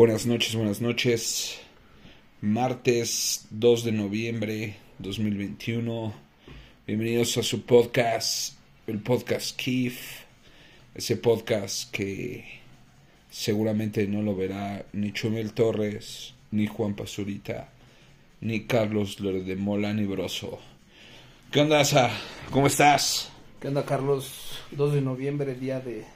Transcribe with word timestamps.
Buenas 0.00 0.24
noches, 0.24 0.54
buenas 0.54 0.80
noches. 0.80 1.60
Martes 2.40 3.46
2 3.50 3.84
de 3.84 3.92
noviembre 3.92 4.76
2021. 4.98 6.14
Bienvenidos 6.86 7.36
a 7.36 7.42
su 7.42 7.66
podcast, 7.66 8.56
el 8.86 9.00
podcast 9.00 9.54
Keith. 9.60 9.98
Ese 10.94 11.18
podcast 11.18 11.90
que 11.90 12.46
seguramente 13.30 14.06
no 14.06 14.22
lo 14.22 14.34
verá 14.34 14.86
ni 14.94 15.12
Chumel 15.12 15.52
Torres, 15.52 16.32
ni 16.50 16.66
Juan 16.66 16.94
Pazurita, 16.94 17.68
ni 18.40 18.64
Carlos 18.64 19.18
de 19.20 19.56
Mola, 19.56 19.92
ni 19.92 20.06
Broso. 20.06 20.60
¿Qué 21.52 21.60
onda, 21.60 21.78
Asa? 21.78 22.08
¿Cómo 22.50 22.68
estás? 22.68 23.30
¿Qué 23.60 23.68
onda, 23.68 23.84
Carlos? 23.84 24.62
2 24.70 24.94
de 24.94 25.02
noviembre, 25.02 25.54
día 25.56 25.78
de 25.78 26.06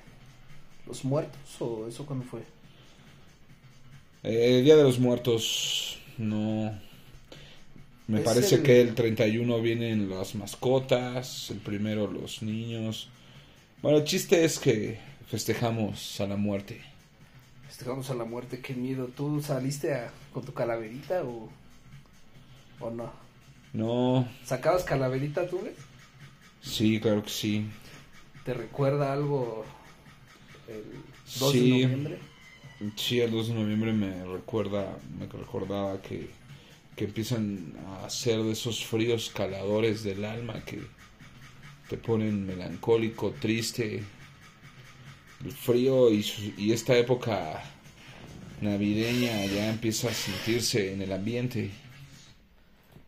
los 0.87 1.05
muertos, 1.05 1.61
o 1.61 1.87
eso 1.87 2.07
cuándo 2.07 2.25
fue? 2.25 2.54
Eh, 4.25 4.62
Día 4.64 4.77
de 4.77 4.82
los 4.82 4.98
Muertos, 4.98 5.98
no. 6.19 6.78
Me 8.06 8.19
Es 8.19 8.24
parece 8.24 8.56
el- 8.56 8.62
que 8.62 8.80
el 8.80 8.95
31 8.95 9.60
vienen 9.60 10.10
las 10.10 10.34
mascotas, 10.34 11.51
el 11.51 11.59
primero 11.59 12.06
los 12.10 12.42
niños. 12.42 13.09
Bueno, 13.82 13.98
el 13.98 14.05
chiste 14.05 14.45
es 14.45 14.59
que 14.59 14.98
festejamos 15.29 16.20
a 16.20 16.27
la 16.27 16.37
muerte. 16.37 16.80
Festejamos 17.66 18.10
a 18.10 18.15
la 18.15 18.24
muerte, 18.24 18.60
qué 18.60 18.74
miedo. 18.74 19.09
¿Tú 19.15 19.42
saliste 19.42 19.95
a- 19.95 20.10
con 20.32 20.45
tu 20.45 20.52
calaverita 20.52 21.23
o, 21.24 21.48
o 22.80 22.91
no? 22.91 23.12
No, 23.73 24.29
¿Sacabas 24.45 24.84
calaverita 24.84 25.48
tú, 25.48 25.59
güey? 25.59 25.73
sí, 26.62 27.01
claro 27.01 27.23
que 27.24 27.30
sí. 27.30 27.66
¿Te 28.45 28.54
recuerda 28.54 29.12
algo 29.12 29.65
el 30.68 30.84
2 31.41 31.52
Sí. 31.52 31.60
de 31.60 31.68
noviembre? 31.87 32.18
Sí, 32.97 33.20
el 33.20 33.30
2 33.30 33.48
de 33.48 33.55
noviembre 33.55 33.93
me 33.93 34.24
recuerda, 34.24 34.98
me 35.19 35.27
recordaba 35.27 36.01
que, 36.02 36.30
que 36.97 37.05
empiezan 37.05 37.74
a 37.87 38.07
hacer 38.07 38.43
de 38.43 38.52
esos 38.52 38.85
fríos 38.85 39.30
caladores 39.30 40.02
del 40.02 40.24
alma 40.24 40.65
que 40.65 40.80
te 41.88 41.96
ponen 41.96 42.46
melancólico, 42.46 43.32
triste. 43.32 44.02
El 45.45 45.52
frío 45.52 46.10
y, 46.10 46.73
esta 46.73 46.96
época 46.96 47.62
navideña 48.60 49.45
ya 49.46 49.68
empieza 49.68 50.09
a 50.09 50.15
sentirse 50.15 50.93
en 50.93 51.02
el 51.02 51.12
ambiente. 51.12 51.71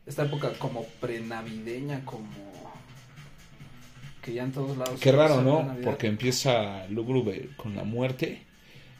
Esta 0.04 0.24
época 0.24 0.52
como 0.58 0.84
prenavideña, 1.00 2.04
como 2.04 2.28
que 4.22 4.34
ya 4.34 4.44
en 4.44 4.52
todos 4.52 4.76
lados. 4.76 5.00
Qué 5.00 5.10
raro, 5.12 5.42
¿no? 5.42 5.76
Porque 5.82 6.06
empieza 6.06 6.86
lúgubre 6.88 7.50
con 7.56 7.74
la 7.74 7.84
muerte 7.84 8.45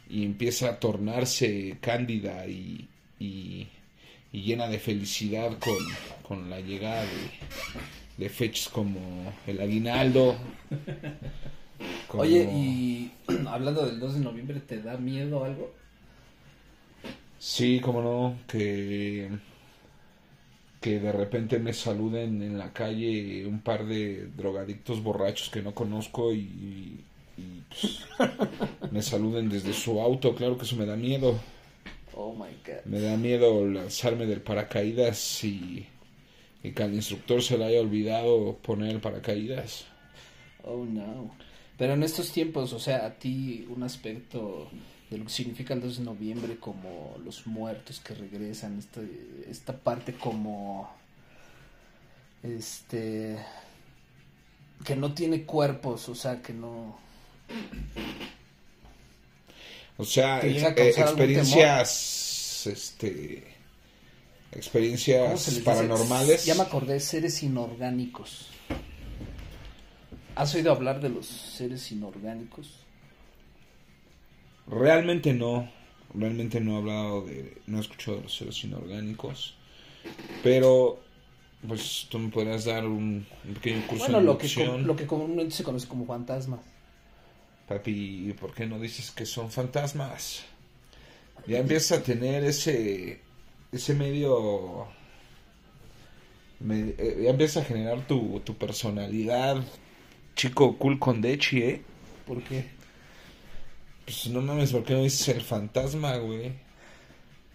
y 0.08 0.24
empieza 0.24 0.70
a 0.70 0.80
tornarse 0.80 1.78
cándida 1.80 2.46
y, 2.46 2.88
y, 3.18 3.68
y 4.32 4.42
llena 4.42 4.68
de 4.68 4.78
felicidad 4.78 5.58
con, 5.58 5.76
con 6.22 6.50
la 6.50 6.60
llegada 6.60 7.02
de, 7.02 7.30
de 8.16 8.28
fechas 8.30 8.68
como 8.68 9.32
el 9.46 9.60
aguinaldo. 9.60 10.36
como- 12.06 12.22
Oye, 12.22 12.48
y 12.52 13.12
hablando 13.48 13.86
del 13.86 14.00
2 14.00 14.14
de 14.14 14.20
noviembre, 14.20 14.60
¿te 14.60 14.80
da 14.82 14.96
miedo 14.96 15.44
algo? 15.44 15.72
Sí, 17.38 17.80
como 17.80 18.02
no, 18.02 18.38
que, 18.48 19.30
que 20.80 21.00
de 21.00 21.12
repente 21.12 21.58
me 21.58 21.72
saluden 21.72 22.42
en 22.42 22.58
la 22.58 22.72
calle 22.72 23.46
un 23.46 23.60
par 23.60 23.86
de 23.86 24.28
drogadictos 24.28 25.02
borrachos 25.02 25.50
que 25.50 25.62
no 25.62 25.74
conozco 25.74 26.32
y, 26.32 27.04
y, 27.36 27.62
pues, 27.68 28.04
me 28.96 29.02
saluden 29.02 29.50
desde 29.50 29.74
su 29.74 30.00
auto, 30.00 30.34
claro 30.34 30.56
que 30.56 30.64
eso 30.64 30.74
me 30.74 30.86
da 30.86 30.96
miedo. 30.96 31.38
Oh 32.14 32.32
my 32.32 32.50
god. 32.64 32.82
Me 32.86 32.98
da 32.98 33.14
miedo 33.18 33.66
lanzarme 33.66 34.24
del 34.24 34.40
paracaídas 34.40 35.44
y, 35.44 35.86
y 36.62 36.72
que 36.72 36.82
al 36.82 36.94
instructor 36.94 37.42
se 37.42 37.58
le 37.58 37.66
haya 37.66 37.80
olvidado 37.82 38.56
poner 38.62 38.92
el 38.92 39.00
paracaídas. 39.02 39.84
Oh 40.64 40.86
no. 40.86 41.36
Pero 41.76 41.92
en 41.92 42.04
estos 42.04 42.32
tiempos, 42.32 42.72
o 42.72 42.78
sea, 42.78 43.04
a 43.04 43.10
ti 43.10 43.66
un 43.68 43.82
aspecto 43.82 44.70
de 45.10 45.18
lo 45.18 45.24
que 45.24 45.30
significa 45.30 45.74
el 45.74 45.82
2 45.82 45.98
de 45.98 46.04
noviembre 46.04 46.56
como 46.56 47.18
los 47.22 47.46
muertos 47.46 48.00
que 48.00 48.14
regresan, 48.14 48.78
esta, 48.78 49.02
esta 49.46 49.76
parte 49.76 50.14
como 50.14 50.90
este 52.42 53.36
que 54.86 54.96
no 54.96 55.12
tiene 55.12 55.44
cuerpos, 55.44 56.08
o 56.08 56.14
sea, 56.14 56.40
que 56.40 56.54
no 56.54 56.96
O 59.98 60.04
sea, 60.04 60.40
¿Te 60.40 60.52
llega 60.52 60.68
a 60.68 60.70
ex- 60.72 60.98
eh, 60.98 61.00
experiencias, 61.00 62.66
este, 62.66 63.42
¿cómo 64.50 64.56
experiencias 64.60 65.46
dice? 65.46 65.62
paranormales. 65.62 66.44
Ya 66.44 66.54
me 66.54 66.62
acordé, 66.62 67.00
seres 67.00 67.42
inorgánicos. 67.42 68.48
¿Has 70.34 70.54
oído 70.54 70.70
hablar 70.72 71.00
de 71.00 71.08
los 71.08 71.26
seres 71.26 71.90
inorgánicos? 71.92 72.80
Realmente 74.68 75.32
no, 75.32 75.70
realmente 76.12 76.60
no 76.60 76.74
he 76.74 76.76
hablado 76.78 77.22
de, 77.24 77.56
no 77.66 77.78
he 77.78 77.80
escuchado 77.80 78.18
de 78.18 78.24
los 78.24 78.36
seres 78.36 78.62
inorgánicos, 78.64 79.54
pero 80.42 81.00
pues 81.66 82.06
tú 82.10 82.18
me 82.18 82.28
podrías 82.30 82.64
dar 82.64 82.84
un, 82.84 83.26
un 83.46 83.54
pequeño 83.54 83.86
curso 83.86 84.04
Bueno, 84.04 84.18
de 84.18 84.24
lo 84.24 84.38
que, 84.38 84.48
lo 84.84 84.96
que 84.96 85.06
comúnmente 85.06 85.54
se 85.54 85.64
conoce 85.64 85.88
como 85.88 86.04
fantasmas. 86.04 86.60
Papi, 87.68 88.28
¿y 88.30 88.32
¿por 88.32 88.54
qué 88.54 88.66
no 88.66 88.78
dices 88.80 89.10
que 89.10 89.26
son 89.26 89.50
fantasmas? 89.50 90.44
Ya 91.46 91.58
empiezas 91.58 91.98
a 92.00 92.02
tener 92.02 92.44
ese, 92.44 93.20
ese 93.72 93.94
medio, 93.94 94.88
me- 96.60 96.94
eh, 96.98 97.20
ya 97.24 97.30
empiezas 97.30 97.62
a 97.64 97.66
generar 97.66 98.06
tu, 98.06 98.40
tu 98.40 98.56
personalidad, 98.56 99.62
chico 100.36 100.78
cool 100.78 100.98
con 100.98 101.20
Dechi, 101.20 101.62
¿eh? 101.62 101.82
¿Por 102.26 102.42
qué? 102.44 102.66
Pues 104.04 104.26
no 104.28 104.40
mames, 104.40 104.72
¿por 104.72 104.84
qué 104.84 104.94
no 104.94 105.02
dices 105.02 105.28
el 105.28 105.42
fantasma, 105.42 106.16
güey? 106.18 106.52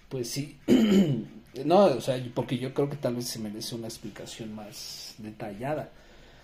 Pues 0.10 0.30
sí. 0.30 0.58
no, 1.66 1.86
o 1.86 2.02
sea, 2.02 2.22
porque 2.34 2.58
yo 2.58 2.74
creo 2.74 2.90
que 2.90 2.98
tal 2.98 3.16
vez 3.16 3.28
se 3.28 3.40
merece 3.40 3.76
una 3.76 3.88
explicación 3.88 4.54
más 4.54 5.16
detallada. 5.18 5.92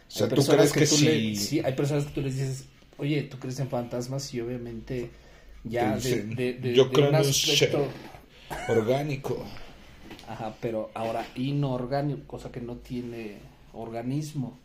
O 0.09 0.11
sea, 0.11 0.27
Hay 0.29 0.33
¿tú 0.33 0.47
crees 0.47 0.73
que 0.73 0.83
tú 0.83 0.97
le- 0.99 1.27
si- 1.31 1.35
sí, 1.35 1.61
hay 1.63 1.73
personas 1.73 2.05
que 2.05 2.11
tú 2.13 2.21
les 2.21 2.35
dices, 2.37 2.65
oye, 2.97 3.23
tú 3.23 3.37
crees 3.39 3.59
en 3.59 3.69
fantasmas 3.69 4.33
y 4.33 4.41
obviamente 4.41 5.09
ya 5.63 5.89
de, 5.91 5.95
dicen, 5.95 6.35
de, 6.35 6.53
de- 6.53 6.75
"Yo 6.75 6.85
de 6.85 6.91
creo 6.95 7.09
un 7.09 7.15
aspecto... 7.15 7.87
Orgánico. 8.69 9.45
Ajá, 10.27 10.55
pero 10.61 10.91
ahora 10.93 11.25
inorgánico, 11.35 12.21
cosa 12.27 12.51
que 12.51 12.59
no 12.61 12.75
tiene 12.77 13.37
organismo 13.73 14.57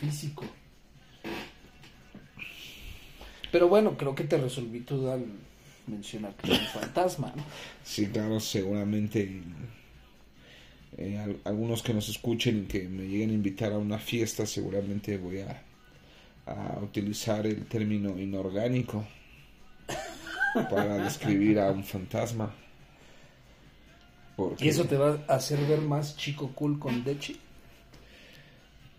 físico. 0.00 0.44
Pero 3.50 3.68
bueno, 3.68 3.96
creo 3.96 4.14
que 4.14 4.24
te 4.24 4.36
resolví 4.36 4.80
tu 4.80 4.96
duda 4.98 5.14
al 5.14 5.24
mencionar 5.86 6.34
que 6.34 6.52
es 6.52 6.60
un 6.60 6.66
fantasma, 6.66 7.32
¿no? 7.34 7.42
Sí, 7.82 8.06
claro, 8.08 8.38
seguramente 8.40 9.40
eh, 10.98 11.18
al- 11.18 11.40
algunos 11.44 11.82
que 11.82 11.94
nos 11.94 12.08
escuchen 12.08 12.64
y 12.64 12.66
que 12.66 12.88
me 12.88 13.04
lleguen 13.04 13.30
a 13.30 13.34
invitar 13.34 13.72
a 13.72 13.78
una 13.78 13.98
fiesta, 13.98 14.44
seguramente 14.46 15.16
voy 15.16 15.40
a, 15.40 15.62
a 16.52 16.80
utilizar 16.82 17.46
el 17.46 17.66
término 17.66 18.18
inorgánico 18.18 19.04
para 20.68 21.00
describir 21.00 21.58
a 21.58 21.70
un 21.72 21.82
fantasma. 21.82 22.54
Porque, 24.36 24.64
¿Y 24.64 24.68
eso 24.68 24.84
te 24.86 24.96
va 24.98 25.24
a 25.26 25.36
hacer 25.36 25.58
ver 25.66 25.80
más 25.80 26.14
chico 26.16 26.52
cool 26.54 26.78
con 26.78 27.02
Dechi? 27.02 27.40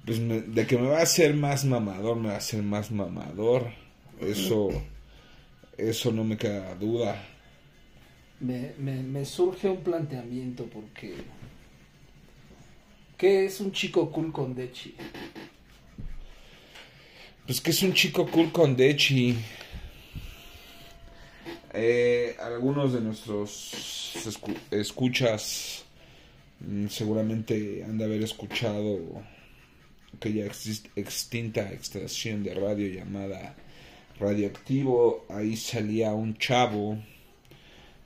pues, 0.06 0.20
me- 0.20 0.42
de 0.42 0.66
que 0.68 0.78
me 0.78 0.88
va 0.88 1.00
a 1.00 1.04
hacer 1.04 1.34
más 1.36 1.66
mamador, 1.66 2.18
me 2.18 2.30
va 2.30 2.36
a 2.36 2.38
hacer 2.38 2.62
más 2.64 2.92
mamador. 2.92 3.72
Eso, 4.20 4.70
eso 5.78 6.12
no 6.12 6.24
me 6.24 6.38
queda 6.38 6.76
duda. 6.76 7.16
Me, 8.42 8.74
me, 8.80 9.04
me 9.04 9.24
surge 9.24 9.70
un 9.70 9.84
planteamiento 9.84 10.66
porque... 10.66 11.14
¿Qué 13.18 13.46
es 13.46 13.60
un 13.62 13.72
chico 13.72 14.12
cool 14.12 14.32
con 14.32 14.56
Dechi? 14.56 14.96
Pues 17.50 17.62
que 17.62 17.72
es 17.72 17.82
un 17.82 17.94
chico 17.96 18.28
cool 18.30 18.52
con 18.52 18.76
Dechi. 18.76 19.36
Eh, 21.74 22.36
algunos 22.40 22.94
de 22.94 23.02
nuestros 23.02 23.72
escu- 24.16 24.56
escuchas 24.70 25.84
mm, 26.60 26.86
seguramente 26.90 27.84
han 27.84 27.98
de 27.98 28.06
haber 28.06 28.22
escuchado 28.22 29.00
aquella 30.16 30.46
exis- 30.46 30.88
extinta 30.96 31.72
estación 31.72 32.44
de 32.44 32.54
radio 32.54 32.88
llamada 32.88 33.56
Radioactivo. 34.20 35.26
Ahí 35.30 35.58
salía 35.58 36.14
un 36.14 36.38
chavo 36.38 37.00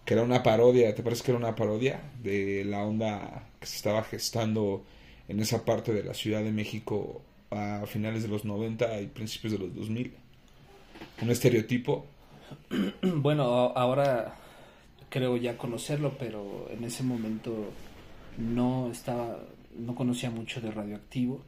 que 0.05 0.13
era 0.13 0.23
una 0.23 0.41
parodia, 0.41 0.95
¿te 0.95 1.03
parece 1.03 1.21
que 1.25 1.31
era 1.31 1.37
una 1.39 1.53
parodia? 1.55 1.99
De 2.23 2.63
la 2.63 2.85
onda 2.85 3.49
que 3.59 3.67
se 3.67 3.75
estaba 3.75 4.05
gestando 4.05 4.85
en 5.27 5.41
esa 5.41 5.65
parte 5.65 5.91
de 5.91 6.03
la 6.05 6.13
Ciudad 6.13 6.41
de 6.43 6.53
México 6.53 7.21
a 7.53 7.85
finales 7.85 8.23
de 8.23 8.29
los 8.29 8.45
90 8.45 9.01
y 9.01 9.07
principios 9.07 9.53
de 9.53 9.59
los 9.59 9.75
2000. 9.75 10.13
Un 11.21 11.29
estereotipo. 11.29 12.05
Bueno, 13.01 13.43
ahora 13.75 14.35
creo 15.09 15.37
ya 15.37 15.57
conocerlo, 15.57 16.15
pero 16.17 16.67
en 16.71 16.83
ese 16.83 17.03
momento 17.03 17.71
no 18.37 18.89
estaba, 18.91 19.39
no 19.77 19.95
conocía 19.95 20.29
mucho 20.29 20.59
de 20.61 20.71
radioactivo. 20.71 21.41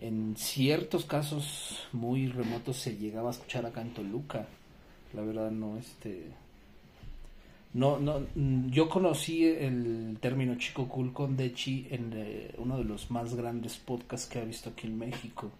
En 0.00 0.36
ciertos 0.36 1.04
casos 1.04 1.86
muy 1.92 2.28
remotos 2.28 2.76
se 2.76 2.96
llegaba 2.96 3.28
a 3.28 3.32
escuchar 3.32 3.66
acá 3.66 3.82
en 3.82 3.94
Toluca. 3.94 4.46
La 5.12 5.22
verdad 5.22 5.50
no, 5.50 5.76
este, 5.76 6.28
no, 7.74 7.98
no, 7.98 8.20
mm, 8.34 8.70
yo 8.70 8.88
conocí 8.88 9.44
el 9.44 10.16
término 10.20 10.56
chico 10.56 10.88
cool 10.88 11.12
con 11.12 11.36
Dechi 11.36 11.88
en 11.90 12.12
eh, 12.14 12.54
uno 12.58 12.78
de 12.78 12.84
los 12.84 13.10
más 13.10 13.34
grandes 13.34 13.76
podcasts 13.76 14.28
que 14.28 14.38
ha 14.38 14.44
visto 14.44 14.70
aquí 14.70 14.86
en 14.86 14.96
México. 14.96 15.50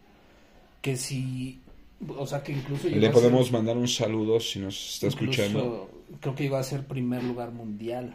Que 0.81 0.97
si, 0.97 1.61
o 2.17 2.27
sea, 2.27 2.43
que 2.43 2.53
incluso... 2.53 2.89
Le 2.89 3.11
podemos 3.11 3.51
mandar 3.51 3.77
un 3.77 3.89
saludo 3.89 4.39
si 4.39 4.61
nos 4.61 4.95
está 4.95 5.09
escuchando. 5.09 5.91
Creo 6.21 6.35
que 6.37 6.45
iba 6.45 6.61
a 6.61 6.63
ser 6.63 6.87
primer 6.87 7.25
lugar 7.25 7.51
mundial. 7.51 8.15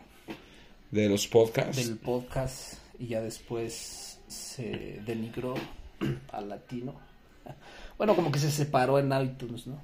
De 0.91 1.09
los 1.09 1.27
podcasts. 1.27 1.85
Del 1.85 1.97
podcast 1.97 2.75
y 2.99 3.07
ya 3.07 3.21
después 3.21 4.19
se 4.27 5.01
denigró 5.05 5.55
al 6.31 6.49
latino. 6.49 6.95
Bueno, 7.97 8.15
como 8.15 8.31
que 8.31 8.39
se 8.39 8.49
separó 8.49 8.97
en 8.97 9.11
iTunes, 9.11 9.67
¿no? 9.67 9.81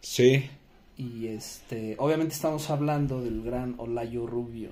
Sí. 0.00 0.50
Y 0.96 1.28
este, 1.28 1.96
obviamente 1.98 2.34
estamos 2.34 2.68
hablando 2.70 3.22
del 3.22 3.42
gran 3.42 3.74
Olayo 3.78 4.26
Rubio. 4.26 4.70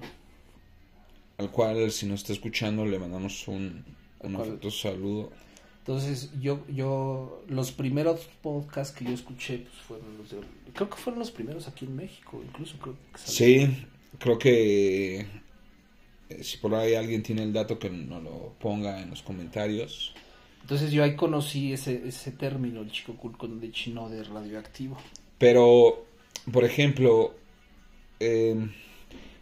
Al 1.38 1.50
cual, 1.50 1.90
si 1.90 2.06
nos 2.06 2.20
está 2.20 2.32
escuchando, 2.32 2.84
le 2.84 2.98
mandamos 2.98 3.48
un, 3.48 3.84
un 4.20 4.70
saludo. 4.70 5.30
Entonces, 5.78 6.30
yo, 6.40 6.64
yo, 6.68 7.42
los 7.48 7.72
primeros 7.72 8.28
podcasts 8.42 8.94
que 8.94 9.06
yo 9.06 9.12
escuché, 9.12 9.58
pues 9.58 9.74
fueron 9.88 10.18
los 10.18 10.30
de, 10.30 10.38
creo 10.74 10.90
que 10.90 10.96
fueron 10.96 11.18
los 11.18 11.30
primeros 11.30 11.66
aquí 11.68 11.86
en 11.86 11.96
México, 11.96 12.42
incluso 12.46 12.76
creo 12.78 12.94
que 12.94 13.18
Sí, 13.18 13.86
creo 14.18 14.38
que 14.38 15.26
eh, 16.28 16.44
si 16.44 16.58
por 16.58 16.74
ahí 16.74 16.94
alguien 16.94 17.22
tiene 17.22 17.42
el 17.42 17.52
dato 17.52 17.78
que 17.78 17.88
nos 17.88 18.22
lo 18.22 18.54
ponga 18.60 19.00
en 19.00 19.10
los 19.10 19.22
comentarios. 19.22 20.14
Entonces 20.60 20.92
yo 20.92 21.02
ahí 21.02 21.16
conocí 21.16 21.72
ese, 21.72 22.06
ese 22.06 22.32
término, 22.32 22.82
el 22.82 22.92
chico 22.92 23.16
cool 23.16 23.36
con 23.38 23.58
de 23.58 23.72
chino 23.72 24.10
de 24.10 24.22
radioactivo. 24.22 24.98
Pero 25.38 26.04
por 26.52 26.64
ejemplo, 26.64 27.34
eh, 28.18 28.54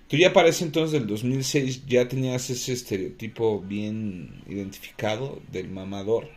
tú 0.08 0.16
ya 0.16 0.32
parece 0.32 0.64
entonces 0.64 0.92
del 0.92 1.06
2006 1.06 1.86
ya 1.86 2.08
tenías 2.08 2.48
ese 2.50 2.72
estereotipo 2.72 3.60
bien 3.60 4.42
identificado 4.46 5.40
del 5.50 5.68
mamador. 5.68 6.28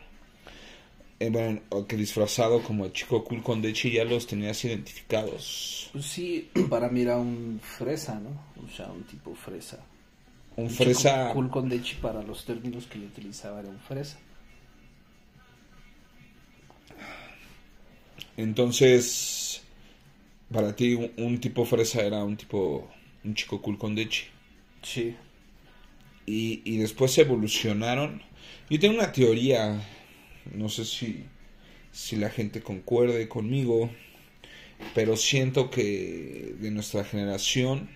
Eh, 1.20 1.30
bueno, 1.30 1.62
que 1.88 1.96
disfrazado 1.96 2.64
como 2.64 2.86
el 2.86 2.94
chico 2.94 3.24
cool 3.24 3.44
con 3.44 3.62
Dechi 3.62 3.92
ya 3.92 4.04
los 4.04 4.26
tenías 4.26 4.66
identificados. 4.66 5.92
Sí, 6.02 6.50
para 6.70 6.90
mí 6.90 7.02
era 7.02 7.18
un 7.18 7.60
fresa, 7.62 8.20
¿no? 8.20 8.30
O 8.66 8.76
sea, 8.76 8.88
un 8.92 9.04
tipo 9.04 9.36
fresa. 9.36 9.86
Un, 10.56 10.70
fresa. 10.70 11.32
cool 11.32 11.52
con 11.52 11.70
Dechi 11.70 11.96
para 11.98 12.24
los 12.24 12.44
términos 12.44 12.88
que 12.88 13.00
yo 13.00 13.06
utilizaba 13.06 13.60
era 13.60 13.70
un 13.70 13.80
fresa. 13.80 14.18
Entonces, 18.36 19.62
para 20.52 20.76
ti 20.76 20.94
un, 21.18 21.40
tipo 21.40 21.66
fresa 21.66 22.02
era 22.02 22.24
un 22.24 22.38
tipo, 22.38 22.90
un 23.24 23.36
chico 23.36 23.62
cool 23.62 23.78
con 23.78 23.96
Dechi. 23.96 24.26
Sí. 24.82 25.16
Y, 26.26 26.62
y 26.66 26.78
después 26.78 27.18
evolucionaron. 27.18 28.22
Yo 28.70 28.80
tengo 28.80 28.96
una 28.96 29.12
teoría, 29.12 29.82
no 30.54 30.70
sé 30.70 30.86
si, 30.86 31.26
si 31.92 32.16
la 32.16 32.30
gente 32.30 32.62
concuerde 32.62 33.28
conmigo, 33.28 33.90
pero 34.96 35.16
siento 35.16 35.70
que 35.70 36.56
de 36.60 36.72
nuestra 36.72 37.04
generación 37.04 37.90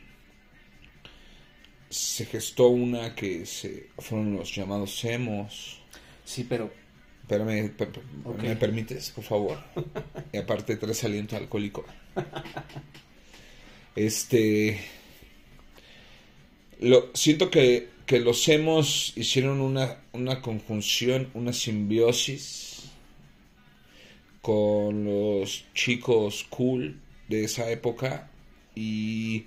se 1.90 2.26
gestó 2.26 2.68
una 2.68 3.16
que 3.16 3.46
se 3.46 3.90
fueron 3.98 4.36
los 4.36 4.54
llamados 4.54 5.04
emos. 5.06 5.82
Sí, 6.26 6.46
pero 6.48 6.72
Espérame, 7.26 7.72
¿me 8.44 8.56
permites, 8.56 9.10
por 9.10 9.24
favor? 9.24 9.58
y 10.32 10.38
aparte 10.38 10.76
tres 10.76 11.04
aliento 11.06 11.36
alcohólico. 11.36 11.84
Este. 13.96 14.78
Lo, 16.82 17.10
siento 17.14 17.50
que, 17.50 17.88
que 18.06 18.20
los 18.20 18.48
hemos 18.50 19.14
hicieron 19.16 19.62
una, 19.62 20.02
una 20.12 20.42
conjunción, 20.42 21.30
una 21.34 21.54
simbiosis 21.54 22.90
con 24.42 25.06
los 25.06 25.66
chicos 25.74 26.46
cool 26.50 27.00
de 27.30 27.46
esa 27.46 27.72
época 27.72 28.30
y 28.76 29.46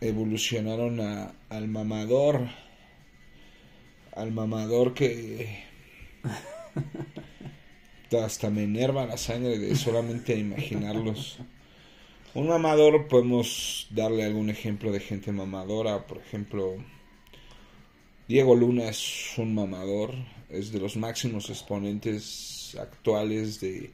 evolucionaron 0.00 1.00
a, 1.00 1.34
al 1.48 1.68
mamador. 1.68 2.48
Al 4.14 4.30
mamador 4.30 4.94
que 4.94 5.64
hasta 8.22 8.50
me 8.50 8.62
enerva 8.62 9.06
la 9.06 9.16
sangre 9.16 9.58
de 9.58 9.74
solamente 9.74 10.38
imaginarlos. 10.38 11.38
Un 12.34 12.48
mamador 12.48 13.06
podemos 13.06 13.86
darle 13.90 14.24
algún 14.24 14.50
ejemplo 14.50 14.90
de 14.90 15.00
gente 15.00 15.30
mamadora, 15.30 16.06
por 16.06 16.18
ejemplo, 16.18 16.74
Diego 18.26 18.56
Luna 18.56 18.88
es 18.88 19.38
un 19.38 19.54
mamador, 19.54 20.14
es 20.48 20.72
de 20.72 20.80
los 20.80 20.96
máximos 20.96 21.48
exponentes 21.50 22.76
actuales 22.80 23.60
de 23.60 23.92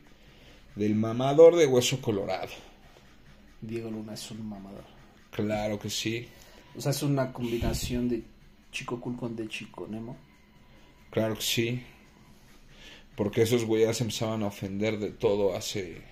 del 0.75 0.95
mamador 0.95 1.57
de 1.57 1.67
hueso 1.67 2.01
colorado. 2.01 2.49
Diego 3.61 3.91
Luna 3.91 4.15
es 4.15 4.31
un 4.31 4.49
mamador. 4.49 4.85
Claro 5.31 5.79
que 5.79 5.91
sí. 5.91 6.27
O 6.77 6.81
sea, 6.81 6.93
es 6.93 7.03
una 7.03 7.33
combinación 7.33 8.09
de 8.09 8.23
chico 8.73 9.01
cool 9.01 9.17
con 9.17 9.37
de 9.37 9.49
chico 9.49 9.87
Nemo. 9.89 10.17
Claro 11.11 11.35
que 11.35 11.43
sí. 11.43 11.83
Porque 13.17 13.43
esos 13.43 13.65
güeyes 13.65 14.01
empezaban 14.01 14.43
a 14.43 14.47
ofender 14.47 14.99
de 14.99 15.11
todo 15.11 15.55
hace... 15.55 16.03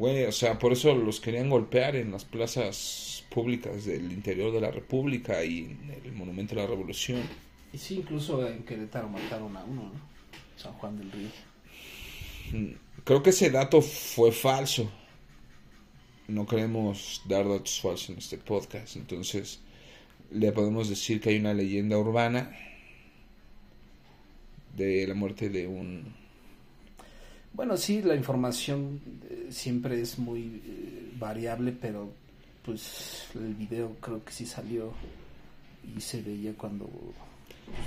Güey, 0.00 0.24
o 0.24 0.32
sea, 0.32 0.58
por 0.58 0.72
eso 0.72 0.94
los 0.94 1.20
querían 1.20 1.50
golpear 1.50 1.94
en 1.94 2.10
las 2.10 2.24
plazas 2.24 3.22
públicas 3.28 3.84
del 3.84 4.10
interior 4.10 4.50
de 4.50 4.58
la 4.58 4.70
República 4.70 5.44
y 5.44 5.58
en 5.58 6.00
el 6.06 6.12
Monumento 6.12 6.54
de 6.54 6.62
la 6.62 6.66
Revolución. 6.66 7.20
Y 7.70 7.76
sí, 7.76 7.96
incluso 7.96 8.48
en 8.48 8.62
Querétaro 8.62 9.10
mataron 9.10 9.54
a 9.58 9.62
uno, 9.62 9.82
¿no? 9.82 9.92
San 10.56 10.72
Juan 10.72 10.96
del 10.96 11.12
Río. 11.12 11.28
Mm, 12.52 12.76
creo 13.04 13.22
que 13.22 13.28
ese 13.28 13.50
dato 13.50 13.82
fue 13.82 14.32
falso. 14.32 14.90
No 16.28 16.46
queremos 16.46 17.20
dar 17.26 17.46
datos 17.46 17.78
falsos 17.78 18.08
en 18.08 18.16
este 18.16 18.38
podcast, 18.38 18.96
entonces 18.96 19.60
le 20.30 20.50
podemos 20.52 20.88
decir 20.88 21.20
que 21.20 21.28
hay 21.28 21.36
una 21.36 21.52
leyenda 21.52 21.98
urbana 21.98 22.56
de 24.78 25.06
la 25.06 25.12
muerte 25.12 25.50
de 25.50 25.66
un 25.66 26.19
bueno, 27.52 27.76
sí, 27.76 28.02
la 28.02 28.14
información 28.14 29.00
eh, 29.28 29.48
siempre 29.50 30.00
es 30.00 30.18
muy 30.18 30.62
eh, 30.64 31.12
variable, 31.18 31.72
pero 31.72 32.12
pues 32.64 33.26
el 33.34 33.54
video 33.54 33.96
creo 34.00 34.24
que 34.24 34.32
sí 34.32 34.46
salió 34.46 34.92
y 35.96 36.00
se 36.00 36.22
veía 36.22 36.52
cuando 36.54 36.88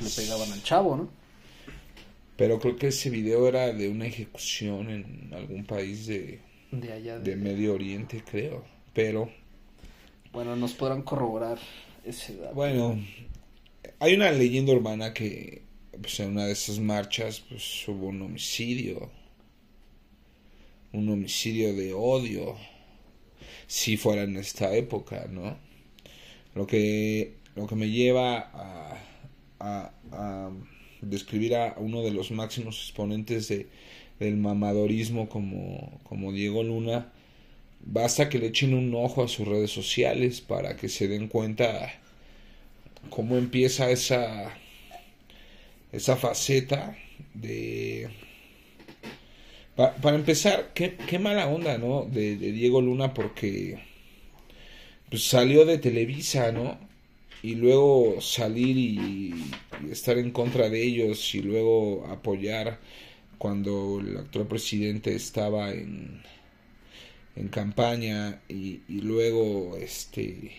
le 0.01 0.09
pegaban 0.09 0.51
al 0.51 0.63
chavo, 0.63 0.97
¿no? 0.97 1.09
Pero 2.35 2.59
creo 2.59 2.75
que 2.75 2.87
ese 2.87 3.09
video 3.09 3.47
era 3.47 3.71
de 3.71 3.89
una 3.89 4.07
ejecución 4.07 4.89
en 4.89 5.31
algún 5.33 5.65
país 5.65 6.07
de, 6.07 6.41
de 6.71 6.91
allá 6.91 7.19
de, 7.19 7.35
Medio 7.35 7.75
Oriente, 7.75 8.23
creo. 8.29 8.63
Pero 8.93 9.29
bueno, 10.31 10.55
nos 10.55 10.73
podrán 10.73 11.03
corroborar 11.03 11.59
ese 12.03 12.35
dato. 12.37 12.55
Bueno, 12.55 12.99
hay 13.99 14.15
una 14.15 14.31
leyenda 14.31 14.73
urbana 14.73 15.13
que 15.13 15.61
pues, 16.01 16.19
en 16.19 16.31
una 16.31 16.45
de 16.45 16.53
esas 16.53 16.79
marchas 16.79 17.41
pues, 17.47 17.87
hubo 17.87 18.07
un 18.07 18.23
homicidio 18.23 19.11
un 20.93 21.09
homicidio 21.09 21.73
de 21.73 21.93
odio 21.93 22.55
si 23.67 23.97
fuera 23.97 24.23
en 24.23 24.37
esta 24.37 24.75
época, 24.75 25.27
¿no? 25.29 25.57
Lo 26.55 26.67
que, 26.67 27.33
lo 27.55 27.67
que 27.67 27.75
me 27.75 27.89
lleva 27.89 28.37
a, 28.53 28.97
a, 29.59 30.51
describir 31.01 31.55
a 31.55 31.75
uno 31.77 32.01
de 32.01 32.11
los 32.11 32.31
máximos 32.31 32.77
exponentes 32.83 33.47
de, 33.47 33.67
del 34.19 34.37
mamadorismo 34.37 35.27
como, 35.27 35.99
como 36.03 36.31
Diego 36.31 36.63
Luna, 36.63 37.11
basta 37.81 38.29
que 38.29 38.39
le 38.39 38.47
echen 38.47 38.73
un 38.73 38.93
ojo 38.95 39.23
a 39.23 39.27
sus 39.27 39.47
redes 39.47 39.71
sociales 39.71 40.41
para 40.41 40.77
que 40.77 40.87
se 40.87 41.07
den 41.07 41.27
cuenta 41.27 41.91
cómo 43.09 43.37
empieza 43.37 43.89
esa, 43.89 44.55
esa 45.91 46.15
faceta 46.15 46.95
de 47.33 48.09
para 49.75 50.15
empezar, 50.15 50.71
qué, 50.73 50.95
qué, 50.95 51.17
mala 51.19 51.47
onda, 51.47 51.77
¿no? 51.77 52.05
De, 52.05 52.35
Diego 52.35 52.81
Luna 52.81 53.13
porque 53.13 53.79
pues, 55.09 55.23
salió 55.23 55.65
de 55.65 55.79
Televisa, 55.79 56.51
¿no? 56.51 56.77
Y 57.41 57.55
luego 57.55 58.21
salir 58.21 58.77
y, 58.77 59.33
estar 59.91 60.17
en 60.17 60.31
contra 60.31 60.69
de 60.69 60.83
ellos 60.83 61.33
y 61.35 61.41
luego 61.41 62.05
apoyar 62.07 62.79
cuando 63.37 63.99
el 63.99 64.17
actual 64.17 64.47
presidente 64.47 65.15
estaba 65.15 65.71
en, 65.71 66.21
en 67.35 67.47
campaña 67.49 68.41
y, 68.47 68.81
y 68.87 69.01
luego 69.01 69.75
este 69.77 70.51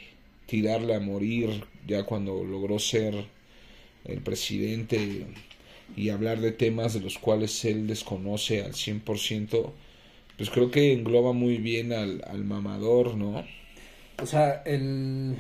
tirarle 0.47 0.95
a 0.95 1.01
morir 1.01 1.65
ya 1.87 2.03
cuando 2.03 2.45
logró 2.45 2.79
ser 2.79 3.15
el 4.05 4.21
presidente 4.21 5.27
y 5.97 6.11
hablar 6.11 6.41
de 6.41 6.53
temas 6.53 6.95
de 6.95 7.01
los 7.01 7.19
cuales 7.19 7.65
él 7.65 7.87
desconoce 7.87 8.63
al 8.65 8.75
100%, 8.75 9.73
pues 10.37 10.51
creo 10.51 10.71
que 10.71 10.93
engloba 10.93 11.33
muy 11.33 11.59
bien 11.59 11.93
al, 11.93 12.23
al 12.27 12.45
mamador, 12.45 13.17
¿no? 13.17 13.45
O 14.23 14.27
sea, 14.27 14.63
el, 14.65 15.37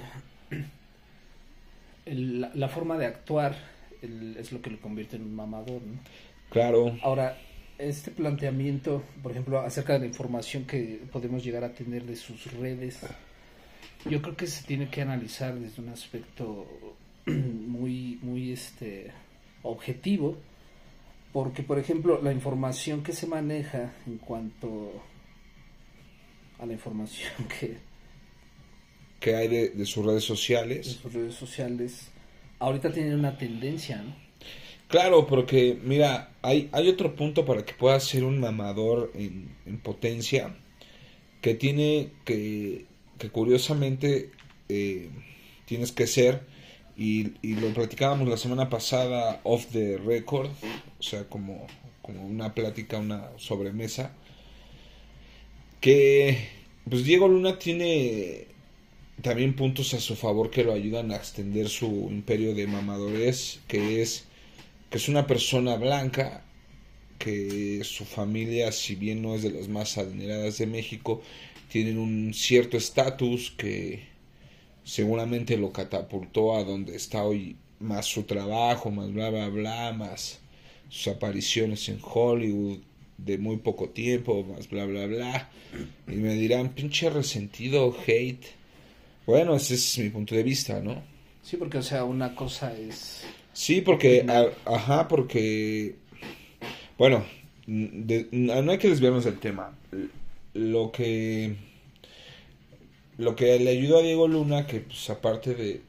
el- 2.07 2.41
la, 2.55 2.69
forma 2.69 2.99
de 2.99 3.07
actuar 3.07 3.55
el- 4.03 4.37
es 4.39 4.53
lo 4.53 4.61
que 4.61 4.71
lo 4.71 4.81
convierte 4.81 5.17
en 5.17 5.23
un 5.23 5.35
mamador, 5.35 5.83
¿no? 5.83 5.99
Claro, 6.51 6.99
Ahora, 7.03 7.37
este 7.79 8.11
planteamiento, 8.11 9.03
por 9.23 9.33
ejemplo, 9.33 9.61
acerca 9.61 9.95
de 9.95 10.01
la 10.01 10.07
información 10.07 10.65
que 10.65 11.01
podemos 11.13 11.43
llegar 11.45 11.65
a 11.65 11.73
tener 11.73 12.05
de 12.05 12.17
sus 12.17 12.53
redes, 12.53 13.01
yo 14.09 14.23
creo 14.23 14.37
que 14.37 14.47
se 14.47 14.65
tiene 14.65 14.89
que 14.91 15.03
analizar 15.03 15.55
desde 15.59 15.83
un 15.83 15.89
aspecto 15.89 16.67
muy, 17.27 18.19
muy 18.23 18.53
este 18.53 19.11
objetivo, 19.64 20.38
porque 21.33 21.62
por 21.62 21.78
ejemplo 21.78 22.21
la 22.23 22.33
información 22.33 23.02
que 23.02 23.12
se 23.12 23.26
maneja 23.26 23.92
en 24.06 24.18
cuanto 24.18 24.92
a 26.61 26.66
la 26.66 26.73
información 26.73 27.33
que 27.61 27.76
que 29.21 29.35
hay 29.35 29.49
de, 29.49 29.71
de 29.71 29.87
sus 29.87 30.04
redes 30.04 30.25
sociales. 30.25 30.87
sus 31.02 31.12
redes 31.12 31.35
sociales 31.35 32.11
ahorita 32.59 32.92
tienen 32.92 33.18
una 33.18 33.37
tendencia, 33.37 34.02
¿no? 34.02 34.14
Claro, 34.88 35.26
porque 35.26 35.78
mira, 35.83 36.35
hay, 36.42 36.68
hay 36.73 36.88
otro 36.88 37.16
punto 37.16 37.44
para 37.44 37.64
que 37.64 37.75
puedas 37.75 38.04
ser 38.04 38.23
un 38.23 38.38
mamador 38.38 39.11
en, 39.14 39.49
en 39.66 39.78
potencia 39.78 40.54
que 41.40 41.54
tiene 41.54 42.12
que, 42.25 42.87
que 43.18 43.30
curiosamente 43.30 44.30
eh, 44.68 45.11
tienes 45.64 45.92
que 45.92 46.06
ser, 46.06 46.42
y, 46.97 47.33
lo 47.43 47.73
platicábamos 47.75 48.29
la 48.29 48.37
semana 48.37 48.69
pasada 48.69 49.41
off 49.45 49.67
the 49.73 49.99
record, 49.99 50.51
o 50.99 51.03
sea, 51.03 51.25
como, 51.25 51.67
como 52.03 52.25
una 52.25 52.55
plática, 52.55 52.99
una 52.99 53.31
sobremesa, 53.37 54.13
que 55.81 56.49
pues 56.89 57.05
Diego 57.05 57.29
Luna 57.29 57.59
tiene 57.59 58.47
también 59.23 59.55
puntos 59.57 59.95
a 59.95 60.01
su 60.01 60.17
favor 60.17 60.51
que 60.51 60.65
lo 60.65 60.73
ayudan 60.73 61.13
a 61.13 61.17
extender 61.17 61.69
su 61.69 62.09
imperio 62.11 62.55
de 62.55 62.67
mamadores, 62.67 63.61
que 63.69 64.03
es 64.03 64.25
que 64.91 64.99
es 64.99 65.09
una 65.09 65.27
persona 65.27 65.77
blanca, 65.77 66.45
que 67.19 67.83
su 67.85 68.05
familia, 68.05 68.71
si 68.71 68.95
bien 68.95 69.23
no 69.23 69.35
es 69.35 69.43
de 69.43 69.51
las 69.51 69.69
más 69.69 69.99
adineradas 69.99 70.59
de 70.59 70.67
México, 70.67 71.23
tienen 71.69 71.99
un 71.99 72.33
cierto 72.35 72.77
estatus 72.77 73.53
que 73.57 74.13
seguramente 74.85 75.57
lo 75.57 75.73
catapultó 75.73 76.57
a 76.57 76.62
donde 76.64 76.95
está 76.97 77.25
hoy, 77.25 77.57
más 77.81 78.07
su 78.07 78.23
trabajo, 78.25 78.91
más 78.91 79.12
bla 79.12 79.31
bla 79.31 79.49
bla, 79.49 79.93
más 79.93 80.38
sus 80.88 81.09
apariciones 81.09 81.88
en 81.88 81.99
Hollywood 82.03 82.79
de 83.19 83.38
muy 83.38 83.57
poco 83.59 83.88
tiempo, 83.91 84.45
más 84.45 84.69
bla 84.69 84.85
bla 84.87 85.07
bla. 85.07 85.50
Y 86.07 86.12
me 86.17 86.35
dirán, 86.35 86.71
pinche 86.71 87.11
resentido, 87.11 87.97
hate. 88.07 88.45
Bueno, 89.26 89.57
ese 89.57 89.75
es 89.75 89.99
mi 89.99 90.11
punto 90.11 90.35
de 90.35 90.43
vista, 90.43 90.81
¿no? 90.81 91.03
Sí, 91.43 91.57
porque 91.57 91.79
o 91.79 91.83
sea, 91.83 92.05
una 92.05 92.35
cosa 92.35 92.73
es 92.79 93.25
Sí, 93.53 93.81
porque, 93.83 94.25
a- 94.29 94.49
ajá, 94.75 95.07
porque, 95.09 95.95
bueno, 96.99 97.25
de- 97.67 98.26
no 98.33 98.73
hay 98.73 98.79
que 98.79 98.88
desviarnos 98.88 99.25
del 99.25 99.38
tema. 99.38 99.76
Lo 100.55 100.91
que, 100.93 101.55
lo 103.18 103.37
que 103.37 103.59
le 103.59 103.71
ayudó 103.71 103.99
a 103.99 104.02
Diego 104.02 104.28
Luna, 104.28 104.66
que 104.66 104.80
pues 104.80 105.09
aparte 105.11 105.54
de, 105.54 105.83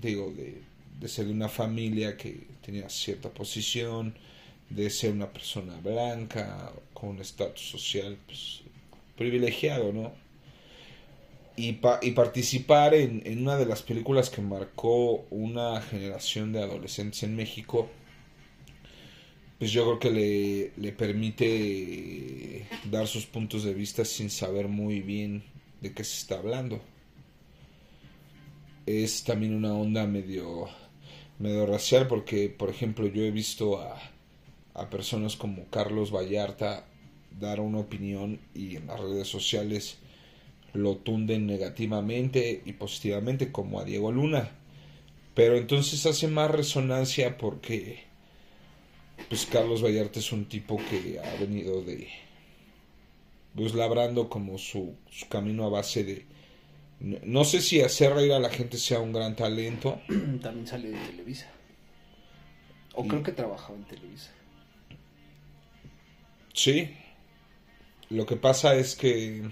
digo, 0.00 0.32
de, 0.36 0.62
de 1.00 1.08
ser 1.08 1.26
de 1.26 1.32
una 1.32 1.48
familia 1.48 2.16
que 2.16 2.46
tenía 2.64 2.88
cierta 2.88 3.30
posición, 3.30 4.14
de 4.70 4.88
ser 4.90 5.12
una 5.12 5.32
persona 5.32 5.78
blanca, 5.82 6.72
con 6.94 7.10
un 7.10 7.20
estatus 7.20 7.62
social, 7.70 8.16
pues, 8.26 8.62
privilegiado, 9.16 9.92
¿no? 9.92 10.12
y, 11.56 11.72
pa- 11.74 11.98
y 12.02 12.12
participar 12.12 12.94
en, 12.94 13.22
en 13.26 13.42
una 13.42 13.56
de 13.56 13.66
las 13.66 13.82
películas 13.82 14.30
que 14.30 14.40
marcó 14.42 15.26
una 15.30 15.80
generación 15.82 16.52
de 16.52 16.62
adolescentes 16.62 17.22
en 17.22 17.36
México, 17.36 17.88
pues 19.58 19.70
yo 19.72 19.84
creo 19.84 19.98
que 19.98 20.10
le, 20.10 20.72
le 20.76 20.92
permite 20.92 22.66
dar 22.90 23.06
sus 23.06 23.26
puntos 23.26 23.62
de 23.64 23.74
vista 23.74 24.04
sin 24.04 24.28
saber 24.30 24.68
muy 24.68 25.00
bien 25.00 25.42
de 25.82 25.92
qué 25.92 26.04
se 26.04 26.16
está 26.16 26.36
hablando. 26.36 26.80
Es 28.86 29.24
también 29.24 29.54
una 29.54 29.74
onda 29.74 30.06
medio, 30.06 30.68
medio 31.38 31.66
racial 31.66 32.08
porque, 32.08 32.48
por 32.48 32.70
ejemplo, 32.70 33.06
yo 33.08 33.22
he 33.22 33.30
visto 33.30 33.80
a, 33.80 34.00
a 34.74 34.88
personas 34.88 35.36
como 35.36 35.66
Carlos 35.66 36.12
Vallarta 36.12 36.86
dar 37.38 37.60
una 37.60 37.78
opinión 37.78 38.40
y 38.54 38.76
en 38.76 38.86
las 38.86 39.00
redes 39.00 39.28
sociales 39.28 39.98
lo 40.72 40.96
tunden 40.96 41.46
negativamente 41.46 42.62
y 42.64 42.72
positivamente 42.72 43.52
como 43.52 43.80
a 43.80 43.84
Diego 43.84 44.10
Luna. 44.12 44.50
Pero 45.34 45.56
entonces 45.56 46.04
hace 46.06 46.28
más 46.28 46.50
resonancia 46.50 47.38
porque 47.38 48.04
pues 49.28 49.46
Carlos 49.46 49.82
Vallarta 49.82 50.18
es 50.18 50.32
un 50.32 50.46
tipo 50.46 50.78
que 50.90 51.18
ha 51.20 51.40
venido 51.40 51.82
de 51.82 52.08
pues 53.54 53.74
labrando 53.74 54.28
como 54.28 54.58
su, 54.58 54.96
su 55.10 55.28
camino 55.28 55.64
a 55.66 55.68
base 55.68 56.04
de 56.04 56.26
no, 57.00 57.44
sé 57.44 57.60
si 57.60 57.80
hacer 57.80 58.14
reír 58.14 58.32
a 58.32 58.38
la 58.38 58.48
gente 58.48 58.78
sea 58.78 59.00
un 59.00 59.12
gran 59.12 59.34
talento. 59.34 60.00
también 60.40 60.66
sale 60.66 60.90
de 60.90 60.98
Televisa. 60.98 61.48
O 62.94 63.04
Y- 63.04 63.08
creo 63.08 63.22
que 63.24 63.32
trabajaba 63.32 63.74
en 63.76 63.84
Televisa. 63.84 64.30
Sí. 66.54 66.94
Lo 68.10 68.24
que 68.26 68.36
pasa 68.36 68.74
es 68.76 68.94
que 68.94 69.42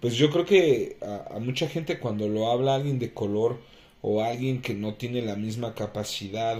pues 0.00 0.14
yo 0.16 0.30
creo 0.30 0.44
que 0.44 0.96
a, 1.02 1.36
a 1.36 1.38
mucha 1.40 1.68
gente 1.68 1.98
cuando 1.98 2.28
lo 2.28 2.50
habla 2.50 2.74
alguien 2.74 2.98
de 2.98 3.12
color 3.14 3.60
o 4.02 4.22
alguien 4.22 4.62
que 4.62 4.74
no 4.74 4.94
tiene 4.94 5.22
la 5.22 5.36
misma 5.36 5.74
capacidad 5.74 6.58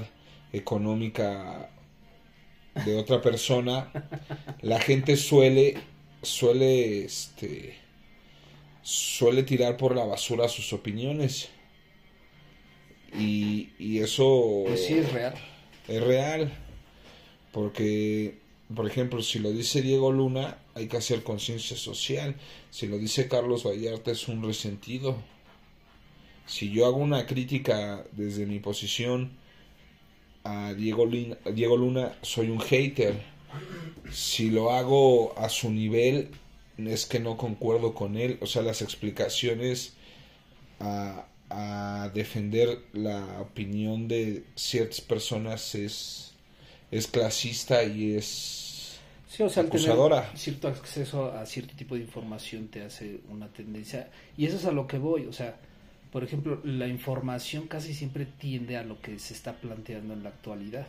económica 0.53 1.71
de 2.85 2.97
otra 2.97 3.21
persona, 3.21 3.91
la 4.63 4.79
gente 4.81 5.17
suele 5.17 5.79
suele 6.23 7.05
este 7.05 7.77
suele 8.83 9.43
tirar 9.43 9.77
por 9.77 9.95
la 9.95 10.05
basura 10.05 10.49
sus 10.49 10.73
opiniones. 10.73 11.49
Y, 13.19 13.71
y 13.79 13.99
eso 13.99 14.63
Pues 14.67 14.87
sí, 14.87 14.95
es 14.95 15.13
real. 15.13 15.35
es 15.89 16.03
real. 16.03 16.53
Porque, 17.53 18.39
por 18.75 18.87
ejemplo, 18.87 19.23
si 19.23 19.39
lo 19.41 19.51
dice 19.51 19.83
Diego 19.83 20.13
Luna, 20.13 20.59
hay 20.75 20.87
que 20.87 20.97
hacer 20.97 21.23
conciencia 21.25 21.77
social. 21.77 22.37
Si 22.71 22.87
lo 22.87 22.99
dice 22.99 23.29
Carlos 23.29 23.65
Vallarta, 23.67 24.13
es 24.13 24.29
un 24.29 24.43
resentido. 24.45 25.17
Si 26.47 26.71
yo 26.71 26.87
hago 26.87 26.97
una 26.99 27.27
crítica 27.27 28.05
desde 28.13 28.47
mi 28.47 28.61
posición 28.61 29.33
a 30.45 30.73
Diego, 30.75 31.07
Lin- 31.07 31.37
a 31.45 31.51
Diego 31.51 31.77
Luna, 31.77 32.17
soy 32.23 32.49
un 32.51 32.61
hater. 32.61 33.21
Si 34.11 34.51
lo 34.51 34.73
hago 34.73 35.39
a 35.39 35.49
su 35.49 35.71
nivel, 35.71 36.31
es 36.79 37.07
que 37.07 37.21
no 37.21 37.37
concuerdo 37.37 37.95
con 37.95 38.17
él. 38.17 38.39
O 38.41 38.47
sea, 38.47 38.63
las 38.63 38.83
explicaciones 38.83 39.95
a, 40.81 41.27
a 41.51 42.11
defender 42.15 42.81
la 42.93 43.41
opinión 43.41 44.09
de 44.09 44.45
ciertas 44.57 45.01
personas 45.01 45.75
es, 45.75 46.33
es 46.91 47.07
clasista 47.07 47.85
y 47.85 48.15
es 48.17 49.01
Sí, 49.31 49.45
o 49.45 49.49
sea, 49.49 49.63
acusadora. 49.63 50.23
tener 50.23 50.39
cierto 50.39 50.67
acceso 50.69 51.33
a 51.33 51.47
cierto 51.47 51.75
tipo 51.77 51.95
de 51.95 52.01
información 52.01 52.67
te 52.69 52.83
hace 52.83 53.21
una 53.31 53.47
tendencia. 53.49 54.11
Y 54.37 54.47
eso 54.47 54.57
es 54.57 54.65
a 54.65 54.73
lo 54.73 54.89
que 54.89 54.99
voy. 54.99 55.27
O 55.27 55.33
sea, 55.33 55.57
por 56.11 56.25
ejemplo, 56.25 56.61
la 56.65 56.89
información 56.89 57.69
casi 57.69 57.95
siempre 57.95 58.27
tiende 58.27 58.77
a 58.77 58.83
lo 58.83 59.01
que 59.01 59.19
se 59.21 59.35
está 59.35 59.55
planteando 59.55 60.15
en 60.15 60.25
la 60.25 60.31
actualidad. 60.31 60.87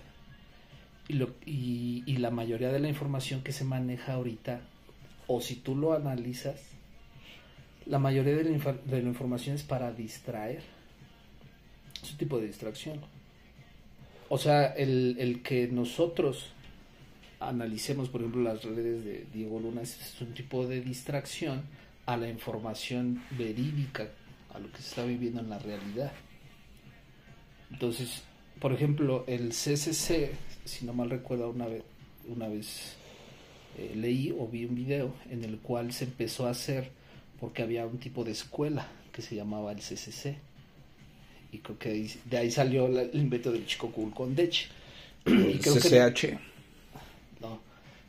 Y, 1.12 1.14
lo, 1.14 1.36
y, 1.46 2.04
y 2.06 2.18
la 2.18 2.32
mayoría 2.32 2.72
de 2.72 2.80
la 2.80 2.88
información 2.88 3.42
que 3.42 3.52
se 3.52 3.66
maneja 3.66 4.14
ahorita, 4.14 4.62
o 5.28 5.42
si 5.42 5.56
tú 5.56 5.76
lo 5.76 5.92
analizas, 5.92 6.56
la 7.86 8.00
mayoría 8.00 8.34
de 8.38 8.46
la, 8.46 8.74
de 8.74 9.02
la 9.02 9.10
información 9.10 9.58
es 9.58 9.64
para 9.64 9.92
distraer. 9.92 10.62
Es 12.02 12.12
un 12.12 12.18
tipo 12.18 12.40
de 12.40 12.48
distracción. 12.48 13.02
O 14.30 14.38
sea, 14.38 14.68
el, 14.68 15.18
el 15.20 15.42
que 15.42 15.68
nosotros 15.68 16.54
analicemos, 17.42 18.08
por 18.08 18.22
ejemplo, 18.22 18.44
las 18.44 18.64
redes 18.64 19.04
de 19.04 19.26
Diego 19.34 19.60
Luna, 19.60 19.82
es, 19.82 20.00
es 20.00 20.22
un 20.22 20.34
tipo 20.34 20.66
de 20.66 20.80
distracción 20.80 21.64
a 22.06 22.16
la 22.16 22.30
información 22.30 23.22
verídica, 23.32 24.08
a 24.54 24.60
lo 24.60 24.72
que 24.72 24.78
se 24.78 24.88
está 24.88 25.04
viviendo 25.04 25.42
en 25.42 25.50
la 25.50 25.60
realidad. 25.60 26.14
Entonces, 27.70 28.24
por 28.62 28.72
ejemplo, 28.72 29.26
el 29.28 29.50
CCC, 29.50 30.32
si 30.66 30.86
no 30.86 30.94
mal 30.94 31.10
recuerdo, 31.10 31.50
una 31.50 31.68
vez, 31.68 31.84
una 32.28 32.48
vez 32.48 32.96
eh, 33.78 33.94
leí 33.96 34.36
o 34.38 34.48
vi 34.48 34.66
un 34.66 34.76
video 34.76 35.14
en 35.30 35.44
el 35.44 35.60
cual 35.60 35.94
se 35.94 36.06
empezó 36.06 36.48
a 36.48 36.52
hacer 36.52 36.92
porque 37.40 37.64
había 37.64 37.86
un 37.86 37.98
tipo 37.98 38.24
de 38.24 38.32
escuela 38.32 38.88
que 39.12 39.22
se 39.22 39.36
llamaba 39.36 39.72
el 39.72 39.80
CCC. 39.80 40.38
Y 41.52 41.58
creo 41.60 41.78
que 41.78 42.10
de 42.26 42.38
ahí 42.38 42.52
salió 42.52 42.88
el 42.88 43.10
invento 43.14 43.52
del 43.52 43.66
chico 43.66 43.92
cool 43.92 44.14
con 44.14 44.36
Dech. 44.36 44.70
El 45.26 45.60
CCH. 45.60 46.40
no, 47.42 47.60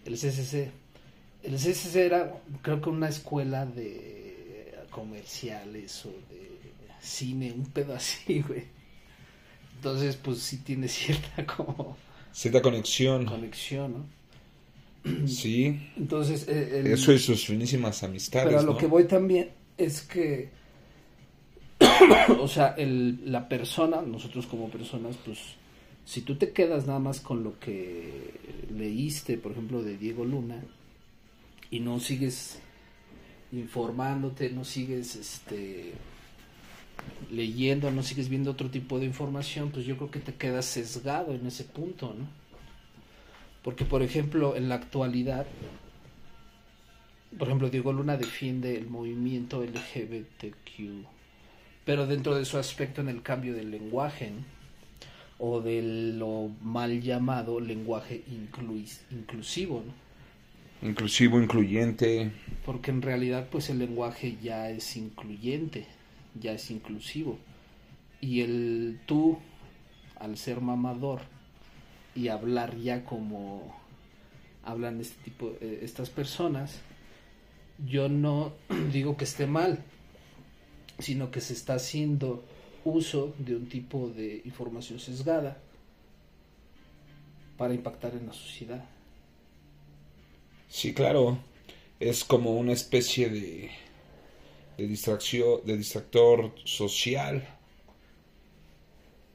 el 0.06 0.14
CCC. 0.14 0.70
El 1.42 1.56
CCC 1.56 1.96
era, 1.96 2.32
creo 2.62 2.80
que 2.80 2.88
una 2.88 3.08
escuela 3.10 3.66
de 3.66 4.32
comerciales 4.90 6.06
o 6.06 6.10
de 6.30 6.52
cine, 7.00 7.52
un 7.52 7.66
pedo 7.66 7.94
así, 7.94 8.40
güey. 8.48 8.64
Entonces, 9.74 10.16
pues 10.16 10.38
sí 10.38 10.58
tiene 10.58 10.86
cierta 10.88 11.44
como... 11.44 11.96
Cierta 12.32 12.62
conexión. 12.62 13.26
Conexión, 13.26 13.92
¿no? 13.92 14.22
Sí. 15.26 15.90
Entonces, 15.96 16.46
eh, 16.48 16.82
eso 16.86 17.12
y 17.12 17.18
sus 17.18 17.44
finísimas 17.46 18.02
amistades. 18.02 18.48
Pero 18.48 18.60
a 18.60 18.62
lo 18.62 18.76
que 18.76 18.86
voy 18.86 19.04
también 19.04 19.50
es 19.76 20.02
que, 20.02 20.50
o 22.40 22.48
sea, 22.48 22.74
el, 22.78 23.30
la 23.30 23.48
persona, 23.48 24.00
nosotros 24.00 24.46
como 24.46 24.70
personas, 24.70 25.16
pues, 25.24 25.38
si 26.04 26.22
tú 26.22 26.36
te 26.36 26.52
quedas 26.52 26.86
nada 26.86 26.98
más 26.98 27.20
con 27.20 27.42
lo 27.42 27.58
que 27.58 28.32
leíste, 28.76 29.38
por 29.38 29.52
ejemplo, 29.52 29.82
de 29.82 29.96
Diego 29.96 30.24
Luna, 30.24 30.62
y 31.70 31.80
no 31.80 31.98
sigues 32.00 32.58
informándote, 33.52 34.50
no 34.50 34.64
sigues, 34.64 35.16
este, 35.16 35.92
leyendo, 37.30 37.90
no 37.90 38.02
sigues 38.02 38.28
viendo 38.28 38.50
otro 38.50 38.70
tipo 38.70 38.98
de 38.98 39.06
información, 39.06 39.70
pues 39.70 39.86
yo 39.86 39.96
creo 39.96 40.10
que 40.10 40.20
te 40.20 40.34
quedas 40.34 40.66
sesgado 40.66 41.34
en 41.34 41.46
ese 41.46 41.64
punto, 41.64 42.14
¿no? 42.18 42.26
Porque, 43.62 43.84
por 43.84 44.02
ejemplo, 44.02 44.56
en 44.56 44.68
la 44.68 44.74
actualidad, 44.76 45.46
por 47.38 47.48
ejemplo, 47.48 47.70
Diego 47.70 47.92
Luna 47.92 48.16
defiende 48.16 48.76
el 48.76 48.88
movimiento 48.88 49.62
LGBTQ, 49.62 51.06
pero 51.84 52.06
dentro 52.06 52.34
de 52.34 52.44
su 52.44 52.58
aspecto 52.58 53.00
en 53.00 53.08
el 53.08 53.22
cambio 53.22 53.54
del 53.54 53.70
lenguaje, 53.70 54.32
o 55.44 55.60
de 55.60 56.14
lo 56.16 56.50
mal 56.62 57.00
llamado 57.02 57.58
lenguaje 57.58 58.22
inclusivo, 59.10 59.82
¿no? 59.84 60.88
Inclusivo, 60.88 61.40
incluyente. 61.40 62.30
Porque 62.64 62.92
en 62.92 63.02
realidad, 63.02 63.48
pues 63.50 63.68
el 63.68 63.78
lenguaje 63.78 64.36
ya 64.40 64.70
es 64.70 64.96
incluyente, 64.96 65.86
ya 66.40 66.52
es 66.52 66.70
inclusivo. 66.70 67.38
Y 68.20 68.40
el 68.40 69.00
tú, 69.06 69.38
al 70.16 70.36
ser 70.36 70.60
mamador, 70.60 71.22
y 72.14 72.28
hablar 72.28 72.76
ya 72.78 73.04
como 73.04 73.74
hablan 74.64 75.00
este 75.00 75.22
tipo 75.24 75.52
eh, 75.60 75.80
estas 75.82 76.10
personas 76.10 76.80
yo 77.84 78.08
no 78.08 78.52
digo 78.92 79.16
que 79.16 79.24
esté 79.24 79.46
mal 79.46 79.82
sino 80.98 81.30
que 81.30 81.40
se 81.40 81.54
está 81.54 81.74
haciendo 81.74 82.44
uso 82.84 83.34
de 83.38 83.56
un 83.56 83.68
tipo 83.68 84.08
de 84.08 84.42
información 84.44 84.98
sesgada 84.98 85.58
para 87.56 87.74
impactar 87.74 88.14
en 88.14 88.26
la 88.26 88.32
sociedad 88.32 88.84
sí 90.68 90.92
claro 90.92 91.38
es 91.98 92.24
como 92.24 92.52
una 92.52 92.72
especie 92.72 93.28
de 93.30 93.70
de 94.76 94.86
distracción 94.86 95.60
de 95.64 95.76
distractor 95.76 96.54
social 96.64 97.46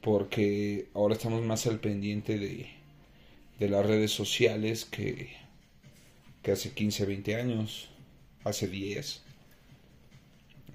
porque 0.00 0.88
ahora 0.94 1.14
estamos 1.14 1.42
más 1.44 1.66
al 1.66 1.80
pendiente 1.80 2.38
de, 2.38 2.68
de 3.58 3.68
las 3.68 3.84
redes 3.84 4.12
sociales 4.12 4.84
que, 4.84 5.36
que 6.42 6.52
hace 6.52 6.72
15, 6.72 7.04
20 7.04 7.34
años, 7.34 7.88
hace 8.44 8.68
10. 8.68 9.22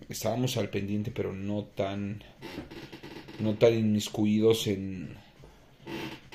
Estábamos 0.10 0.58
al 0.58 0.70
pendiente, 0.70 1.12
pero 1.12 1.34
no 1.34 1.64
tan, 1.64 2.24
no 3.40 3.56
tan 3.56 3.74
inmiscuidos 3.74 4.68
en, 4.68 5.16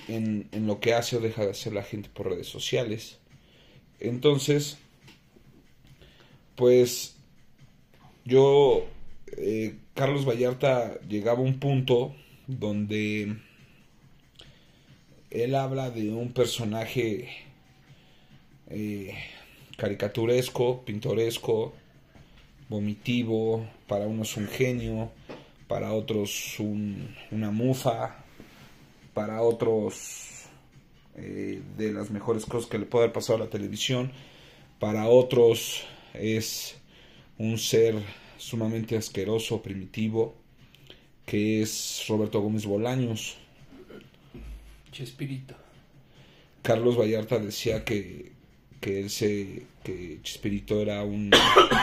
en, 0.09 0.49
en 0.53 0.67
lo 0.67 0.81
que 0.81 0.95
hace 0.95 1.17
o 1.17 1.21
deja 1.21 1.45
de 1.45 1.51
hacer 1.51 1.75
la 1.75 1.83
gente 1.83 2.09
por 2.09 2.31
redes 2.31 2.49
sociales. 2.49 3.19
Entonces, 4.01 4.79
pues 6.57 7.18
yo, 8.29 8.85
eh, 9.39 9.79
Carlos 9.95 10.27
Vallarta 10.27 11.01
llegaba 11.09 11.39
a 11.39 11.43
un 11.43 11.59
punto 11.59 12.15
donde 12.47 13.39
él 15.31 15.55
habla 15.55 15.91
de 15.91 16.11
un 16.11 16.33
personaje 16.33 17.31
eh, 18.69 19.15
caricaturesco, 19.79 20.85
pintoresco, 20.85 21.73
vomitivo, 22.69 23.67
para 23.87 24.07
unos 24.07 24.37
un 24.37 24.47
genio, 24.47 25.11
para 25.67 25.93
otros 25.93 26.61
un, 26.61 27.15
una 27.31 27.51
mufa, 27.51 28.25
para 29.15 29.41
otros 29.41 30.45
eh, 31.17 31.63
de 31.79 31.93
las 31.93 32.11
mejores 32.11 32.45
cosas 32.45 32.69
que 32.69 32.79
le 32.79 32.85
puede 32.85 33.05
haber 33.05 33.15
pasado 33.15 33.39
a 33.39 33.45
la 33.47 33.51
televisión, 33.51 34.13
para 34.79 35.09
otros 35.09 35.85
es 36.13 36.79
un 37.39 37.57
ser 37.59 37.95
sumamente 38.37 38.97
asqueroso, 38.97 39.63
primitivo, 39.63 40.35
que 41.25 41.63
es 41.63 42.05
Roberto 42.09 42.41
Gómez 42.41 42.67
Bolaños. 42.67 43.37
Chespirito. 44.93 45.55
Carlos 46.63 46.99
Vallarta 46.99 47.39
decía 47.39 47.85
que, 47.85 48.33
que 48.81 49.01
él 49.01 49.11
se, 49.11 49.67
que 49.85 50.21
Chespirito 50.23 50.81
era 50.81 51.05
un, 51.05 51.31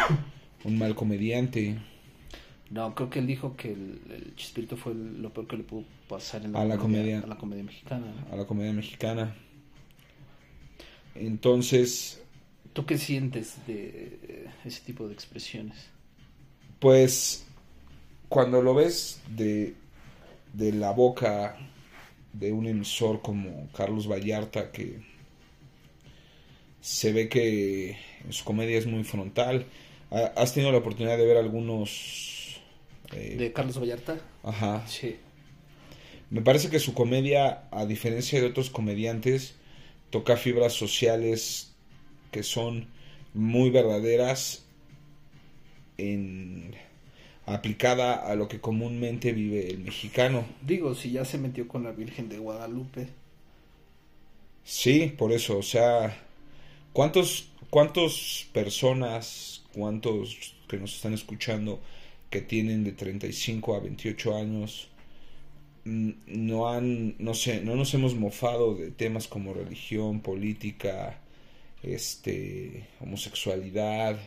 un 0.63 0.77
mal 0.77 0.95
comediante. 0.95 1.77
No, 2.69 2.93
creo 2.95 3.09
que 3.09 3.19
él 3.19 3.27
dijo 3.27 3.55
que 3.55 3.71
el, 3.71 4.01
el 4.09 4.35
Chespirito 4.35 4.75
fue 4.75 4.93
lo 4.93 5.31
peor 5.31 5.47
que 5.47 5.57
le 5.57 5.63
pudo 5.63 5.85
pasar 6.09 6.43
en 6.43 6.51
la, 6.51 6.61
a 6.61 6.65
la 6.65 6.77
comedia, 6.77 7.19
a 7.19 7.27
la 7.27 7.37
comedia 7.37 7.63
mexicana. 7.63 8.07
A 8.31 8.35
la 8.35 8.45
comedia 8.45 8.73
mexicana. 8.73 9.35
Entonces... 11.13 12.24
¿Tú 12.75 12.85
qué 12.85 12.97
sientes 12.97 13.55
de 13.67 14.49
ese 14.65 14.81
tipo 14.81 15.07
de 15.07 15.13
expresiones? 15.13 15.77
Pues 16.79 17.45
cuando 18.27 18.61
lo 18.61 18.75
ves 18.75 19.21
de, 19.29 19.75
de 20.51 20.73
la 20.73 20.91
boca 20.91 21.55
de 22.33 22.51
un 22.51 22.67
emisor 22.67 23.21
como 23.21 23.69
Carlos 23.71 24.09
Vallarta, 24.11 24.73
que 24.73 24.99
se 26.81 27.13
ve 27.13 27.29
que 27.29 27.91
en 28.25 28.33
su 28.33 28.43
comedia 28.43 28.77
es 28.77 28.87
muy 28.87 29.05
frontal. 29.05 29.67
¿Has 30.35 30.53
tenido 30.53 30.73
la 30.73 30.79
oportunidad 30.79 31.17
de 31.17 31.25
ver 31.25 31.37
algunos... 31.37 32.61
Eh, 33.13 33.37
¿De 33.37 33.53
Carlos 33.53 33.79
Vallarta? 33.79 34.19
Ajá. 34.43 34.85
Sí. 34.85 35.15
Me 36.29 36.41
parece 36.41 36.69
que 36.69 36.79
su 36.79 36.93
comedia, 36.93 37.69
a 37.71 37.85
diferencia 37.85 38.41
de 38.41 38.47
otros 38.47 38.69
comediantes, 38.69 39.55
toca 40.09 40.35
fibras 40.35 40.73
sociales 40.73 41.74
que 42.35 42.43
son 42.43 42.87
muy 43.33 43.69
verdaderas 43.69 44.65
en 45.97 46.75
aplicada 47.45 48.15
a 48.15 48.35
lo 48.35 48.49
que 48.49 48.59
comúnmente 48.59 49.31
vive 49.31 49.69
el 49.69 49.79
mexicano. 49.79 50.43
Digo, 50.61 50.95
si 50.95 51.11
ya 51.11 51.23
se 51.23 51.37
metió 51.37 51.65
con 51.69 51.85
la 51.85 51.93
Virgen 51.93 52.27
de 52.27 52.37
Guadalupe. 52.39 53.07
Sí, 54.65 55.13
por 55.17 55.31
eso, 55.31 55.59
o 55.59 55.63
sea, 55.63 56.25
¿cuántos, 56.91 57.53
cuántos 57.69 58.49
personas, 58.51 59.63
cuántos 59.73 60.53
que 60.67 60.75
nos 60.75 60.93
están 60.93 61.13
escuchando 61.13 61.79
que 62.29 62.41
tienen 62.41 62.83
de 62.83 62.91
35 62.91 63.75
a 63.77 63.79
28 63.79 64.35
años 64.35 64.89
no 65.85 66.67
han, 66.67 67.15
no 67.17 67.33
sé, 67.33 67.61
no 67.61 67.77
nos 67.77 67.93
hemos 67.93 68.13
mofado 68.13 68.75
de 68.75 68.91
temas 68.91 69.29
como 69.29 69.53
religión, 69.53 70.19
política, 70.19 71.21
este, 71.93 72.87
homosexualidad, 72.99 74.19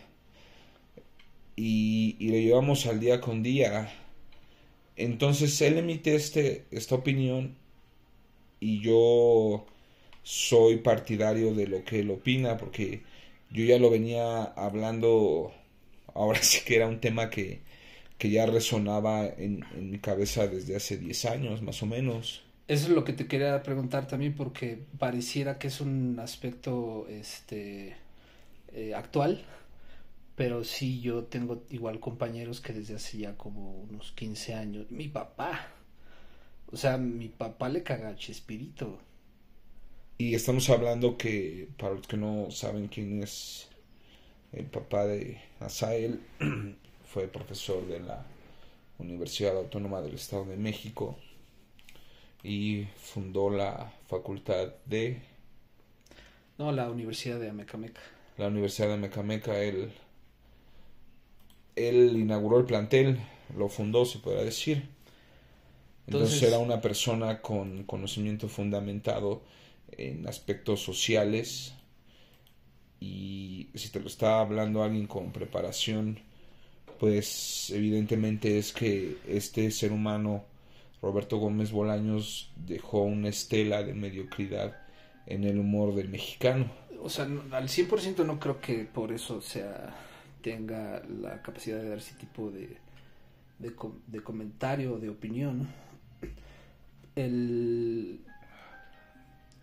y, 1.58 2.16
lo 2.20 2.36
llevamos 2.38 2.86
al 2.86 3.00
día 3.00 3.20
con 3.20 3.42
día. 3.42 3.92
Entonces 4.96 5.60
él 5.60 5.78
emite 5.78 6.14
este, 6.14 6.66
esta 6.70 6.94
opinión 6.96 7.56
y 8.60 8.80
yo 8.80 9.66
soy 10.22 10.78
partidario 10.78 11.54
de 11.54 11.66
lo 11.66 11.84
que 11.84 12.00
él 12.00 12.10
opina 12.10 12.56
porque 12.56 13.02
yo 13.50 13.64
ya 13.64 13.78
lo 13.78 13.90
venía 13.90 14.42
hablando, 14.44 15.52
ahora 16.14 16.42
sí 16.42 16.60
que 16.64 16.76
era 16.76 16.88
un 16.88 17.00
tema 17.00 17.30
que, 17.30 17.60
que 18.18 18.30
ya 18.30 18.46
resonaba 18.46 19.26
en, 19.26 19.64
en 19.74 19.90
mi 19.90 19.98
cabeza 19.98 20.46
desde 20.46 20.76
hace 20.76 20.96
10 20.98 21.24
años 21.26 21.62
más 21.62 21.82
o 21.82 21.86
menos. 21.86 22.42
Eso 22.68 22.86
es 22.86 22.90
lo 22.90 23.02
que 23.02 23.12
te 23.14 23.26
quería 23.26 23.62
preguntar 23.62 24.06
también 24.06 24.34
porque 24.34 24.78
pareciera 24.98 25.58
que 25.58 25.68
es 25.68 25.80
un 25.80 26.18
aspecto 26.20 27.06
este 27.08 27.96
eh, 28.72 28.94
actual 28.94 29.44
pero 30.38 30.62
sí, 30.62 31.00
yo 31.00 31.24
tengo 31.24 31.64
igual 31.68 31.98
compañeros 31.98 32.60
que 32.60 32.72
desde 32.72 32.94
hace 32.94 33.18
ya 33.18 33.36
como 33.36 33.72
unos 33.90 34.12
15 34.12 34.54
años. 34.54 34.88
Mi 34.88 35.08
papá. 35.08 35.66
O 36.70 36.76
sea, 36.76 36.96
mi 36.96 37.28
papá 37.28 37.68
le 37.68 37.82
caga 37.82 38.10
a 38.10 38.16
Chespirito. 38.16 39.00
Y 40.16 40.36
estamos 40.36 40.70
hablando 40.70 41.16
que, 41.18 41.68
para 41.76 41.94
los 41.94 42.06
que 42.06 42.16
no 42.16 42.52
saben 42.52 42.86
quién 42.86 43.20
es 43.20 43.66
el 44.52 44.66
papá 44.66 45.06
de 45.06 45.40
Asael, 45.58 46.20
fue 47.12 47.26
profesor 47.26 47.84
de 47.88 47.98
la 47.98 48.24
Universidad 48.98 49.56
Autónoma 49.56 50.02
del 50.02 50.14
Estado 50.14 50.44
de 50.44 50.56
México 50.56 51.18
y 52.42 52.86
fundó 52.96 53.50
la 53.50 53.92
facultad 54.06 54.74
de... 54.84 55.20
No, 56.58 56.72
la 56.72 56.90
Universidad 56.90 57.38
de 57.38 57.50
Amecameca. 57.50 58.00
La 58.36 58.48
Universidad 58.48 58.88
de 58.88 58.94
Amecameca, 58.94 59.60
él, 59.60 59.92
él 61.76 62.16
inauguró 62.16 62.58
el 62.58 62.64
plantel, 62.64 63.18
lo 63.56 63.68
fundó, 63.68 64.04
se 64.04 64.18
podrá 64.18 64.42
decir. 64.42 64.88
Entonces, 66.06 66.32
Entonces 66.34 66.42
era 66.42 66.58
una 66.58 66.80
persona 66.80 67.40
con 67.42 67.84
conocimiento 67.84 68.48
fundamentado 68.48 69.42
en 69.92 70.26
aspectos 70.26 70.82
sociales 70.82 71.74
y 73.00 73.68
si 73.74 73.90
te 73.90 74.00
lo 74.00 74.08
está 74.08 74.40
hablando 74.40 74.82
alguien 74.82 75.06
con 75.06 75.32
preparación, 75.32 76.18
pues 76.98 77.70
evidentemente 77.70 78.58
es 78.58 78.72
que 78.72 79.18
este 79.28 79.70
ser 79.70 79.92
humano, 79.92 80.44
Roberto 81.00 81.38
Gómez 81.38 81.70
Bolaños, 81.70 82.52
dejó 82.56 83.02
una 83.02 83.28
estela 83.28 83.82
de 83.82 83.94
mediocridad 83.94 84.76
en 85.26 85.44
el 85.44 85.58
humor 85.58 85.94
del 85.94 86.08
mexicano. 86.08 86.70
O 87.02 87.08
sea, 87.08 87.24
al 87.24 87.68
100% 87.68 88.24
no 88.24 88.40
creo 88.40 88.60
que 88.60 88.84
por 88.84 89.12
eso 89.12 89.40
sea 89.40 89.94
tenga 90.42 91.02
la 91.20 91.42
capacidad 91.42 91.78
de 91.78 91.88
dar 91.88 91.98
ese 91.98 92.14
tipo 92.14 92.50
de, 92.50 92.76
de, 93.58 93.74
de 94.06 94.20
comentario, 94.22 94.98
de 94.98 95.08
opinión. 95.08 95.68
El 97.14 98.20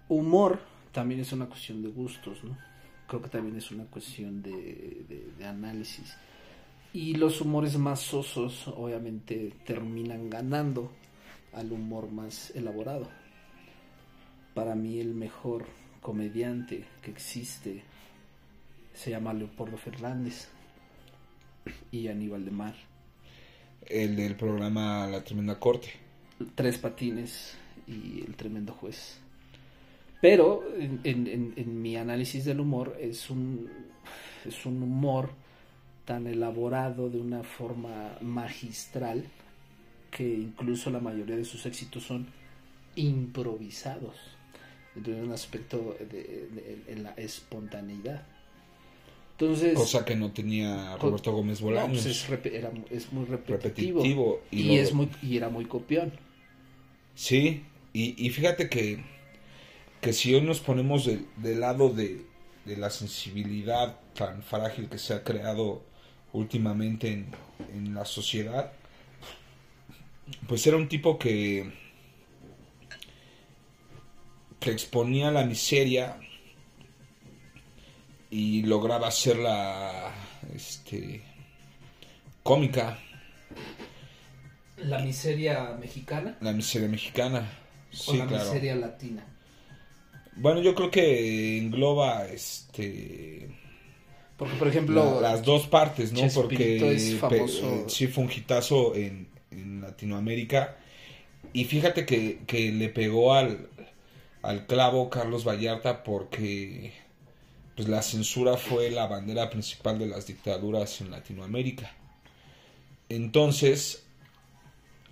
humor 0.08 0.60
también 0.92 1.22
es 1.22 1.32
una 1.34 1.48
cuestión 1.48 1.82
de 1.82 1.90
gustos, 1.90 2.44
¿no? 2.44 2.58
creo 3.08 3.22
que 3.22 3.30
también 3.30 3.56
es 3.56 3.72
una 3.72 3.86
cuestión 3.86 4.42
de, 4.42 5.34
análisis. 5.44 6.16
Y 6.94 7.16
los 7.16 7.42
humores 7.42 7.78
más 7.78 8.00
sosos 8.00 8.68
obviamente 8.70 9.54
terminan 9.66 10.30
ganando 10.30 10.92
al 11.56 11.72
humor 11.72 12.12
más 12.12 12.52
elaborado. 12.56 13.08
Para 14.54 14.76
mí 14.76 15.00
el 15.00 15.14
mejor 15.14 15.66
comediante 16.02 16.86
que 17.02 17.12
existe 17.12 17.84
se 18.94 19.12
llama 19.12 19.34
Leopoldo 19.34 19.78
Fernández 19.78 20.48
y 21.92 22.08
Aníbal 22.08 22.46
de 22.46 22.52
Mar. 22.52 22.76
El 23.86 24.16
del 24.16 24.36
programa 24.36 25.08
La 25.08 25.24
Tremenda 25.24 25.60
Corte. 25.60 25.90
Tres 26.56 26.78
patines 26.78 27.58
y 27.88 28.22
el 28.22 28.36
tremendo 28.36 28.74
juez. 28.74 29.20
Pero 30.22 30.64
en, 31.04 31.82
mi 31.82 31.98
análisis 31.98 32.46
del 32.46 32.60
humor 32.60 32.98
es 33.00 33.30
un, 33.30 33.70
es 34.46 34.66
un 34.66 34.82
humor 34.82 35.30
tan 36.06 36.28
elaborado 36.28 37.10
de 37.10 37.20
una 37.20 37.44
forma 37.44 38.18
magistral 38.22 39.26
que 40.16 40.24
incluso 40.24 40.90
la 40.90 41.00
mayoría 41.00 41.36
de 41.36 41.44
sus 41.44 41.66
éxitos 41.66 42.04
son 42.04 42.28
improvisados. 42.96 44.16
Entonces, 44.96 45.24
un 45.24 45.34
aspecto 45.34 45.98
de, 46.00 46.96
la 47.02 47.12
espontaneidad. 47.12 48.26
Entonces, 49.32 49.74
Cosa 49.74 50.06
que 50.06 50.16
no 50.16 50.32
tenía 50.32 50.96
Roberto 50.96 51.34
Gómez 51.34 51.60
Bolaños. 51.60 52.04
Pues 52.04 52.30
es, 52.92 53.12
muy 53.12 53.26
repetitivo, 53.26 54.40
y, 54.52 54.78
es 54.78 54.94
muy, 54.94 55.10
y 55.22 55.36
era 55.36 55.50
muy 55.50 55.66
copión. 55.66 56.14
Sí, 57.16 57.64
y, 57.92 58.26
y 58.26 58.30
fíjate 58.30 58.70
que 58.70 59.04
que 60.06 60.14
si 60.14 60.36
hoy 60.36 60.42
nos 60.42 60.60
ponemos 60.60 61.10
del 61.38 61.60
lado 61.60 61.90
de, 61.90 62.28
la 62.66 62.92
sensibilidad 62.92 63.98
tan 64.14 64.44
frágil 64.44 64.88
que 64.88 65.00
se 65.00 65.16
ha 65.16 65.24
creado 65.24 65.82
últimamente 66.32 67.26
en, 67.74 67.96
la 67.96 68.06
sociedad, 68.06 68.72
pues 70.48 70.66
era 70.68 70.78
un 70.78 70.88
tipo 70.88 71.18
que, 71.18 71.72
que 74.60 74.72
exponía 74.72 75.32
la 75.32 75.46
miseria 75.46 76.18
y 78.30 78.64
lograba 78.64 79.08
hacerla 79.08 80.12
este, 80.54 81.22
cómica. 82.44 83.00
¿La 84.78 85.00
miseria 85.00 85.76
mexicana? 85.80 86.38
La 86.42 86.52
miseria 86.52 86.88
mexicana. 86.88 87.50
O 88.08 88.16
la 88.16 88.26
miseria 88.26 88.76
latina. 88.76 89.26
Bueno, 90.36 90.62
yo 90.62 90.76
creo 90.76 90.92
que 90.92 91.58
engloba 91.58 92.26
este. 92.26 93.50
Porque, 94.36 94.56
por 94.56 94.68
ejemplo. 94.68 95.22
las 95.22 95.44
dos 95.44 95.68
partes, 95.68 96.12
¿no? 96.12 96.28
Porque. 96.34 96.94
Es 96.94 97.16
famoso. 97.16 97.88
sí, 97.88 98.08
fue 98.08 98.26
un 98.26 98.32
hitazo 98.32 98.94
en, 98.96 99.30
Latinoamérica. 99.82 100.78
Y 101.54 101.66
fíjate 101.66 102.06
que, 102.06 102.40
que 102.48 102.72
le 102.72 102.90
pegó 102.90 103.34
al, 103.34 103.70
al 104.42 104.66
clavo 104.66 105.10
Carlos 105.10 105.46
Vallarta 105.46 106.04
porque. 106.04 106.94
Pues 107.76 107.90
la 107.90 108.02
censura 108.02 108.56
fue 108.56 108.90
la 108.90 109.06
bandera 109.06 109.50
principal 109.50 110.00
de 110.00 110.08
las 110.08 110.28
dictaduras 110.28 111.02
en 111.02 111.12
Latinoamérica. 111.12 111.92
Entonces, 113.10 114.06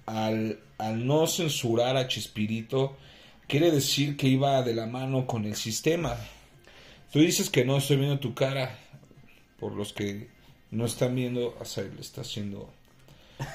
al, 0.05 0.61
al 0.77 1.05
no 1.05 1.27
censurar 1.27 1.97
a 1.97 2.07
Chespirito 2.07 2.95
quiere 3.47 3.71
decir 3.71 4.17
que 4.17 4.27
iba 4.27 4.61
de 4.63 4.73
la 4.73 4.85
mano 4.85 5.27
con 5.27 5.45
el 5.45 5.55
sistema. 5.55 6.15
Tú 7.11 7.19
dices 7.19 7.49
que 7.49 7.65
no 7.65 7.77
estoy 7.77 7.97
viendo 7.97 8.19
tu 8.19 8.33
cara. 8.33 8.79
Por 9.59 9.73
los 9.73 9.93
que 9.93 10.27
no 10.71 10.85
están 10.85 11.15
viendo, 11.15 11.55
Azael 11.61 11.97
está 11.99 12.21
haciendo 12.21 12.73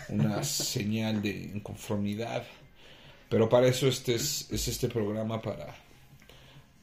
una 0.08 0.42
señal 0.42 1.22
de 1.22 1.30
inconformidad. 1.54 2.44
Pero 3.28 3.48
para 3.48 3.68
eso 3.68 3.88
este 3.88 4.14
es, 4.14 4.48
este 4.50 4.88
programa 4.88 5.40
para, 5.42 5.74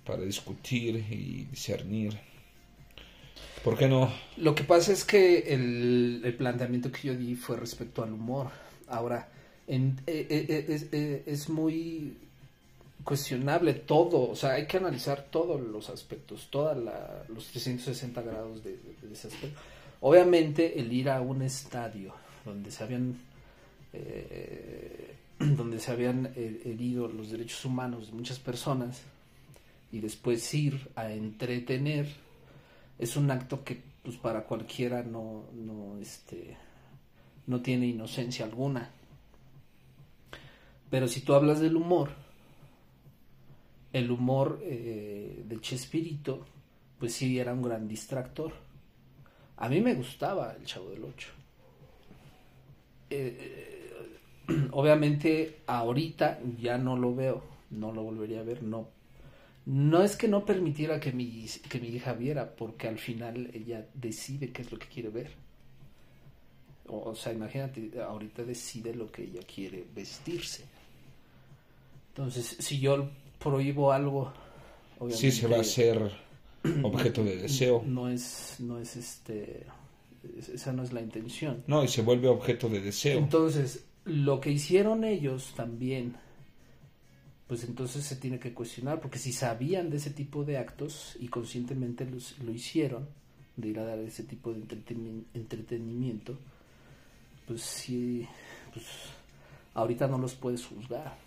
para 0.06 0.24
discutir 0.24 0.96
y 1.10 1.46
discernir. 1.46 2.18
¿Por 3.64 3.78
qué 3.78 3.88
no? 3.88 4.12
Lo 4.38 4.54
que 4.54 4.64
pasa 4.64 4.92
es 4.92 5.04
que 5.04 5.40
el, 5.54 6.36
planteamiento 6.38 6.92
que 6.92 7.08
yo 7.08 7.16
di 7.16 7.36
fue 7.36 7.58
respecto 7.58 8.04
al 8.04 8.14
humor. 8.14 8.50
Ahora, 8.88 9.28
en, 9.68 10.00
eh, 10.06 10.28
eh, 10.30 10.88
eh, 10.92 11.24
es 11.26 11.50
muy 11.50 12.16
cuestionable 13.04 13.74
todo, 13.74 14.30
o 14.30 14.36
sea, 14.36 14.54
hay 14.54 14.66
que 14.66 14.78
analizar 14.78 15.28
todos 15.30 15.62
los 15.62 15.90
aspectos, 15.90 16.48
todos 16.50 16.76
los 17.30 17.48
360 17.48 18.22
grados 18.22 18.64
de, 18.64 18.78
ese 19.12 19.28
aspecto. 19.28 19.60
Obviamente 20.02 20.80
el 20.80 20.92
ir 20.92 21.10
a 21.10 21.22
un 21.22 21.42
estadio 21.44 22.14
donde 22.46 22.72
se 22.72 22.84
habían 22.84 23.18
eh, 23.94 25.16
donde 25.40 25.80
se 25.80 25.92
habían 25.92 26.32
herido 26.36 27.08
los 27.08 27.32
derechos 27.32 27.66
humanos 27.66 28.08
de 28.08 28.14
muchas 28.14 28.40
personas 28.40 29.02
y 29.92 30.00
después 30.00 30.54
ir 30.54 30.90
a 30.96 31.12
entretener 31.12 32.08
es 32.98 33.18
un 33.18 33.30
acto 33.32 33.64
que 33.64 33.82
pues 34.04 34.18
para 34.18 34.44
cualquiera 34.44 35.04
no 35.04 35.46
no 35.54 35.98
este 36.00 36.58
no 37.48 37.62
tiene 37.62 37.88
inocencia 37.88 38.46
alguna. 38.46 38.90
Pero 40.90 41.08
si 41.08 41.22
tú 41.22 41.34
hablas 41.34 41.60
del 41.60 41.76
humor, 41.76 42.10
el 43.94 44.12
humor 44.12 44.60
eh, 44.64 45.44
de 45.46 45.62
Chespirito, 45.62 46.46
pues 47.00 47.14
sí 47.14 47.40
era 47.40 47.54
un 47.54 47.62
gran 47.62 47.88
distractor. 47.88 48.54
A 49.58 49.70
mí 49.70 49.82
me 49.82 49.94
gustaba 49.94 50.54
el 50.54 50.66
Chavo 50.66 50.90
del 50.90 51.04
Ocho. 51.04 51.30
Eh, 53.16 53.92
obviamente 54.72 55.60
ahorita 55.68 56.40
ya 56.60 56.78
no 56.78 56.98
lo 56.98 57.16
veo, 57.16 57.44
no 57.72 57.92
lo 57.92 58.04
volvería 58.04 58.42
a 58.42 58.44
ver, 58.44 58.64
no. 58.64 58.88
No 59.66 60.04
es 60.04 60.16
que 60.16 60.28
no 60.28 60.46
permitiera 60.46 61.00
que 61.00 61.12
mi, 61.12 61.48
que 61.70 61.80
mi 61.80 61.88
hija 61.88 62.14
viera, 62.14 62.56
porque 62.56 62.88
al 62.88 63.00
final 63.00 63.50
ella 63.54 63.88
decide 63.96 64.52
qué 64.52 64.62
es 64.62 64.72
lo 64.72 64.78
que 64.78 64.88
quiere 64.88 65.10
ver. 65.10 65.32
O, 66.88 67.10
o 67.10 67.16
sea, 67.16 67.34
imagínate, 67.34 67.92
ahorita 68.00 68.44
decide 68.44 68.94
lo 68.94 69.12
que 69.12 69.24
ella 69.24 69.42
quiere 69.42 69.84
vestirse. 69.96 70.66
Entonces, 72.10 72.58
si 72.60 72.80
yo 72.80 73.10
prohíbo 73.40 73.92
algo, 73.92 74.32
obviamente. 75.00 75.32
Sí, 75.32 75.32
se 75.32 75.48
va 75.48 75.58
a 75.58 75.62
hacer 75.62 76.12
objeto 76.84 77.24
de 77.24 77.38
deseo. 77.42 77.84
No 77.86 78.08
es, 78.08 78.58
no 78.60 78.80
es 78.80 78.96
este, 78.96 79.66
esa 80.54 80.74
no 80.74 80.84
es 80.84 80.94
la 80.94 81.02
intención. 81.02 81.64
No, 81.68 81.84
y 81.84 81.88
se 81.88 82.02
vuelve 82.02 82.28
objeto 82.28 82.70
de 82.70 82.82
deseo. 82.82 83.18
Entonces, 83.18 83.86
lo 84.06 84.40
que 84.40 84.52
hicieron 84.52 85.04
ellos 85.04 85.54
también, 85.56 86.16
pues 87.48 87.64
entonces 87.64 88.04
se 88.04 88.16
tiene 88.16 88.40
que 88.40 88.54
cuestionar, 88.54 89.02
porque 89.02 89.20
si 89.20 89.32
sabían 89.34 89.90
de 89.90 89.98
ese 89.98 90.12
tipo 90.12 90.44
de 90.44 90.58
actos 90.58 91.16
y 91.20 91.28
conscientemente 91.28 92.06
los, 92.06 92.38
lo 92.40 92.52
hicieron, 92.52 93.08
de 93.58 93.70
ir 93.70 93.80
a 93.80 93.86
dar 93.86 94.00
ese 94.00 94.24
tipo 94.24 94.54
de 94.54 94.62
entretenimiento, 95.34 96.38
pues 97.48 97.62
sí, 97.62 98.28
pues 98.74 98.86
ahorita 99.74 100.08
no 100.08 100.18
los 100.18 100.36
puedes 100.36 100.66
juzgar. 100.66 101.18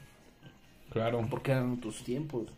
Claro. 0.90 1.26
Porque 1.30 1.52
eran 1.52 1.72
otros 1.72 2.02
tiempos. 2.02 2.48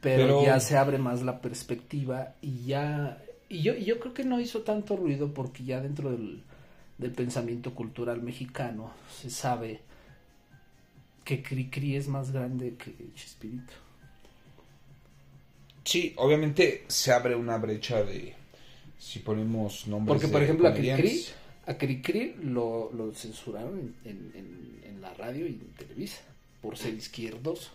Pero, 0.00 0.44
ya 0.44 0.60
se 0.60 0.76
abre 0.76 0.98
más 0.98 1.22
la 1.22 1.40
perspectiva 1.40 2.34
y 2.40 2.64
ya... 2.64 3.22
Y 3.48 3.62
yo, 3.62 3.74
yo 3.74 4.00
creo 4.00 4.12
que 4.14 4.24
no 4.24 4.40
hizo 4.40 4.62
tanto 4.62 4.96
ruido 4.96 5.32
porque 5.32 5.64
ya 5.64 5.80
dentro 5.80 6.10
del, 6.10 6.42
del 6.98 7.12
pensamiento 7.12 7.74
cultural 7.74 8.22
mexicano, 8.22 8.92
se 9.20 9.30
sabe 9.30 9.80
que 11.24 11.42
Cricri 11.42 11.96
es 11.96 12.08
más 12.08 12.30
grande 12.32 12.74
que 12.76 12.94
Chespirito. 13.14 13.72
Sí, 15.84 16.12
obviamente 16.16 16.84
se 16.88 17.12
abre 17.12 17.36
una 17.36 17.58
brecha 17.58 18.02
de 18.02 18.34
si 18.98 19.20
ponemos 19.20 19.86
nombres. 19.86 20.16
Porque, 20.20 20.32
por 20.32 20.42
ejemplo, 20.42 20.68
a. 20.68 20.74
Cricri, 20.74 22.30
a 22.34 22.42
lo, 22.42 22.90
lo 22.92 23.12
censuraron 23.12 23.94
en, 24.04 24.32
en- 24.34 24.80
en 24.84 25.00
la 25.00 25.12
radio 25.14 25.46
y 25.46 25.52
en 25.52 25.68
Televisa 25.76 26.22
por 26.60 26.76
ser 26.76 26.94
izquierdoso. 26.94 27.70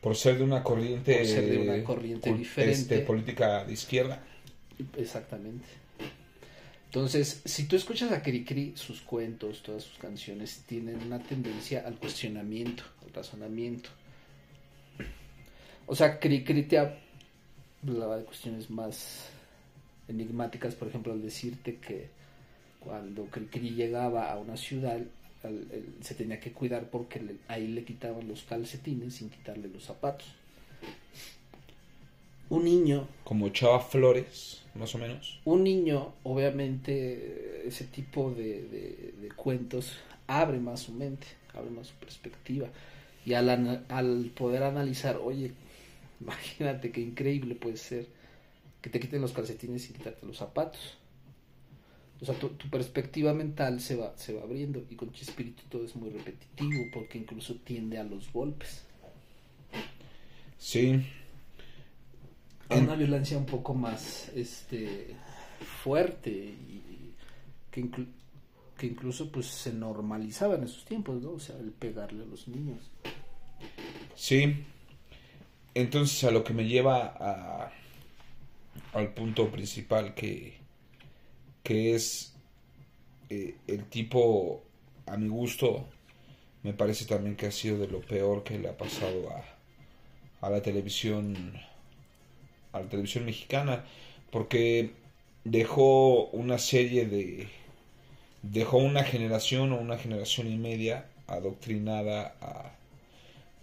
Por 0.00 0.14
ser 0.16 0.38
de 0.38 0.44
una 0.44 0.62
corriente. 0.62 1.16
Por 1.16 1.26
ser 1.26 1.48
de 1.50 1.58
una 1.58 1.84
corriente 1.84 2.30
cul- 2.30 2.38
diferente. 2.38 2.80
este, 2.80 2.98
política 3.00 3.64
de 3.64 3.72
izquierda. 3.72 4.22
Exactamente. 4.96 5.66
Entonces, 6.86 7.40
si 7.46 7.64
tú 7.64 7.76
escuchas 7.76 8.12
a 8.12 8.22
Cricri, 8.22 8.74
sus 8.76 9.00
cuentos, 9.00 9.62
todas 9.62 9.82
sus 9.82 9.96
canciones 9.96 10.62
tienen 10.66 11.02
una 11.02 11.18
tendencia 11.18 11.84
al 11.86 11.96
cuestionamiento, 11.96 12.84
al 13.02 13.14
razonamiento. 13.14 13.88
O 15.86 15.94
sea, 15.94 16.20
Cricri 16.20 16.64
te 16.64 16.78
hablaba 16.78 18.18
de 18.18 18.24
cuestiones 18.24 18.68
más 18.68 19.30
enigmáticas, 20.06 20.74
por 20.74 20.88
ejemplo, 20.88 21.14
al 21.14 21.22
decirte 21.22 21.76
que 21.76 22.10
cuando 22.78 23.24
Cricri 23.24 23.70
llegaba 23.70 24.30
a 24.30 24.38
una 24.38 24.58
ciudad, 24.58 25.00
se 26.00 26.14
tenía 26.14 26.38
que 26.40 26.52
cuidar 26.52 26.90
porque 26.90 27.36
ahí 27.48 27.68
le 27.68 27.84
quitaban 27.84 28.28
los 28.28 28.42
calcetines 28.42 29.14
sin 29.14 29.30
quitarle 29.30 29.68
los 29.68 29.84
zapatos. 29.84 30.28
Un 32.52 32.64
niño 32.64 33.08
Como 33.24 33.48
Chava 33.48 33.80
Flores, 33.80 34.62
más 34.74 34.94
o 34.94 34.98
menos. 34.98 35.40
un 35.44 35.64
niño, 35.64 36.12
obviamente, 36.22 37.62
ese 37.66 37.84
tipo 37.86 38.30
de, 38.32 38.62
de- 38.68 39.14
de 39.22 39.28
cuentos 39.34 39.92
abre 40.26 40.58
más 40.58 40.80
su 40.80 40.92
mente, 40.92 41.26
abre 41.54 41.70
más 41.70 41.86
su 41.88 41.94
perspectiva. 41.94 42.68
Y 43.24 43.34
al, 43.34 43.48
ana- 43.48 43.84
al 43.88 44.30
poder 44.34 44.62
analizar, 44.64 45.16
oye, 45.16 45.52
imagínate 46.20 46.90
qué 46.92 47.00
increíble 47.00 47.54
puede 47.54 47.76
ser 47.76 48.06
que 48.82 48.90
te 48.90 49.00
quiten 49.00 49.22
los 49.22 49.32
calcetines 49.32 49.82
sin 49.84 49.94
quitarte 49.96 50.26
los 50.26 50.36
zapatos. 50.38 50.98
O 52.20 52.24
sea, 52.24 52.34
tu, 52.38 52.48
tu 52.50 52.68
perspectiva 52.68 53.32
mental 53.32 53.80
se 53.80 53.96
va, 53.96 54.12
se 54.16 54.32
va 54.34 54.42
abriendo 54.42 54.84
y 54.90 54.94
con 54.96 55.10
Chespirito 55.12 55.62
todo 55.70 55.84
es 55.84 55.96
muy 55.96 56.10
repetitivo 56.10 56.84
porque 56.92 57.18
incluso 57.18 57.56
tiende 57.64 57.98
a 57.98 58.04
los 58.04 58.32
golpes. 58.32 58.84
Sí. 60.58 61.02
A 62.72 62.78
una 62.78 62.94
violencia 62.94 63.36
un 63.38 63.46
poco 63.46 63.74
más 63.74 64.30
este 64.34 65.14
fuerte 65.82 66.30
y 66.30 67.14
que, 67.70 67.82
inclu- 67.84 68.12
que 68.76 68.86
incluso 68.86 69.30
pues 69.30 69.46
se 69.46 69.72
normalizaba 69.72 70.56
en 70.56 70.64
esos 70.64 70.84
tiempos, 70.84 71.22
¿no? 71.22 71.32
O 71.32 71.40
sea, 71.40 71.56
el 71.58 71.70
pegarle 71.70 72.22
a 72.24 72.26
los 72.26 72.48
niños. 72.48 72.78
Sí. 74.14 74.64
Entonces 75.74 76.22
a 76.24 76.30
lo 76.30 76.44
que 76.44 76.52
me 76.52 76.66
lleva 76.66 77.14
a, 77.18 77.72
al 78.92 79.14
punto 79.14 79.50
principal 79.50 80.14
que, 80.14 80.58
que 81.62 81.94
es 81.94 82.34
eh, 83.30 83.56
el 83.66 83.84
tipo, 83.86 84.62
a 85.06 85.16
mi 85.16 85.28
gusto, 85.28 85.88
me 86.62 86.74
parece 86.74 87.06
también 87.06 87.36
que 87.36 87.46
ha 87.46 87.50
sido 87.50 87.78
de 87.78 87.88
lo 87.88 88.00
peor 88.00 88.44
que 88.44 88.58
le 88.58 88.68
ha 88.68 88.76
pasado 88.76 89.30
a, 89.30 90.46
a 90.46 90.50
la 90.50 90.60
televisión, 90.60 91.54
a 92.72 92.80
la 92.80 92.88
televisión 92.88 93.24
mexicana, 93.24 93.84
porque 94.30 94.92
dejó 95.44 96.26
una 96.26 96.58
serie 96.58 97.06
de, 97.06 97.48
dejó 98.42 98.78
una 98.78 99.04
generación 99.04 99.72
o 99.72 99.80
una 99.80 99.98
generación 99.98 100.50
y 100.50 100.56
media 100.56 101.06
adoctrinada 101.26 102.34
a 102.40 102.72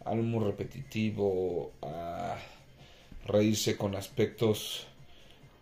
al 0.05 0.19
humor 0.19 0.45
repetitivo, 0.45 1.71
a 1.81 2.37
reírse 3.25 3.77
con 3.77 3.95
aspectos 3.95 4.87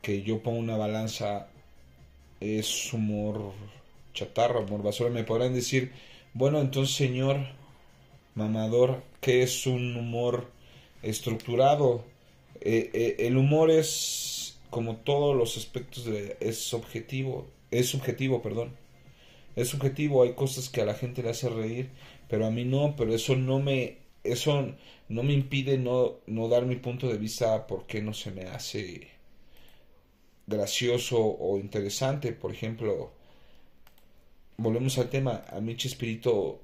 que 0.01 0.21
yo 0.21 0.41
pongo 0.41 0.60
una 0.60 0.77
balanza, 0.77 1.47
es 2.39 2.93
humor 2.93 3.51
chatarra, 4.13 4.62
humor 4.62 4.83
basura. 4.83 5.10
Me 5.10 5.23
podrán 5.23 5.53
decir, 5.53 5.91
bueno, 6.33 6.62
entonces 6.62 6.95
señor 6.95 7.39
mamador, 8.36 9.03
¿qué 9.19 9.43
es 9.43 9.67
un 9.67 9.97
humor 9.97 10.49
estructurado? 11.01 12.05
Eh, 12.62 12.91
eh, 12.93 13.15
el 13.20 13.38
humor 13.38 13.72
es, 13.72 14.60
como 14.70 14.98
todos 14.98 15.36
los 15.36 15.58
aspectos, 15.58 16.06
de, 16.06 16.38
es 16.39 16.74
objetivo, 16.74 17.48
es 17.72 17.88
subjetivo, 17.89 18.41
perdón. 18.41 18.76
Es 19.56 19.70
subjetivo, 19.70 20.24
hay 20.24 20.34
cosas 20.34 20.70
que 20.70 20.82
a 20.82 20.86
la 20.86 20.93
gente 20.93 21.24
le 21.24 21.30
hace 21.32 21.50
reír, 21.50 21.89
pero 22.30 22.46
a 22.46 22.52
mí 22.52 22.63
no, 22.65 22.96
pero 22.96 23.13
eso 23.13 23.36
no 23.36 23.60
me 23.60 23.98
eso 24.24 24.74
no 25.10 25.24
me 25.24 25.34
impide 25.34 25.78
no, 25.78 26.17
no 26.28 26.48
dar 26.50 26.65
mi 26.65 26.76
punto 26.76 27.08
de 27.08 27.17
vista 27.17 27.65
porque 27.67 28.02
no 28.02 28.13
se 28.13 28.32
me 28.32 28.43
hace 28.43 29.08
gracioso 30.48 31.17
o 31.20 31.58
interesante. 31.60 32.34
Por 32.34 32.52
ejemplo, 32.52 33.12
volvemos 34.58 34.98
al 34.98 35.10
tema, 35.10 35.46
a 35.50 35.60
mí 35.62 35.76
Chespirito, 35.76 36.62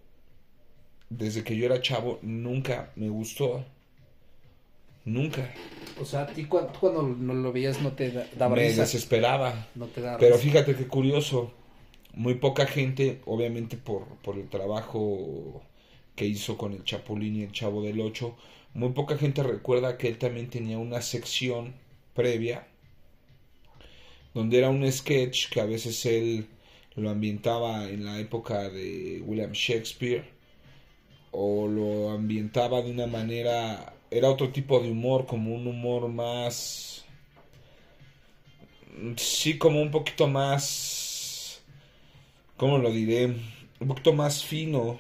desde 1.10 1.44
que 1.44 1.56
yo 1.56 1.66
era 1.66 1.82
chavo, 1.82 2.20
nunca 2.22 2.92
me 2.96 3.10
gustó. 3.10 3.66
Nunca. 5.06 5.54
O 6.02 6.06
sea, 6.06 6.22
a 6.22 6.28
ti 6.28 6.46
cu- 6.46 6.68
tú 6.74 6.80
cuando 6.80 7.04
no 7.04 7.34
lo 7.34 7.52
veías 7.52 7.82
no 7.82 7.92
te 7.94 8.12
da- 8.12 8.28
daba 8.38 8.56
Me 8.56 8.70
risa. 8.70 8.82
desesperaba. 8.82 9.68
No 9.76 9.88
te 9.88 10.02
daba 10.02 10.18
Pero 10.18 10.36
risa. 10.36 10.44
fíjate 10.48 10.76
qué 10.76 10.88
curioso, 10.88 11.52
muy 12.13 12.36
poca 12.36 12.66
gente, 12.66 13.22
obviamente 13.26 13.78
por, 13.78 14.06
por 14.24 14.38
el 14.38 14.50
trabajo 14.50 15.62
que 16.16 16.26
hizo 16.26 16.58
con 16.58 16.74
el 16.74 16.84
Chapulín 16.84 17.36
y 17.38 17.44
el 17.44 17.52
Chavo 17.52 17.82
del 17.84 18.00
Ocho, 18.02 18.36
muy 18.74 18.89
poca 18.89 19.18
gente 19.18 19.44
recuerda 19.44 19.98
que 19.98 20.08
él 20.08 20.18
también 20.18 20.50
tenía 20.50 20.78
una 20.78 21.02
sección 21.02 21.74
previa, 22.13 22.68
donde 24.34 24.58
era 24.58 24.70
un 24.70 24.89
sketch 24.92 25.50
que 25.50 25.62
a 25.62 25.66
veces 25.66 26.06
él 26.06 26.48
lo 26.96 27.10
ambientaba 27.10 27.89
en 27.89 28.06
la 28.06 28.20
época 28.20 28.70
de 28.70 29.22
William 29.26 29.52
Shakespeare, 29.52 30.26
o 31.32 31.68
lo 31.68 32.12
ambientaba 32.12 32.82
de 32.82 32.92
una 32.92 33.08
manera, 33.08 33.94
era 34.13 34.30
otro 34.30 34.49
tipo 34.52 34.80
de 34.80 34.91
humor, 34.91 35.26
como 35.26 35.54
un 35.56 35.67
humor 35.67 36.08
más 36.08 36.93
sí 39.17 39.58
como 39.58 39.82
un 39.82 39.91
poquito 39.91 40.28
más 40.28 41.62
cómo 42.58 42.78
lo 42.78 42.91
diré 42.91 43.26
un 43.80 43.88
poquito 43.88 44.13
más 44.13 44.43
fino 44.43 44.99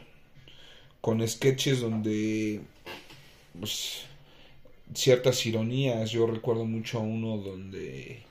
con 0.99 1.25
sketches 1.27 1.81
donde 1.81 2.61
pues 3.59 4.05
ciertas 4.93 5.45
ironías. 5.45 6.11
Yo 6.11 6.27
recuerdo 6.27 6.65
mucho 6.65 6.99
a 6.99 7.01
uno 7.01 7.37
donde 7.37 8.23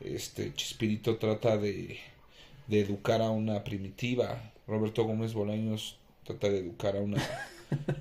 este 0.00 0.52
Chispirito 0.54 1.16
trata 1.16 1.56
de, 1.56 1.98
de 2.66 2.80
educar 2.80 3.22
a 3.22 3.30
una 3.30 3.64
primitiva. 3.64 4.52
Roberto 4.66 5.04
Gómez 5.04 5.32
Bolaños 5.34 5.98
trata 6.24 6.48
de 6.48 6.58
educar 6.58 6.96
a 6.96 7.00
una 7.00 7.22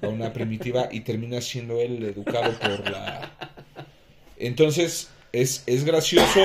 a 0.01 0.07
una 0.07 0.31
primitiva 0.33 0.89
y 0.91 1.01
termina 1.01 1.41
siendo 1.41 1.79
él 1.79 2.03
educado 2.03 2.51
por 2.59 2.89
la 2.89 3.31
entonces 4.37 5.09
es, 5.31 5.63
es 5.65 5.83
gracioso 5.83 6.41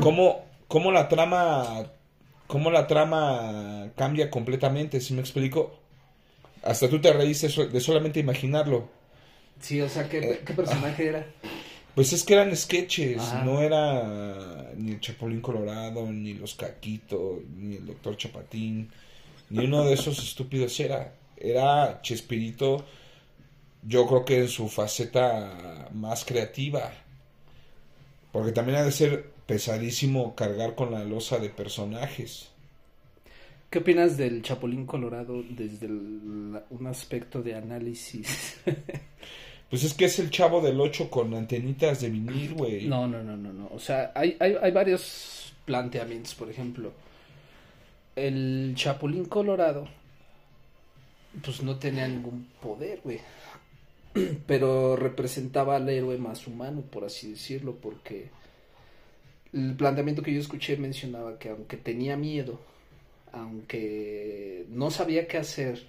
cómo, 0.00 0.44
cómo 0.68 0.92
la 0.92 1.08
trama 1.08 1.86
cómo 2.46 2.70
la 2.70 2.86
trama 2.86 3.90
cambia 3.96 4.30
completamente, 4.30 5.00
¿sí 5.00 5.14
me 5.14 5.20
explico? 5.20 5.78
Hasta 6.62 6.88
tú 6.88 7.00
te 7.00 7.12
reíste 7.12 7.48
de 7.66 7.80
solamente 7.80 8.20
imaginarlo. 8.20 8.88
Sí, 9.60 9.80
o 9.80 9.88
sea, 9.88 10.08
¿qué, 10.08 10.18
Eh, 10.18 10.42
qué 10.44 10.52
personaje 10.52 11.06
era? 11.06 11.26
Pues 11.94 12.12
es 12.12 12.24
que 12.24 12.34
eran 12.34 12.54
sketches, 12.54 13.18
Ajá. 13.18 13.42
no 13.42 13.62
era 13.62 14.70
ni 14.76 14.92
el 14.92 15.00
Chapulín 15.00 15.40
Colorado, 15.40 16.06
ni 16.12 16.34
los 16.34 16.54
Caquitos, 16.54 17.40
ni 17.56 17.76
el 17.76 17.86
Doctor 17.86 18.16
Chapatín, 18.16 18.90
ni 19.48 19.64
uno 19.64 19.84
de 19.84 19.94
esos 19.94 20.18
estúpidos 20.18 20.78
era. 20.80 21.14
Era 21.36 22.00
Chespirito, 22.02 22.84
yo 23.82 24.06
creo 24.06 24.24
que 24.24 24.38
en 24.40 24.48
su 24.48 24.68
faceta 24.68 25.88
más 25.92 26.24
creativa. 26.24 26.92
Porque 28.32 28.52
también 28.52 28.78
ha 28.78 28.82
de 28.84 28.92
ser 28.92 29.30
pesadísimo 29.46 30.34
cargar 30.34 30.74
con 30.74 30.90
la 30.92 31.04
losa 31.04 31.38
de 31.38 31.48
personajes. 31.50 32.48
¿Qué 33.70 33.78
opinas 33.80 34.16
del 34.16 34.42
Chapulín 34.42 34.86
Colorado 34.86 35.42
desde 35.50 35.86
el- 35.86 36.60
un 36.70 36.86
aspecto 36.86 37.42
de 37.42 37.54
análisis? 37.54 38.60
Pues 39.68 39.82
es 39.82 39.94
que 39.94 40.04
es 40.04 40.20
el 40.20 40.30
chavo 40.30 40.60
del 40.60 40.80
8 40.80 41.10
con 41.10 41.34
antenitas 41.34 42.00
de 42.00 42.08
vinil, 42.08 42.54
güey. 42.54 42.86
No, 42.86 43.08
no, 43.08 43.20
no, 43.24 43.36
no, 43.36 43.52
no. 43.52 43.68
O 43.74 43.80
sea, 43.80 44.12
hay, 44.14 44.36
hay, 44.38 44.54
hay 44.62 44.70
varios 44.70 45.52
planteamientos. 45.64 46.36
Por 46.36 46.48
ejemplo, 46.48 46.92
el 48.14 48.74
Chapulín 48.76 49.24
Colorado, 49.24 49.88
pues 51.44 51.62
no 51.62 51.78
tenía 51.78 52.06
ningún 52.08 52.46
poder, 52.60 53.00
güey. 53.04 53.20
Pero 54.46 54.96
representaba 54.96 55.76
al 55.76 55.88
héroe 55.88 56.16
más 56.18 56.46
humano, 56.46 56.82
por 56.82 57.04
así 57.04 57.32
decirlo, 57.32 57.76
porque 57.76 58.28
el 59.52 59.74
planteamiento 59.74 60.22
que 60.22 60.32
yo 60.34 60.40
escuché 60.40 60.76
mencionaba 60.76 61.38
que 61.38 61.50
aunque 61.50 61.76
tenía 61.76 62.16
miedo, 62.16 62.58
aunque 63.32 64.66
no 64.70 64.90
sabía 64.90 65.26
qué 65.28 65.38
hacer, 65.38 65.86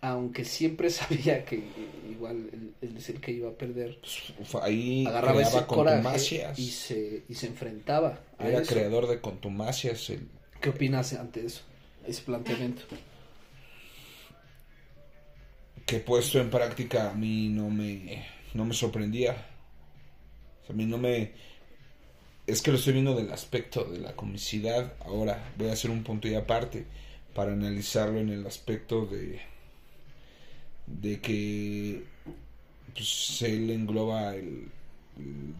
aunque 0.00 0.44
siempre 0.44 0.90
sabía 0.90 1.44
que 1.44 1.62
igual 2.10 2.48
él, 2.52 2.74
es 2.96 3.08
el 3.10 3.20
que 3.20 3.32
iba 3.32 3.50
a 3.50 3.52
perder, 3.54 3.98
Pues, 4.00 4.54
ahí 4.62 5.06
agarraba 5.06 5.42
ese 5.42 5.64
coraje 5.66 6.46
y 6.56 6.70
se, 6.70 7.22
y 7.28 7.34
se 7.34 7.46
enfrentaba 7.46 8.20
a 8.38 8.48
Era 8.48 8.62
eso. 8.62 8.72
creador 8.74 9.06
de 9.08 9.20
contumacias. 9.20 10.10
el- 10.10 10.28
¿Qué 10.60 10.70
opinas 10.70 11.12
ante 11.14 11.46
eso? 11.46 11.62
Ese 12.06 12.22
planteamiento. 12.22 12.82
Que 15.90 15.98
puesto 15.98 16.38
en 16.38 16.50
práctica 16.50 17.10
a 17.10 17.14
mí 17.14 17.48
no 17.48 17.68
me, 17.68 18.24
no 18.54 18.64
me 18.64 18.74
sorprendía. 18.74 19.32
O 19.32 20.66
sea, 20.66 20.72
a 20.72 20.76
mí 20.76 20.86
no 20.86 20.98
me... 20.98 21.32
Es 22.46 22.62
que 22.62 22.70
lo 22.70 22.76
estoy 22.76 22.92
viendo 22.92 23.16
del 23.16 23.32
aspecto 23.32 23.82
de 23.82 23.98
la 23.98 24.14
comicidad. 24.14 24.92
Ahora 25.00 25.52
voy 25.58 25.68
a 25.68 25.72
hacer 25.72 25.90
un 25.90 26.04
punto 26.04 26.28
y 26.28 26.36
aparte 26.36 26.86
para 27.34 27.54
analizarlo 27.54 28.20
en 28.20 28.28
el 28.28 28.46
aspecto 28.46 29.04
de 29.04 29.40
de 30.86 31.20
que 31.20 32.04
pues, 32.94 33.42
él 33.42 33.70
engloba 33.70 34.36
el, 34.36 34.70
el, 35.18 35.54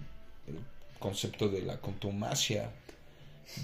el 0.46 0.60
concepto 1.00 1.48
de 1.48 1.62
la 1.62 1.80
contumacia, 1.80 2.70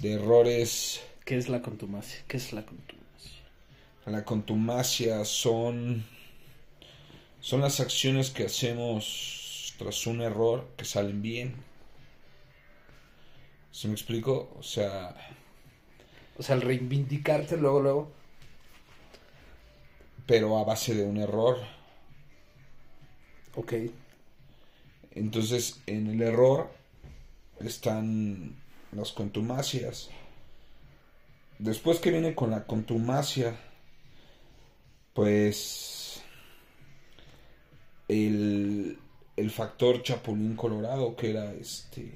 de 0.01 0.13
errores. 0.15 0.99
¿Qué 1.23 1.37
es 1.37 1.47
la 1.47 1.61
contumacia? 1.61 2.25
¿Qué 2.27 2.35
es 2.35 2.51
la 2.51 2.65
contumacia? 2.65 2.97
La 4.05 4.25
contumacia 4.25 5.23
son 5.23 6.16
son 7.41 7.61
las 7.61 7.79
acciones 7.79 8.29
que 8.29 8.45
hacemos 8.45 9.73
tras 9.79 10.05
un 10.07 10.21
error 10.21 10.67
que 10.77 10.85
salen 10.85 11.21
bien. 11.21 11.55
¿Se 13.71 13.87
me 13.87 13.93
explico? 13.93 14.51
O 14.59 14.63
sea, 14.63 15.15
O 16.37 16.43
sea, 16.43 16.55
el 16.55 16.61
reivindicarte 16.61 17.57
luego, 17.57 17.81
luego. 17.81 18.11
pero 20.27 20.57
a 20.57 20.63
base 20.63 20.93
de 20.93 21.03
un 21.05 21.17
error. 21.17 21.57
Ok. 23.55 23.73
Entonces, 25.11 25.81
en 25.85 26.07
el 26.07 26.21
error 26.21 26.69
están 27.59 28.55
las 28.91 29.11
contumacias. 29.11 30.09
Después 31.59 31.99
que 31.99 32.09
viene 32.11 32.33
con 32.33 32.49
la 32.51 32.65
contumacia, 32.65 33.55
pues 35.13 35.96
el, 38.07 38.97
el 39.35 39.51
factor 39.51 40.01
Chapulín 40.03 40.55
Colorado, 40.55 41.15
que 41.15 41.31
era 41.31 41.53
este, 41.53 42.11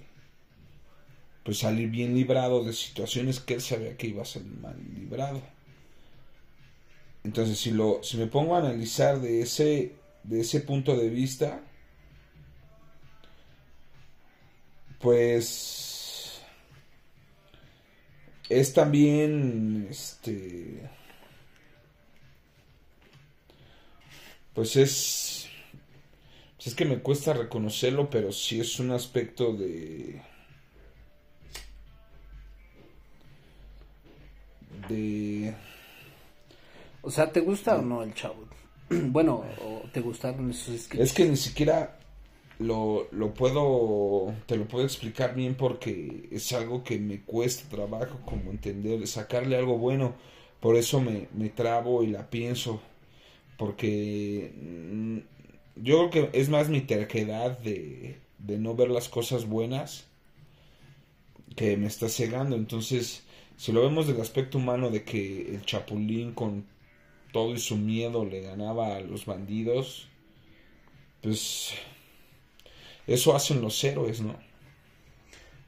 pues 1.43 1.59
salir 1.59 1.89
bien 1.89 2.15
librado 2.15 2.63
de 2.63 2.73
situaciones 2.73 3.39
que 3.39 3.55
él 3.55 3.61
sabía 3.61 3.97
que 3.97 4.07
iba 4.07 4.21
a 4.23 4.25
salir 4.25 4.53
mal 4.59 4.77
librado. 4.95 5.41
Entonces, 7.23 7.59
si 7.59 7.71
lo, 7.71 8.01
si 8.03 8.17
me 8.17 8.27
pongo 8.27 8.55
a 8.55 8.59
analizar 8.59 9.19
de 9.19 9.41
ese, 9.41 9.95
de 10.23 10.41
ese 10.41 10.61
punto 10.61 10.95
de 10.97 11.09
vista, 11.09 11.61
pues 14.99 16.41
es 18.49 18.73
también 18.73 19.87
este 19.89 20.89
pues 24.53 24.75
es 24.75 25.40
pues 26.61 26.67
es 26.67 26.75
que 26.75 26.85
me 26.85 26.99
cuesta 26.99 27.33
reconocerlo 27.33 28.07
pero 28.11 28.31
sí 28.31 28.59
es 28.59 28.79
un 28.79 28.91
aspecto 28.91 29.51
de 29.53 30.21
de 34.87 35.55
O 37.01 37.09
sea, 37.09 37.31
¿te 37.31 37.39
gusta 37.39 37.77
o 37.77 37.81
no 37.81 38.03
el 38.03 38.13
chavo? 38.13 38.45
bueno, 38.89 39.43
¿o 39.63 39.89
¿te 39.91 40.01
gustaron 40.01 40.51
esos 40.51 40.79
sketches? 40.79 41.07
Es 41.09 41.13
que 41.13 41.25
ni 41.25 41.35
siquiera 41.35 41.97
lo, 42.59 43.07
lo 43.09 43.33
puedo, 43.33 44.31
te 44.45 44.55
lo 44.55 44.67
puedo 44.67 44.85
explicar 44.85 45.33
bien 45.33 45.55
porque 45.55 46.29
es 46.31 46.53
algo 46.53 46.83
que 46.83 46.99
me 46.99 47.21
cuesta 47.21 47.75
trabajo 47.75 48.19
como 48.23 48.51
entender, 48.51 49.07
sacarle 49.07 49.55
algo 49.57 49.79
bueno. 49.79 50.13
Por 50.59 50.75
eso 50.75 51.01
me, 51.01 51.27
me 51.33 51.49
trabo 51.49 52.03
y 52.03 52.07
la 52.07 52.29
pienso. 52.29 52.81
Porque 53.57 54.53
yo 55.75 56.09
creo 56.09 56.31
que 56.31 56.39
es 56.39 56.49
más 56.49 56.69
mi 56.69 56.81
terquedad 56.81 57.57
de, 57.59 58.19
de 58.39 58.57
no 58.59 58.75
ver 58.75 58.89
las 58.89 59.09
cosas 59.09 59.45
buenas 59.47 60.07
que 61.55 61.77
me 61.77 61.87
está 61.87 62.09
cegando. 62.09 62.55
Entonces, 62.55 63.23
si 63.57 63.71
lo 63.71 63.81
vemos 63.81 64.07
del 64.07 64.21
aspecto 64.21 64.57
humano 64.57 64.89
de 64.89 65.03
que 65.03 65.55
el 65.55 65.65
chapulín 65.65 66.33
con 66.33 66.65
todo 67.33 67.53
y 67.53 67.59
su 67.59 67.77
miedo 67.77 68.25
le 68.25 68.41
ganaba 68.41 68.95
a 68.97 69.01
los 69.01 69.25
bandidos, 69.25 70.07
pues 71.21 71.73
eso 73.07 73.35
hacen 73.35 73.61
los 73.61 73.83
héroes, 73.83 74.21
¿no? 74.21 74.35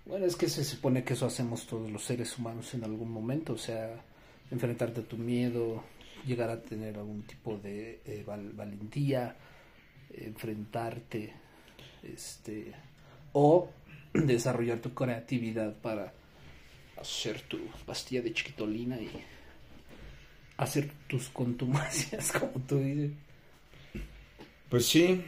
Bueno, 0.06 0.26
es 0.26 0.36
que 0.36 0.50
se 0.50 0.64
supone 0.66 1.04
que 1.04 1.14
eso 1.14 1.26
hacemos 1.26 1.66
todos 1.66 1.90
los 1.90 2.04
seres 2.04 2.38
humanos 2.38 2.74
en 2.74 2.84
algún 2.84 3.10
momento, 3.12 3.54
o 3.54 3.58
sea, 3.58 4.04
enfrentarte 4.52 5.02
a 5.02 5.04
tu 5.08 5.18
miedo, 5.18 5.84
llegar 6.26 6.50
a 6.50 6.62
tener 6.62 6.98
algún 6.98 7.24
tipo 7.24 7.58
de 7.58 8.02
eh, 8.06 8.24
val- 8.28 8.52
valentía, 8.54 9.38
enfrentarte, 10.14 11.34
este, 12.04 12.74
o 13.34 13.70
desarrollar 14.14 14.80
tu 14.80 14.94
creatividad 14.94 15.74
para 15.76 16.14
hacer 16.98 17.42
tu 17.42 17.60
pastilla 17.86 18.22
de 18.22 18.34
chiquitolina 18.34 18.98
y 18.98 19.10
hacer 20.58 20.92
tus 21.08 21.30
contumacias, 21.30 22.32
como 22.40 22.54
tú 22.68 22.80
dices. 22.80 23.12
Pues 24.70 24.86
sí, 24.86 25.24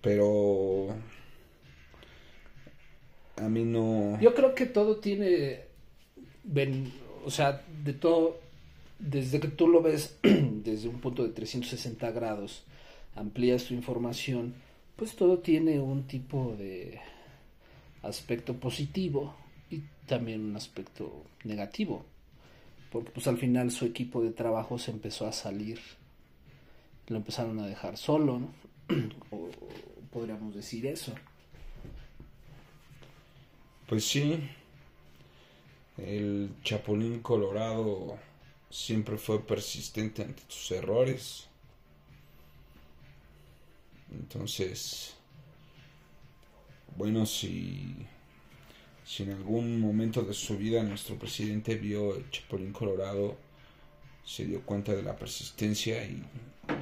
pero 0.00 0.94
a 3.36 3.48
mí 3.48 3.64
no... 3.64 4.20
Yo 4.20 4.34
creo 4.34 4.54
que 4.54 4.66
todo 4.66 4.96
tiene, 4.96 5.62
ven, 6.44 6.92
o 7.24 7.30
sea, 7.30 7.64
de 7.82 7.92
todo, 7.94 8.38
desde 8.98 9.40
que 9.40 9.48
tú 9.48 9.66
lo 9.66 9.82
ves 9.82 10.18
desde 10.22 10.88
un 10.88 11.00
punto 11.00 11.24
de 11.24 11.30
360 11.30 12.10
grados, 12.12 12.64
amplías 13.16 13.64
tu 13.64 13.74
información, 13.74 14.54
pues 14.96 15.16
todo 15.16 15.38
tiene 15.38 15.80
un 15.80 16.04
tipo 16.04 16.54
de 16.58 17.00
aspecto 18.02 18.54
positivo 18.54 19.34
y 19.70 19.82
también 20.06 20.44
un 20.44 20.56
aspecto 20.56 21.24
negativo, 21.44 22.04
porque 22.90 23.10
pues 23.10 23.26
al 23.26 23.38
final 23.38 23.70
su 23.70 23.84
equipo 23.86 24.22
de 24.22 24.30
trabajo 24.30 24.78
se 24.78 24.90
empezó 24.90 25.26
a 25.26 25.32
salir, 25.32 25.80
lo 27.08 27.16
empezaron 27.16 27.58
a 27.60 27.66
dejar 27.66 27.96
solo, 27.96 28.40
o 29.30 29.48
podríamos 30.12 30.54
decir 30.54 30.86
eso. 30.86 31.12
Pues 33.86 34.04
sí, 34.04 34.40
el 35.98 36.50
Chapulín 36.62 37.20
Colorado 37.20 38.16
siempre 38.70 39.18
fue 39.18 39.40
persistente 39.40 40.22
ante 40.22 40.42
sus 40.48 40.70
errores. 40.72 41.48
Entonces, 44.18 45.14
bueno, 46.96 47.26
si, 47.26 47.94
si 49.04 49.24
en 49.24 49.32
algún 49.32 49.80
momento 49.80 50.22
de 50.22 50.34
su 50.34 50.56
vida 50.56 50.82
nuestro 50.82 51.16
presidente 51.18 51.76
vio 51.76 52.16
el 52.16 52.30
Chapulín 52.30 52.72
Colorado, 52.72 53.36
se 54.24 54.46
dio 54.46 54.62
cuenta 54.62 54.92
de 54.94 55.02
la 55.02 55.16
persistencia 55.16 56.04
y 56.04 56.22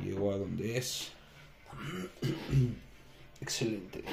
llegó 0.05 0.33
a 0.33 0.39
donde 0.39 0.77
es. 0.77 1.13
Excelente. 3.41 4.05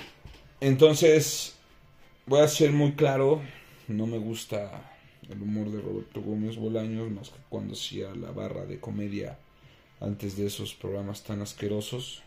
Entonces, 0.62 1.56
voy 2.26 2.42
a 2.42 2.48
ser 2.48 2.72
muy 2.72 2.94
claro, 2.94 3.42
no 3.88 4.08
me 4.08 4.18
gusta 4.18 4.98
el 5.30 5.42
humor 5.42 5.70
de 5.72 5.82
Roberto 5.82 6.22
Gómez 6.22 6.58
Bolaños 6.58 7.12
más 7.12 7.30
que 7.30 7.40
cuando 7.50 7.74
hacía 7.74 8.14
la 8.16 8.32
barra 8.32 8.66
de 8.66 8.80
comedia 8.80 9.38
antes 10.00 10.38
de 10.38 10.48
esos 10.48 10.74
programas 10.74 11.24
tan 11.24 11.42
asquerosos. 11.42 12.24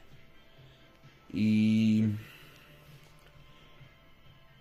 Y 1.33 2.05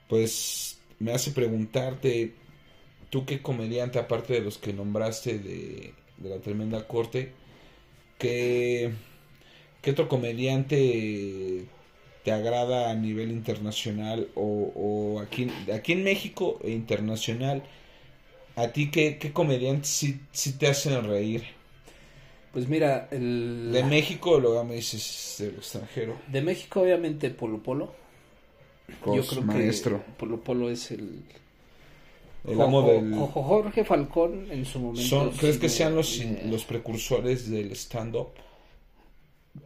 pues 0.07 0.81
me 0.99 1.13
hace 1.13 1.31
preguntarte, 1.31 2.35
tú 3.09 3.25
qué 3.25 3.41
comediante, 3.41 3.99
aparte 3.99 4.33
de 4.35 4.41
los 4.41 4.57
que 4.57 4.73
nombraste 4.73 5.39
de, 5.39 5.95
de 6.17 6.29
la 6.29 6.41
tremenda 6.41 6.87
corte, 6.87 7.33
¿qué, 8.19 8.93
qué 9.81 9.91
otro 9.91 10.09
comediante 10.09 11.69
te 12.23 12.31
agrada 12.31 12.91
a 12.91 12.95
nivel 12.95 13.31
internacional 13.31 14.29
o, 14.35 14.71
o 14.75 15.21
aquí, 15.21 15.49
aquí 15.73 15.93
en 15.93 16.03
México 16.05 16.59
e 16.63 16.71
internacional? 16.71 17.63
¿A 18.55 18.69
ti 18.69 18.91
qué, 18.91 19.17
qué 19.19 19.33
comediantes 19.33 20.05
te 20.59 20.67
hacen 20.67 21.03
reír? 21.05 21.43
Pues 22.53 22.67
mira, 22.67 23.07
el... 23.11 23.69
De 23.71 23.83
México, 23.83 24.39
luego 24.39 24.63
me 24.65 24.75
dices 24.75 25.35
del 25.39 25.55
extranjero. 25.55 26.15
De 26.27 26.41
México, 26.41 26.81
obviamente, 26.81 27.29
Polo 27.29 27.59
Polo. 27.63 27.93
Yo 29.05 29.25
creo 29.25 29.41
maestro. 29.43 30.03
que 30.03 30.11
Polo 30.19 30.41
Polo 30.41 30.69
es 30.69 30.91
el, 30.91 31.23
El 32.45 32.59
amo 32.61 32.81
del... 32.81 33.13
Jo- 33.15 33.27
Jorge 33.27 33.85
Falcón 33.85 34.51
en 34.51 34.65
su 34.65 34.79
momento. 34.79 35.01
Son, 35.07 35.31
¿Crees 35.31 35.57
que 35.57 35.69
sean 35.69 35.95
los, 35.95 36.19
me- 36.19 36.43
los 36.51 36.65
precursores 36.65 37.49
del 37.49 37.71
stand-up? 37.71 38.31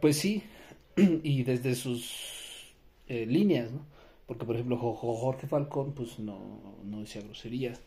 Pues 0.00 0.16
sí, 0.18 0.44
y 0.96 1.42
desde 1.42 1.74
sus 1.74 2.72
eh, 3.08 3.26
líneas, 3.26 3.72
¿no? 3.72 3.80
Porque, 4.26 4.44
por 4.44 4.54
ejemplo, 4.54 4.76
Jo- 4.78 4.94
Jo- 4.94 5.16
Jorge 5.16 5.48
Falcón, 5.48 5.92
pues 5.92 6.20
no, 6.20 6.60
no 6.84 7.00
decía 7.00 7.22
groserías. 7.22 7.80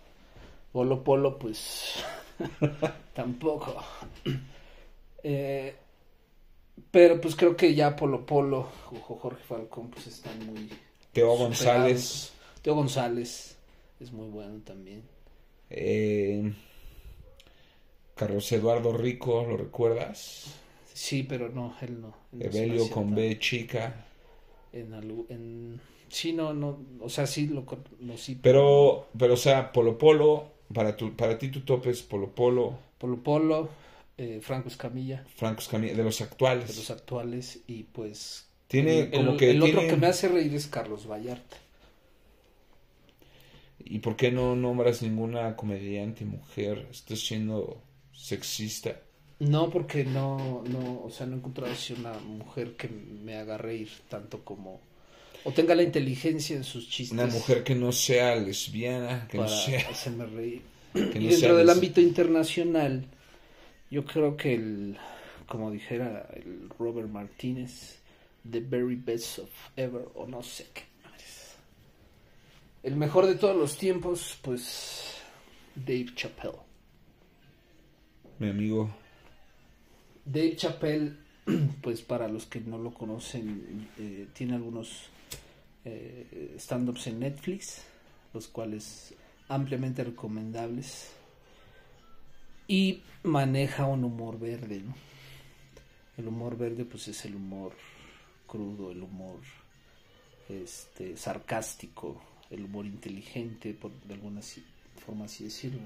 Polo 0.74 1.04
Polo, 1.06 1.39
pues 1.39 2.04
tampoco. 3.14 3.82
Eh, 5.24 5.76
pero 6.91 7.20
pues 7.22 7.36
creo 7.36 7.55
que 7.55 7.76
ya 7.76 7.95
Polo 7.95 8.26
Polo, 8.26 8.63
Jo- 8.86 9.17
Jorge 9.17 9.43
Falcón, 9.43 9.89
pues 9.89 10.07
están 10.07 10.45
muy... 10.45 10.70
Teo 11.13 11.32
superados. 11.32 11.39
González. 11.39 12.34
Teo 12.61 12.76
González 12.76 13.57
es 13.99 14.11
muy 14.11 14.28
bueno 14.28 14.59
también. 14.63 15.03
eh, 15.70 16.53
Carlos 18.15 18.51
Eduardo 18.51 18.91
Rico, 18.91 19.45
¿lo 19.47 19.55
recuerdas? 19.57 20.53
Sí, 20.93 21.24
pero 21.24 21.49
no, 21.49 21.76
él 21.82 22.01
no. 22.01 22.13
él 22.34 22.41
Evelio 22.43 22.89
con 22.89 23.15
B 23.15 23.39
chica. 23.39 24.05
En, 24.74 24.93
en... 25.30 25.82
Sí, 26.09 26.34
no, 26.34 26.53
no, 26.53 26.80
o 27.01 27.09
sea, 27.09 27.26
sí 27.28 27.47
lo, 27.47 27.65
lo 28.01 28.17
sí. 28.17 28.38
Pero, 28.41 29.07
pero 29.17 29.36
o 29.36 29.38
sea, 29.38 29.72
Polo 29.72 29.97
Polo, 29.97 30.47
para, 30.74 30.95
tu, 30.97 31.15
para 31.15 31.38
ti 31.38 31.49
tu 31.49 31.61
tope 31.61 31.91
es 31.91 32.01
Polo 32.01 32.30
Polo, 32.30 32.78
Polo 32.97 33.17
Polo, 33.17 33.70
eh, 34.20 34.41
Franco 34.41 34.67
Escamilla, 34.67 35.24
Franco 35.38 35.61
Escamilla, 35.61 35.95
de 35.95 36.03
los 36.03 36.17
de 36.20 36.26
actuales. 36.26 36.76
los 36.76 36.91
actuales, 36.91 37.61
y 37.67 37.84
pues... 37.84 38.49
Tiene 38.67 38.99
el, 38.99 39.11
como 39.11 39.38
que 39.38 39.51
el 39.51 39.63
otro 39.63 39.80
que 39.80 39.95
me 39.95 40.07
hace 40.07 40.28
reír 40.28 40.53
es 40.53 40.67
Carlos 40.67 41.09
Vallarta. 41.09 41.55
¿Y 43.80 43.99
por 43.99 44.17
qué 44.17 44.30
no 44.30 44.57
nombras 44.57 45.01
ninguna 45.01 45.55
comediante 45.55 46.26
mujer? 46.26 46.86
¿Estás 46.91 47.22
siendo 47.22 47.82
sexista? 48.11 48.99
No, 49.39 49.70
porque 49.70 50.03
no, 50.03 50.63
no, 50.67 51.01
o 51.05 51.09
sea, 51.09 51.26
no 51.26 51.36
he 51.36 51.39
encontrado 51.39 51.72
así 51.72 51.93
una 51.93 52.11
mujer 52.20 52.76
que 52.76 52.89
me 52.89 53.38
haga 53.38 53.57
reír 53.57 53.89
tanto 54.09 54.43
como... 54.43 54.82
O 55.45 55.51
tenga 55.51 55.76
la 55.76 55.84
inteligencia 55.84 56.57
en 56.57 56.65
sus 56.65 56.89
chistes 56.89 57.17
Una 57.17 57.26
mujer 57.26 57.63
que 57.63 57.74
no 57.74 57.93
sea 57.93 58.36
lesbiana, 58.36 59.30
que 59.30 59.38
para 59.38 59.49
no 59.49 59.55
sea... 59.55 59.89
hacerme 59.89 60.26
reír. 60.26 60.61
que 60.93 60.99
y 60.99 61.03
no 61.24 61.30
dentro 61.30 61.38
sea 61.38 61.53
del 61.53 61.70
ámbito 61.70 62.01
internacional, 62.01 63.05
yo 63.90 64.06
creo 64.06 64.38
que 64.38 64.56
el, 64.56 64.98
como 65.48 65.72
dijera 65.72 66.30
el 66.34 66.70
Robert 66.78 67.10
Martínez, 67.10 68.00
The 68.50 68.60
Very 68.62 68.96
Best 68.96 69.40
of 69.40 69.50
Ever, 69.76 70.08
o 70.16 70.28
no 70.28 70.42
sé 70.44 70.68
qué. 70.74 70.90
El 72.82 72.96
mejor 72.96 73.26
de 73.26 73.36
todos 73.36 73.58
los 73.58 73.78
tiempos, 73.78 74.40
pues 74.42 75.16
Dave 75.76 76.08
Chappelle. 76.16 76.60
Mi 78.40 78.50
amigo, 78.50 78.90
Dave 80.24 80.56
Chappelle, 80.56 81.14
pues 81.82 82.02
para 82.02 82.28
los 82.28 82.46
que 82.46 82.62
no 82.62 82.78
lo 82.78 82.94
conocen, 82.94 83.90
eh, 83.98 84.28
tiene 84.34 84.56
algunos 84.56 85.08
eh, 85.84 86.56
stand-ups 86.58 87.08
en 87.08 87.20
Netflix, 87.20 87.84
los 88.34 88.48
cuales 88.48 89.14
ampliamente 89.50 90.04
recomendables. 90.04 91.12
Y 92.70 93.01
maneja 93.24 93.86
un 93.86 94.03
humor 94.03 94.39
verde, 94.39 94.80
¿no? 94.80 94.93
El 96.17 96.28
humor 96.28 96.55
verde, 96.55 96.86
pues 96.86 97.07
es 97.07 97.26
el 97.26 97.36
humor 97.36 97.74
crudo, 98.45 98.91
el 98.91 99.01
humor 99.01 99.39
este, 100.49 101.17
sarcástico, 101.17 102.22
el 102.51 102.65
humor 102.65 102.86
inteligente, 102.86 103.74
por 103.74 103.91
de 104.03 104.13
alguna 104.13 104.41
forma 105.05 105.26
así 105.26 105.45
decirlo. 105.45 105.80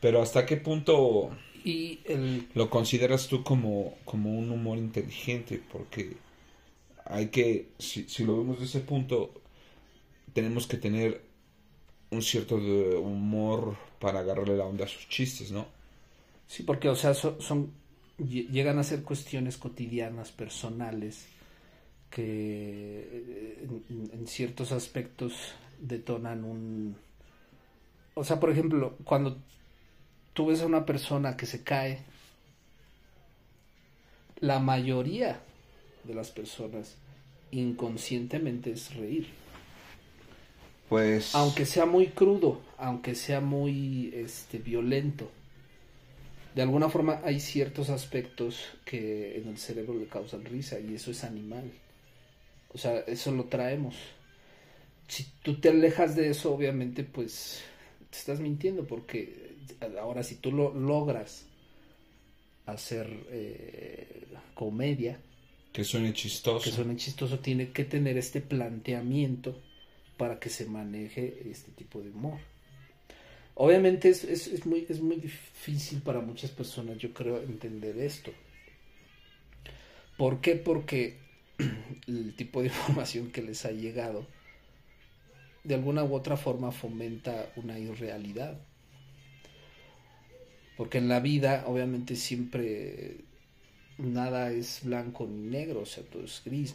pero 0.00 0.22
¿hasta 0.22 0.46
qué 0.46 0.56
punto 0.56 1.30
Y 1.64 2.00
el 2.04 2.48
lo 2.54 2.70
consideras 2.70 3.26
tú 3.26 3.42
como, 3.42 3.94
como 4.04 4.38
un 4.38 4.50
humor 4.50 4.78
inteligente? 4.78 5.60
Porque 5.72 6.16
hay 7.04 7.28
que, 7.28 7.70
si, 7.78 8.08
si 8.08 8.24
lo 8.24 8.38
vemos 8.38 8.60
de 8.60 8.66
ese 8.66 8.80
punto, 8.80 9.32
tenemos 10.32 10.68
que 10.68 10.76
tener 10.76 11.22
un 12.10 12.22
cierto 12.22 12.58
de 12.60 12.96
humor 12.96 13.76
para 13.98 14.20
agarrarle 14.20 14.56
la 14.56 14.66
onda 14.66 14.84
a 14.84 14.88
sus 14.88 15.08
chistes, 15.08 15.50
¿no? 15.50 15.74
Sí, 16.46 16.62
porque, 16.62 16.88
o 16.88 16.96
sea, 16.96 17.14
so- 17.14 17.40
son, 17.40 17.72
lle- 18.18 18.48
llegan 18.48 18.78
a 18.78 18.84
ser 18.84 19.02
cuestiones 19.02 19.56
cotidianas, 19.56 20.32
personales, 20.32 21.26
que 22.10 22.22
eh, 22.24 23.68
en, 23.90 24.10
en 24.12 24.26
ciertos 24.26 24.72
aspectos 24.72 25.34
detonan 25.80 26.44
un... 26.44 26.96
O 28.14 28.24
sea, 28.24 28.40
por 28.40 28.50
ejemplo, 28.50 28.96
cuando 29.04 29.38
tú 30.32 30.46
ves 30.46 30.62
a 30.62 30.66
una 30.66 30.86
persona 30.86 31.36
que 31.36 31.46
se 31.46 31.62
cae, 31.62 31.98
la 34.40 34.58
mayoría 34.60 35.40
de 36.04 36.14
las 36.14 36.30
personas 36.30 36.96
inconscientemente 37.50 38.70
es 38.70 38.94
reír. 38.94 39.28
Pues... 40.88 41.34
Aunque 41.34 41.66
sea 41.66 41.84
muy 41.86 42.08
crudo, 42.08 42.60
aunque 42.78 43.14
sea 43.14 43.40
muy 43.40 44.12
este, 44.14 44.58
violento, 44.58 45.30
de 46.56 46.62
alguna 46.62 46.88
forma 46.88 47.20
hay 47.22 47.38
ciertos 47.38 47.90
aspectos 47.90 48.64
que 48.86 49.36
en 49.36 49.48
el 49.48 49.58
cerebro 49.58 49.92
le 49.92 50.06
causan 50.06 50.42
risa 50.42 50.80
y 50.80 50.94
eso 50.94 51.10
es 51.10 51.22
animal. 51.22 51.70
O 52.72 52.78
sea, 52.78 53.00
eso 53.00 53.30
lo 53.30 53.44
traemos. 53.44 53.94
Si 55.06 55.24
tú 55.42 55.60
te 55.60 55.68
alejas 55.68 56.16
de 56.16 56.30
eso, 56.30 56.54
obviamente, 56.54 57.04
pues 57.04 57.60
te 58.08 58.16
estás 58.16 58.40
mintiendo 58.40 58.86
porque 58.86 59.54
ahora 60.00 60.22
si 60.22 60.36
tú 60.36 60.50
lo 60.50 60.72
logras 60.74 61.44
hacer 62.64 63.06
eh, 63.30 64.24
comedia, 64.54 65.20
Que 65.74 65.84
suene 65.84 66.14
chistoso. 66.14 66.64
que 66.64 66.74
suene 66.74 66.96
chistoso, 66.96 67.38
tiene 67.40 67.70
que 67.70 67.84
tener 67.84 68.16
este 68.16 68.40
planteamiento 68.40 69.60
para 70.16 70.40
que 70.40 70.48
se 70.48 70.64
maneje 70.64 71.50
este 71.50 71.70
tipo 71.72 72.00
de 72.00 72.08
humor. 72.08 72.38
Obviamente 73.58 74.10
es, 74.10 74.22
es, 74.24 74.48
es 74.48 74.66
muy, 74.66 74.86
es 74.86 75.00
muy 75.00 75.16
difícil 75.16 76.02
para 76.02 76.20
muchas 76.20 76.50
personas, 76.50 76.98
yo 76.98 77.14
creo, 77.14 77.40
entender 77.40 77.98
esto. 77.98 78.30
¿Por 80.18 80.42
qué? 80.42 80.56
Porque 80.56 81.18
el 82.06 82.34
tipo 82.36 82.60
de 82.60 82.66
información 82.68 83.32
que 83.32 83.42
les 83.42 83.64
ha 83.64 83.70
llegado 83.70 84.26
de 85.64 85.74
alguna 85.74 86.04
u 86.04 86.14
otra 86.14 86.36
forma 86.36 86.70
fomenta 86.70 87.50
una 87.56 87.78
irrealidad. 87.78 88.58
Porque 90.76 90.98
en 90.98 91.08
la 91.08 91.20
vida, 91.20 91.64
obviamente, 91.66 92.14
siempre 92.14 93.24
nada 93.96 94.52
es 94.52 94.80
blanco 94.84 95.26
ni 95.26 95.48
negro, 95.48 95.80
o 95.80 95.86
sea, 95.86 96.04
todo 96.04 96.24
es 96.24 96.42
gris. 96.44 96.74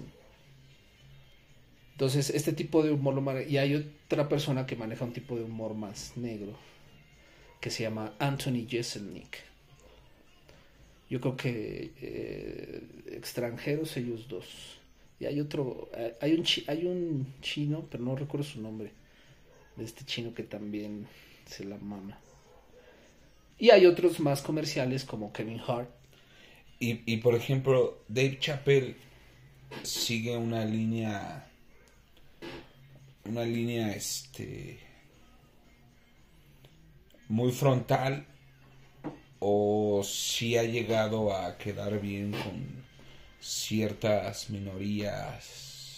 Entonces, 2.01 2.31
este 2.31 2.53
tipo 2.53 2.81
de 2.81 2.89
humor 2.89 3.13
lo 3.13 3.21
mane- 3.21 3.47
Y 3.47 3.57
hay 3.59 3.75
otra 3.75 4.27
persona 4.27 4.65
que 4.65 4.75
maneja 4.75 5.05
un 5.05 5.13
tipo 5.13 5.35
de 5.35 5.43
humor 5.43 5.75
más 5.75 6.17
negro, 6.17 6.57
que 7.59 7.69
se 7.69 7.83
llama 7.83 8.15
Anthony 8.17 8.65
Jeselnik. 8.67 9.37
Yo 11.11 11.21
creo 11.21 11.37
que 11.37 11.91
eh, 12.01 12.81
extranjeros 13.11 13.95
ellos 13.97 14.27
dos. 14.27 14.79
Y 15.19 15.25
hay 15.27 15.39
otro, 15.39 15.91
eh, 15.95 16.15
hay 16.21 16.33
un, 16.33 16.43
hay 16.65 16.85
un 16.87 17.35
chino, 17.39 17.85
pero 17.91 18.03
no 18.03 18.15
recuerdo 18.15 18.47
su 18.47 18.59
nombre, 18.59 18.91
de 19.75 19.83
este 19.83 20.03
chino 20.03 20.33
que 20.33 20.41
también 20.41 21.05
se 21.45 21.65
la 21.65 21.77
mama. 21.77 22.17
Y 23.59 23.69
hay 23.69 23.85
otros 23.85 24.19
más 24.19 24.41
comerciales 24.41 25.05
como 25.05 25.31
Kevin 25.31 25.61
Hart. 25.67 25.91
Y, 26.79 27.01
y 27.05 27.17
por 27.17 27.35
ejemplo, 27.35 27.99
Dave 28.07 28.39
Chappelle 28.39 28.95
sigue 29.83 30.35
una 30.35 30.65
línea. 30.65 31.47
Una 33.31 33.45
línea, 33.45 33.93
este. 33.95 34.77
Muy 37.29 37.53
frontal. 37.53 38.25
O 39.39 40.01
si 40.03 40.57
ha 40.57 40.63
llegado 40.63 41.33
a 41.33 41.57
quedar 41.57 42.01
bien 42.01 42.31
con 42.31 42.83
ciertas 43.39 44.49
minorías. 44.49 45.97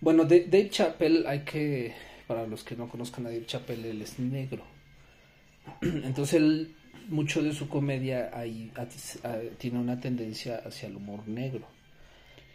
Bueno, 0.00 0.24
de- 0.24 0.44
Dave 0.44 0.70
Chappelle 0.70 1.26
hay 1.26 1.40
que, 1.40 1.92
para 2.28 2.46
los 2.46 2.62
que 2.62 2.76
no 2.76 2.88
conozcan 2.88 3.26
a 3.26 3.30
Dave 3.30 3.44
Chappelle, 3.44 3.90
él 3.90 4.00
es 4.00 4.20
negro. 4.20 4.62
Entonces 5.82 6.34
él, 6.34 6.76
mucho 7.08 7.42
de 7.42 7.52
su 7.52 7.68
comedia 7.68 8.30
atis- 8.32 9.18
ah, 9.24 9.38
tiene 9.58 9.80
una 9.80 9.98
tendencia 10.00 10.62
hacia 10.64 10.88
el 10.88 10.94
humor 10.96 11.26
negro. 11.26 11.66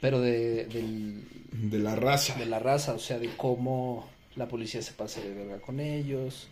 Pero 0.02 0.20
de, 0.22 0.66
del, 0.66 1.26
De 1.52 1.78
la 1.80 1.96
raza. 1.96 2.36
de 2.36 2.46
la 2.46 2.60
raza, 2.60 2.94
o 2.94 3.00
sea, 3.00 3.20
de 3.20 3.30
cómo 3.38 4.10
la 4.36 4.48
policía 4.48 4.82
se 4.82 4.94
pasa 4.94 5.22
de 5.22 5.34
verga 5.34 5.60
con 5.62 5.80
ellos. 5.80 6.48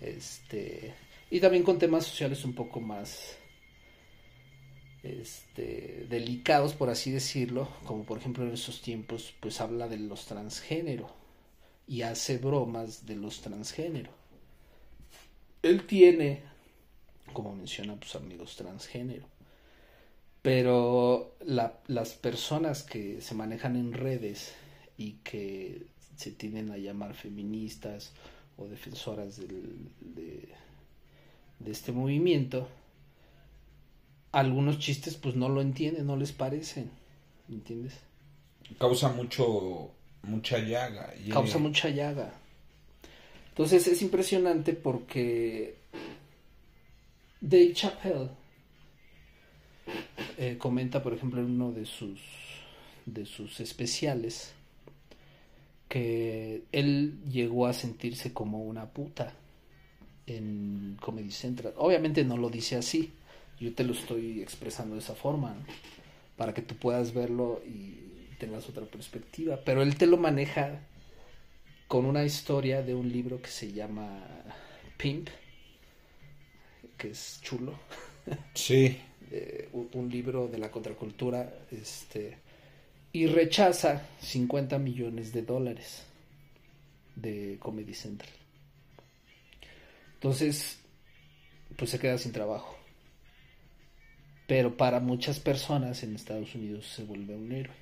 Este, 0.00 0.94
y 1.30 1.40
también 1.40 1.62
con 1.62 1.78
temas 1.78 2.06
sociales 2.06 2.44
un 2.44 2.54
poco 2.54 2.80
más 2.80 3.36
este, 5.02 6.06
delicados, 6.08 6.74
por 6.74 6.90
así 6.90 7.10
decirlo, 7.10 7.68
como 7.84 8.04
por 8.04 8.18
ejemplo 8.18 8.44
en 8.44 8.52
esos 8.52 8.82
tiempos, 8.82 9.34
pues 9.40 9.60
habla 9.60 9.88
de 9.88 9.98
los 9.98 10.26
transgénero 10.26 11.10
y 11.86 12.02
hace 12.02 12.38
bromas 12.38 13.06
de 13.06 13.16
los 13.16 13.40
transgénero. 13.40 14.12
él 15.62 15.86
tiene, 15.86 16.42
como 17.32 17.54
menciona, 17.54 17.96
pues 17.96 18.14
amigos 18.14 18.56
transgénero. 18.56 19.26
Pero 20.42 21.36
la, 21.40 21.80
las 21.88 22.14
personas 22.14 22.84
que 22.84 23.20
se 23.20 23.34
manejan 23.34 23.76
en 23.76 23.92
redes 23.92 24.54
y 24.96 25.14
que 25.24 25.86
se 26.18 26.32
tienden 26.32 26.72
a 26.72 26.76
llamar 26.76 27.14
feministas 27.14 28.12
o 28.56 28.66
defensoras 28.66 29.36
del, 29.36 29.88
de, 30.00 30.48
de 31.60 31.70
este 31.70 31.92
movimiento, 31.92 32.68
algunos 34.32 34.80
chistes 34.80 35.14
pues 35.14 35.36
no 35.36 35.48
lo 35.48 35.60
entienden, 35.60 36.06
no 36.06 36.16
les 36.16 36.32
parecen, 36.32 36.90
¿entiendes? 37.48 37.94
Causa 38.78 39.10
mucho, 39.10 39.92
mucha 40.22 40.58
llaga. 40.58 41.14
Causa 41.30 41.58
mucha 41.58 41.88
llaga. 41.88 42.32
Entonces 43.50 43.86
es 43.86 44.02
impresionante 44.02 44.72
porque 44.72 45.76
Dave 47.40 47.72
Chappelle 47.74 48.30
eh, 50.36 50.56
comenta, 50.58 51.00
por 51.00 51.14
ejemplo, 51.14 51.40
en 51.40 51.46
uno 51.46 51.70
de 51.70 51.86
sus 51.86 52.20
de 53.06 53.24
sus 53.24 53.60
especiales 53.60 54.52
que 55.88 56.62
él 56.72 57.18
llegó 57.30 57.66
a 57.66 57.72
sentirse 57.72 58.32
como 58.32 58.62
una 58.62 58.86
puta 58.86 59.34
en 60.26 60.96
Comedy 61.00 61.30
Central. 61.30 61.72
Obviamente 61.76 62.24
no 62.24 62.36
lo 62.36 62.50
dice 62.50 62.76
así, 62.76 63.12
yo 63.58 63.72
te 63.74 63.84
lo 63.84 63.92
estoy 63.92 64.40
expresando 64.40 64.94
de 64.94 65.00
esa 65.00 65.14
forma, 65.14 65.56
para 66.36 66.54
que 66.54 66.62
tú 66.62 66.76
puedas 66.76 67.14
verlo 67.14 67.62
y 67.66 68.36
tengas 68.38 68.68
otra 68.68 68.84
perspectiva, 68.84 69.60
pero 69.64 69.82
él 69.82 69.96
te 69.96 70.06
lo 70.06 70.16
maneja 70.16 70.80
con 71.88 72.04
una 72.04 72.24
historia 72.24 72.82
de 72.82 72.94
un 72.94 73.10
libro 73.10 73.40
que 73.40 73.48
se 73.48 73.72
llama 73.72 74.22
Pimp, 74.96 75.28
que 76.96 77.10
es 77.10 77.40
chulo. 77.42 77.78
Sí. 78.54 78.98
Eh, 79.30 79.68
un, 79.72 80.08
libro 80.08 80.48
de 80.48 80.56
la 80.56 80.70
contracultura, 80.70 81.52
este, 81.70 82.38
y 83.12 83.26
rechaza 83.26 84.06
50 84.20 84.78
millones 84.78 85.32
de 85.32 85.42
dólares 85.42 86.04
de 87.16 87.58
Comedy 87.60 87.94
Central. 87.94 88.30
Entonces, 90.14 90.78
pues 91.76 91.90
se 91.90 91.98
queda 91.98 92.18
sin 92.18 92.32
trabajo. 92.32 92.76
Pero 94.46 94.76
para 94.76 95.00
muchas 95.00 95.40
personas 95.40 96.02
en 96.02 96.14
Estados 96.14 96.54
Unidos 96.54 96.86
se 96.86 97.04
vuelve 97.04 97.36
un 97.36 97.52
héroe. 97.52 97.74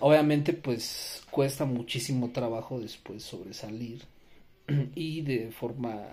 Obviamente, 0.00 0.52
pues 0.54 1.22
cuesta 1.30 1.66
muchísimo 1.66 2.30
trabajo 2.30 2.80
después 2.80 3.22
sobresalir 3.22 4.02
y 4.94 5.20
de 5.22 5.50
forma 5.50 6.06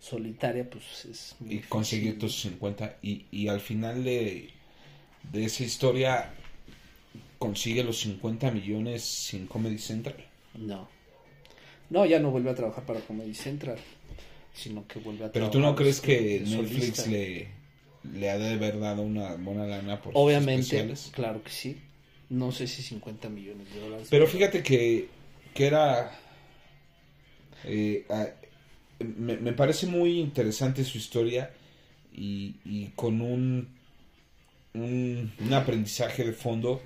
solitaria, 0.00 0.68
pues 0.68 1.04
es 1.04 1.36
muy 1.38 1.56
Y 1.56 1.58
conseguir 1.60 2.18
tus 2.18 2.40
50 2.40 2.96
y, 3.02 3.26
y 3.30 3.48
al 3.48 3.60
final 3.60 4.02
de, 4.02 4.50
de 5.32 5.44
esa 5.44 5.64
historia 5.64 6.32
consigue 7.38 7.84
los 7.84 8.00
50 8.00 8.50
millones 8.50 9.02
sin 9.02 9.46
Comedy 9.46 9.78
Central. 9.78 10.16
No. 10.54 10.88
No, 11.90 12.04
ya 12.04 12.18
no 12.18 12.30
vuelve 12.30 12.50
a 12.50 12.54
trabajar 12.54 12.84
para 12.84 13.00
Comedy 13.00 13.34
Central, 13.34 13.78
sino 14.54 14.86
que 14.86 14.98
vuelve 14.98 15.26
a 15.26 15.32
Pero 15.32 15.50
tú 15.50 15.60
no 15.60 15.74
crees 15.76 16.00
que 16.00 16.42
Netflix 16.44 17.06
le, 17.06 17.48
le 18.14 18.30
ha 18.30 18.38
de 18.38 18.54
haber 18.54 18.80
dado 18.80 19.02
una 19.02 19.34
buena 19.36 19.66
lana 19.66 20.00
por 20.00 20.12
Obviamente, 20.14 20.92
claro 21.12 21.42
que 21.42 21.50
sí. 21.50 21.80
No 22.28 22.50
sé 22.50 22.66
si 22.66 22.82
50 22.82 23.28
millones 23.28 23.72
de 23.72 23.80
dólares. 23.80 24.08
Pero 24.10 24.26
fíjate 24.26 24.62
que, 24.62 25.08
que 25.54 25.66
era... 25.66 26.18
Eh, 27.64 28.04
me, 28.98 29.36
me, 29.36 29.52
parece 29.52 29.86
muy 29.86 30.18
interesante 30.18 30.82
su 30.84 30.98
historia 30.98 31.50
y, 32.12 32.56
y 32.64 32.86
con 32.96 33.20
un, 33.20 33.75
un, 34.76 35.52
aprendizaje 35.52 36.24
de 36.24 36.32
fondo 36.32 36.80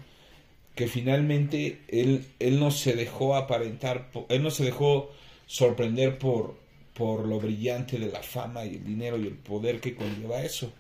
que 0.75 0.87
finalmente 0.87 1.81
él, 1.89 2.27
él 2.39 2.59
no 2.59 2.71
se 2.71 2.95
dejó 2.95 3.37
aparentar, 3.37 4.11
él 4.29 4.43
no 4.43 4.51
se 4.51 4.65
dejó 4.65 5.11
sorprender 5.47 6.19
por, 6.19 6.57
por 6.95 7.27
lo 7.27 7.41
brillante 7.41 7.99
de 7.99 8.11
la 8.11 8.23
fama 8.23 8.65
y 8.65 8.77
el 8.77 8.85
dinero 8.85 9.19
y 9.19 9.27
el 9.27 9.35
poder 9.35 9.81
que 9.81 9.95
conlleva 9.95 10.43
eso. 10.43 10.73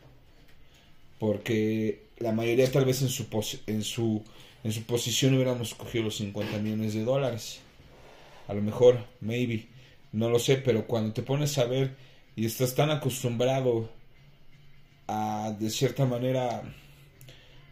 Porque 1.18 2.04
la 2.18 2.32
mayoría 2.32 2.70
tal 2.70 2.84
vez 2.84 3.02
en 3.02 3.08
su, 3.08 3.26
en 3.66 3.82
su, 3.82 4.22
en 4.64 4.72
su 4.72 4.82
posición 4.84 5.34
hubiéramos 5.34 5.74
cogido 5.74 6.04
los 6.04 6.16
50 6.16 6.58
millones 6.58 6.94
de 6.94 7.04
dólares. 7.04 7.60
A 8.48 8.54
lo 8.54 8.62
mejor, 8.62 9.04
maybe 9.20 9.66
no 10.12 10.28
lo 10.28 10.38
sé, 10.38 10.56
pero 10.56 10.86
cuando 10.86 11.12
te 11.12 11.22
pones 11.22 11.56
a 11.58 11.64
ver 11.64 11.94
y 12.36 12.46
estás 12.46 12.74
tan 12.74 12.90
acostumbrado 12.90 13.90
a 15.06 15.54
de 15.58 15.70
cierta 15.70 16.06
manera 16.06 16.62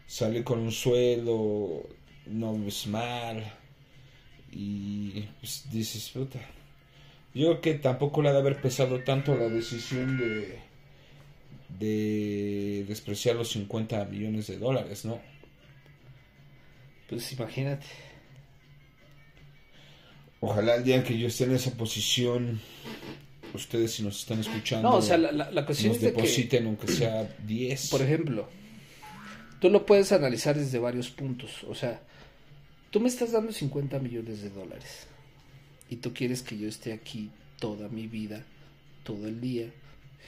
salir 0.09 0.43
con 0.43 0.59
un 0.59 0.71
sueldo, 0.71 1.87
no 2.25 2.57
ves 2.57 2.87
mal 2.87 3.53
y 4.51 5.21
pues, 5.39 5.67
dices, 5.71 6.09
puta. 6.09 6.39
Yo 7.35 7.45
creo 7.45 7.61
que 7.61 7.73
tampoco 7.75 8.23
le 8.23 8.29
ha 8.29 8.33
de 8.33 8.39
haber 8.39 8.59
pesado 8.59 9.03
tanto 9.03 9.35
la 9.35 9.47
decisión 9.47 10.17
de 10.17 10.59
de 11.77 12.83
despreciar 12.87 13.35
los 13.35 13.49
50 13.51 14.05
millones 14.05 14.47
de 14.47 14.57
dólares, 14.57 15.05
¿no? 15.05 15.21
Pues 17.07 17.31
imagínate. 17.31 17.85
Ojalá 20.39 20.75
el 20.75 20.83
día 20.83 20.95
en 20.95 21.03
que 21.03 21.17
yo 21.17 21.27
esté 21.27 21.43
en 21.43 21.55
esa 21.55 21.71
posición, 21.71 22.59
ustedes 23.53 23.93
si 23.93 24.03
nos 24.03 24.19
están 24.19 24.39
escuchando, 24.39 24.89
no, 24.89 24.95
o 24.97 25.01
sea, 25.01 25.17
la, 25.17 25.31
la, 25.31 25.65
cuestión 25.65 25.93
nos 25.93 26.01
depositen 26.01 26.65
aunque 26.65 26.87
sea 26.87 27.35
10. 27.45 27.89
Por 27.89 28.01
ejemplo, 28.01 28.49
tú 29.59 29.69
lo 29.69 29.85
puedes 29.85 30.11
analizar 30.11 30.57
desde 30.57 30.79
varios 30.79 31.09
puntos. 31.09 31.63
O 31.65 31.75
sea, 31.75 32.01
tú 32.91 32.99
me 32.99 33.09
estás 33.09 33.31
dando 33.31 33.51
50 33.51 33.99
millones 33.99 34.41
de 34.41 34.49
dólares 34.49 35.07
y 35.89 35.97
tú 35.97 36.13
quieres 36.13 36.41
que 36.41 36.57
yo 36.57 36.67
esté 36.67 36.93
aquí 36.93 37.31
toda 37.59 37.89
mi 37.89 38.07
vida, 38.07 38.43
todo 39.03 39.27
el 39.27 39.41
día, 39.41 39.71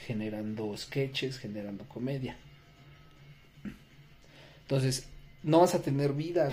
generando 0.06 0.76
sketches, 0.76 1.38
generando 1.38 1.84
comedia. 1.88 2.36
Entonces, 4.62 5.06
no 5.42 5.60
vas 5.60 5.74
a 5.74 5.82
tener 5.82 6.12
vida, 6.12 6.50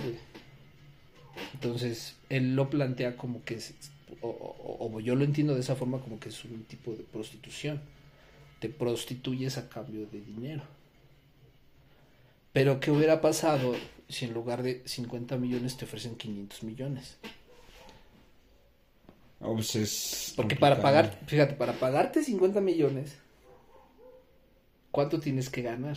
entonces, 1.54 2.16
él 2.28 2.54
lo 2.54 2.70
plantea 2.70 3.16
como 3.16 3.44
que 3.44 3.54
es, 3.54 3.74
o, 4.20 5.00
yo 5.00 5.14
lo 5.14 5.24
entiendo 5.24 5.54
de 5.54 5.60
esa 5.60 5.76
forma 5.76 6.00
como 6.00 6.18
que 6.20 6.28
es 6.28 6.44
un 6.44 6.64
tipo 6.64 6.92
de 6.92 7.04
prostitución. 7.04 7.80
Te 8.60 8.68
prostituyes 8.68 9.56
a 9.58 9.68
cambio 9.68 10.06
de 10.06 10.20
dinero. 10.20 10.62
Pero, 12.52 12.80
¿qué 12.80 12.90
hubiera 12.90 13.20
pasado 13.20 13.74
si 14.08 14.24
en 14.24 14.34
lugar 14.34 14.62
de 14.62 14.82
50 14.84 15.36
millones 15.36 15.76
te 15.76 15.84
ofrecen 15.84 16.16
500 16.16 16.62
millones? 16.64 17.18
Pues 19.38 20.34
Porque 20.36 20.56
para 20.56 20.82
pagar, 20.82 21.18
fíjate, 21.26 21.54
para 21.54 21.72
pagarte 21.72 22.22
50 22.22 22.60
millones, 22.60 23.16
¿cuánto 24.90 25.18
tienes 25.18 25.48
que 25.48 25.62
ganar? 25.62 25.96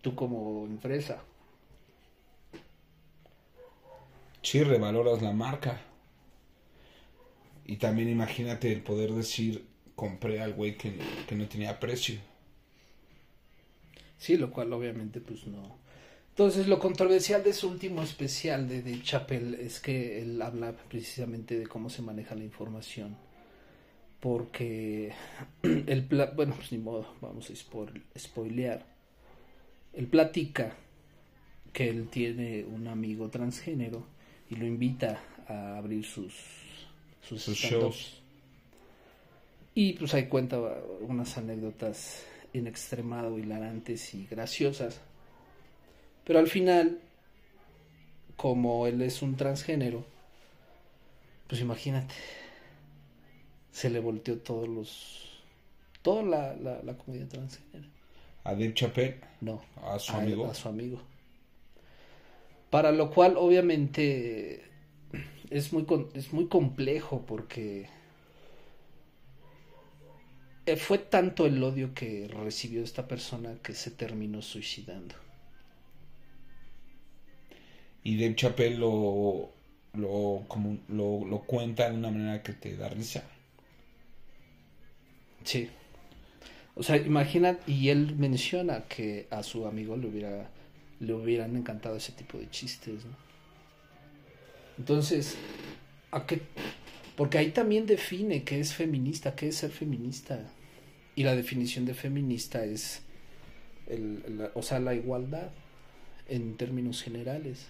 Tú 0.00 0.14
como 0.14 0.64
empresa. 0.64 1.22
sí 4.46 4.62
revaloras 4.62 5.22
la 5.22 5.32
marca. 5.32 5.80
Y 7.64 7.76
también 7.76 8.08
imagínate 8.08 8.72
el 8.72 8.80
poder 8.80 9.10
decir, 9.10 9.66
compré 9.96 10.40
al 10.40 10.54
güey 10.54 10.76
que, 10.76 10.96
no 11.32 11.48
tenía 11.48 11.80
precio. 11.80 12.20
Sí, 14.18 14.36
lo 14.36 14.50
cual 14.50 14.72
obviamente 14.72 15.20
pues 15.20 15.46
no. 15.46 15.78
Entonces 16.30 16.68
lo 16.68 16.78
controversial 16.78 17.42
de 17.42 17.52
su 17.52 17.68
último 17.68 18.02
especial 18.02 18.68
de, 18.68 18.82
de 18.82 19.02
Chappell 19.02 19.54
es 19.54 19.80
que 19.80 20.20
él 20.20 20.40
habla 20.42 20.72
precisamente 20.88 21.58
de 21.58 21.66
cómo 21.66 21.88
se 21.88 22.02
maneja 22.02 22.34
la 22.34 22.44
información. 22.44 23.16
Porque 24.20 25.12
el 25.62 26.02
bueno, 26.34 26.54
pues 26.54 26.72
ni 26.72 26.78
modo, 26.78 27.06
vamos 27.20 27.50
a 27.50 28.18
spoilear. 28.18 28.84
Él 29.92 30.06
platica 30.08 30.76
que 31.72 31.88
él 31.88 32.08
tiene 32.08 32.64
un 32.64 32.88
amigo 32.88 33.28
transgénero 33.28 34.06
y 34.50 34.56
lo 34.56 34.66
invita 34.66 35.22
a 35.48 35.76
abrir 35.78 36.04
sus, 36.04 36.34
sus, 37.22 37.46
shows. 37.48 38.20
Y 39.74 39.92
pues 39.94 40.14
ahí 40.14 40.26
cuenta 40.26 40.58
unas 41.00 41.36
anécdotas 41.36 42.24
en 42.52 42.66
extremado 42.66 43.38
hilarantes 43.38 44.14
y 44.14 44.26
graciosas. 44.26 45.00
Pero 46.24 46.38
al 46.38 46.48
final, 46.48 47.00
como 48.36 48.86
él 48.86 49.02
es 49.02 49.22
un 49.22 49.36
transgénero, 49.36 50.04
pues 51.48 51.60
imagínate, 51.60 52.14
se 53.70 53.90
le 53.90 54.00
volteó 54.00 54.38
todos 54.38 54.68
los. 54.68 55.42
toda 56.02 56.22
la, 56.22 56.56
la, 56.56 56.82
la 56.82 56.96
comedia 56.96 57.28
transgénero. 57.28 57.88
¿A 58.44 58.52
Dave 58.52 58.74
Chappelle? 58.74 59.20
No. 59.40 59.62
¿A 59.82 59.98
su 59.98 60.12
amigo? 60.12 60.46
A 60.50 60.54
su 60.54 60.68
amigo. 60.68 61.00
Para 62.70 62.92
lo 62.92 63.10
cual, 63.10 63.36
obviamente, 63.36 64.62
es 65.50 65.72
muy, 65.72 65.86
es 66.14 66.32
muy 66.32 66.46
complejo 66.46 67.24
porque 67.26 67.88
fue 70.76 70.98
tanto 70.98 71.46
el 71.46 71.62
odio 71.62 71.94
que 71.94 72.26
recibió 72.28 72.82
esta 72.82 73.06
persona 73.06 73.58
que 73.62 73.74
se 73.74 73.92
terminó 73.92 74.42
suicidando. 74.42 75.14
Y 78.02 78.16
Dave 78.20 78.34
Chappelle 78.34 78.76
lo, 78.76 79.52
lo, 79.94 80.44
como, 80.48 80.78
lo, 80.88 81.24
lo 81.24 81.42
cuenta 81.42 81.88
de 81.88 81.96
una 81.96 82.10
manera 82.10 82.42
que 82.42 82.52
te 82.52 82.76
da 82.76 82.88
risa. 82.88 83.22
Sí. 85.44 85.68
O 86.74 86.82
sea, 86.82 86.96
imagina, 86.96 87.58
y 87.66 87.90
él 87.90 88.16
menciona 88.16 88.84
que 88.88 89.28
a 89.30 89.42
su 89.42 89.66
amigo 89.66 89.96
le 89.96 90.08
hubiera 90.08 90.50
le 91.00 91.12
hubieran 91.12 91.56
encantado 91.56 91.96
ese 91.96 92.12
tipo 92.12 92.38
de 92.38 92.48
chistes, 92.50 93.04
¿no? 93.04 93.16
Entonces, 94.78 95.36
¿a 96.10 96.26
qué? 96.26 96.40
Porque 97.16 97.38
ahí 97.38 97.50
también 97.50 97.86
define 97.86 98.44
qué 98.44 98.60
es 98.60 98.74
feminista, 98.74 99.34
qué 99.34 99.48
es 99.48 99.56
ser 99.56 99.70
feminista. 99.70 100.38
Y 101.16 101.24
la 101.24 101.34
definición 101.34 101.86
de 101.86 101.94
feminista 101.94 102.64
es, 102.64 103.02
el, 103.88 104.50
o 104.54 104.62
sea, 104.62 104.78
la 104.78 104.94
igualdad 104.94 105.50
en 106.28 106.56
términos 106.56 107.02
generales. 107.02 107.68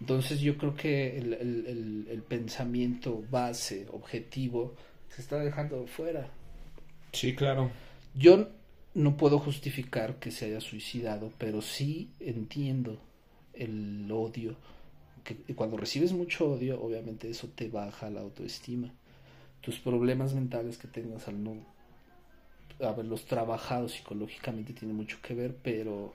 Entonces 0.00 0.40
yo 0.40 0.56
creo 0.56 0.76
que 0.76 1.18
el, 1.18 1.34
el, 1.34 2.06
el, 2.08 2.22
pensamiento 2.22 3.24
base, 3.30 3.86
objetivo, 3.90 4.74
se 5.08 5.20
está 5.20 5.38
dejando 5.38 5.86
fuera. 5.88 6.30
Sí, 7.12 7.34
claro. 7.34 7.72
Yo 8.14 8.50
no 8.94 9.16
puedo 9.16 9.40
justificar 9.40 10.16
que 10.20 10.30
se 10.30 10.46
haya 10.46 10.60
suicidado, 10.60 11.32
pero 11.38 11.60
sí 11.60 12.10
entiendo 12.20 13.00
el 13.52 14.08
odio. 14.12 14.56
Que 15.24 15.34
cuando 15.56 15.76
recibes 15.76 16.12
mucho 16.12 16.52
odio, 16.52 16.80
obviamente 16.80 17.28
eso 17.28 17.48
te 17.48 17.68
baja 17.68 18.10
la 18.10 18.20
autoestima. 18.20 18.92
Tus 19.60 19.80
problemas 19.80 20.34
mentales 20.34 20.78
que 20.78 20.86
tengas 20.86 21.26
al 21.26 21.42
no 21.42 21.56
haberlos 22.80 23.24
trabajado 23.24 23.88
psicológicamente 23.88 24.72
tiene 24.72 24.94
mucho 24.94 25.18
que 25.22 25.34
ver, 25.34 25.56
pero. 25.62 26.14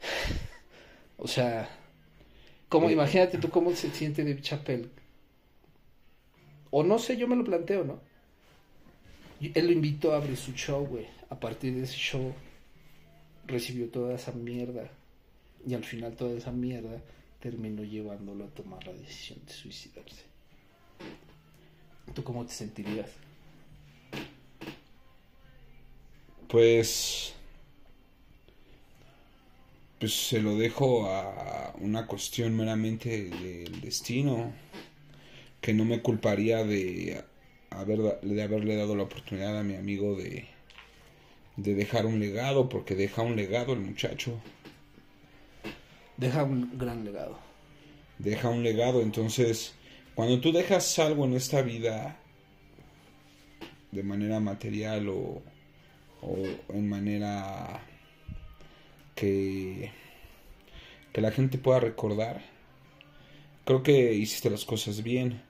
o 1.16 1.26
sea, 1.26 1.68
como, 2.68 2.88
eh, 2.88 2.92
imagínate 2.92 3.38
tú 3.38 3.48
cómo 3.50 3.70
se 3.72 3.90
siente 3.90 4.24
de 4.24 4.40
Chappelle. 4.40 4.88
O 6.70 6.82
no 6.82 6.98
sé, 6.98 7.16
yo 7.16 7.28
me 7.28 7.36
lo 7.36 7.44
planteo, 7.44 7.84
¿no? 7.84 8.00
Él 9.40 9.66
lo 9.66 9.72
invitó 9.72 10.12
a 10.12 10.16
abrir 10.16 10.36
su 10.36 10.52
show, 10.52 10.84
güey. 10.86 11.06
A 11.30 11.38
partir 11.38 11.74
de 11.74 11.82
ese 11.82 11.96
show 11.96 12.34
recibió 13.46 13.88
toda 13.88 14.14
esa 14.14 14.32
mierda. 14.32 14.88
Y 15.66 15.74
al 15.74 15.84
final 15.84 16.14
toda 16.16 16.36
esa 16.36 16.52
mierda 16.52 17.00
terminó 17.40 17.84
llevándolo 17.84 18.44
a 18.44 18.48
tomar 18.48 18.84
la 18.86 18.92
decisión 18.92 19.38
de 19.46 19.52
suicidarse. 19.52 20.22
¿Tú 22.14 22.24
cómo 22.24 22.44
te 22.46 22.52
sentirías? 22.52 23.10
Pues 26.48 27.36
pues 29.98 30.12
se 30.12 30.40
lo 30.40 30.56
dejo 30.56 31.08
a 31.08 31.74
una 31.80 32.06
cuestión 32.06 32.56
meramente 32.56 33.30
del 33.30 33.80
destino, 33.80 34.52
que 35.60 35.72
no 35.72 35.84
me 35.84 36.02
culparía 36.02 36.64
de, 36.64 37.24
haber, 37.70 38.20
de 38.20 38.42
haberle 38.42 38.76
dado 38.76 38.94
la 38.94 39.04
oportunidad 39.04 39.58
a 39.58 39.62
mi 39.62 39.74
amigo 39.74 40.14
de, 40.14 40.46
de 41.56 41.74
dejar 41.74 42.06
un 42.06 42.20
legado, 42.20 42.68
porque 42.68 42.94
deja 42.94 43.22
un 43.22 43.36
legado 43.36 43.72
el 43.72 43.80
muchacho. 43.80 44.38
Deja 46.16 46.44
un 46.44 46.78
gran 46.78 47.04
legado. 47.04 47.38
Deja 48.18 48.48
un 48.48 48.62
legado, 48.62 49.02
entonces, 49.02 49.74
cuando 50.14 50.40
tú 50.40 50.52
dejas 50.52 50.98
algo 50.98 51.24
en 51.24 51.34
esta 51.34 51.62
vida, 51.62 52.18
de 53.92 54.02
manera 54.02 54.40
material 54.40 55.08
o, 55.08 55.42
o 56.26 56.36
en 56.74 56.88
manera 56.88 57.80
que, 59.14 59.90
que 61.12 61.20
la 61.20 61.30
gente 61.30 61.58
pueda 61.58 61.80
recordar. 61.80 62.42
Creo 63.64 63.82
que 63.82 64.12
hiciste 64.12 64.50
las 64.50 64.64
cosas 64.64 65.02
bien. 65.02 65.42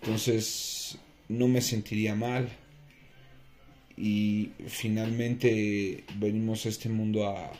Entonces 0.00 0.98
no 1.28 1.48
me 1.48 1.60
sentiría 1.60 2.14
mal. 2.14 2.48
Y 3.96 4.50
finalmente 4.66 6.04
venimos 6.16 6.66
a 6.66 6.68
este 6.68 6.88
mundo 6.88 7.26
a, 7.26 7.50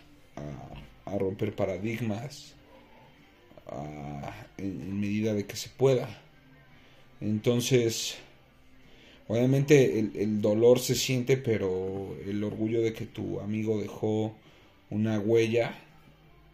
a, 1.07 1.19
romper 1.19 1.55
paradigmas 1.55 2.55
en, 4.59 5.01
medida 5.01 5.35
de 5.35 5.47
que 5.47 5.57
se 5.57 5.71
pueda. 5.71 6.09
Entonces, 7.21 8.19
obviamente 9.29 9.99
el, 9.99 10.41
dolor 10.41 10.79
se 10.79 10.95
siente, 10.95 11.37
pero 11.37 12.17
el 12.27 12.43
orgullo 12.45 12.81
de 12.83 12.93
que 12.93 13.07
tu 13.07 13.41
amigo 13.41 13.81
dejó 13.81 14.35
una 14.91 15.19
huella 15.19 15.75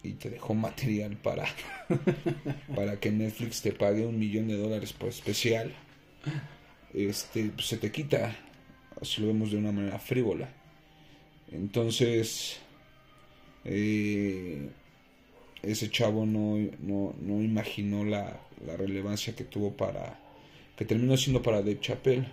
y 0.03 0.13
te 0.13 0.29
dejó 0.29 0.53
material 0.53 1.17
para, 1.17 1.45
para 2.75 2.99
que 2.99 3.11
Netflix 3.11 3.61
te 3.61 3.71
pague 3.71 4.05
un 4.05 4.19
millón 4.19 4.47
de 4.47 4.57
dólares 4.57 4.91
por 4.93 5.09
especial, 5.09 5.73
este, 6.93 7.45
pues, 7.45 7.67
se 7.67 7.77
te 7.77 7.91
quita, 7.91 8.35
si 9.01 9.21
lo 9.21 9.27
vemos 9.27 9.51
de 9.51 9.57
una 9.57 9.71
manera 9.71 9.99
frívola. 9.99 10.49
Entonces, 11.51 12.57
eh, 13.63 14.69
ese 15.61 15.89
chavo 15.89 16.25
no, 16.25 16.57
no, 16.79 17.15
no 17.21 17.41
imaginó 17.41 18.03
la, 18.03 18.39
la, 18.65 18.75
relevancia 18.75 19.35
que 19.35 19.45
tuvo 19.45 19.71
para, 19.71 20.19
que 20.75 20.85
terminó 20.85 21.15
siendo 21.15 21.41
para 21.41 21.59
Dave 21.59 21.79
Chappelle. 21.79 22.27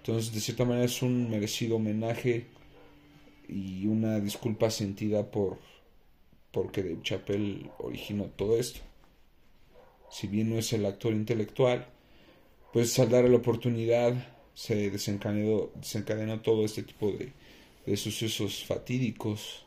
Entonces, 0.00 0.32
de 0.32 0.40
cierta 0.40 0.64
manera 0.64 0.86
es 0.86 1.02
un 1.02 1.30
merecido 1.30 1.76
homenaje 1.76 2.46
y 3.48 3.86
una 3.86 4.18
disculpa 4.20 4.70
sentida 4.70 5.30
por 5.30 5.58
porque 6.52 6.82
Dave 6.82 7.02
Chappelle 7.02 7.70
originó 7.78 8.24
todo 8.24 8.58
esto. 8.58 8.80
Si 10.10 10.26
bien 10.26 10.50
no 10.50 10.58
es 10.58 10.72
el 10.72 10.84
actor 10.86 11.12
intelectual, 11.12 11.86
pues 12.72 12.98
al 12.98 13.10
darle 13.10 13.30
la 13.30 13.36
oportunidad 13.36 14.14
se 14.54 14.90
desencadenó, 14.90 15.70
desencadenó 15.76 16.40
todo 16.40 16.64
este 16.64 16.82
tipo 16.82 17.12
de, 17.12 17.32
de 17.86 17.96
sucesos 17.96 18.64
fatídicos, 18.64 19.64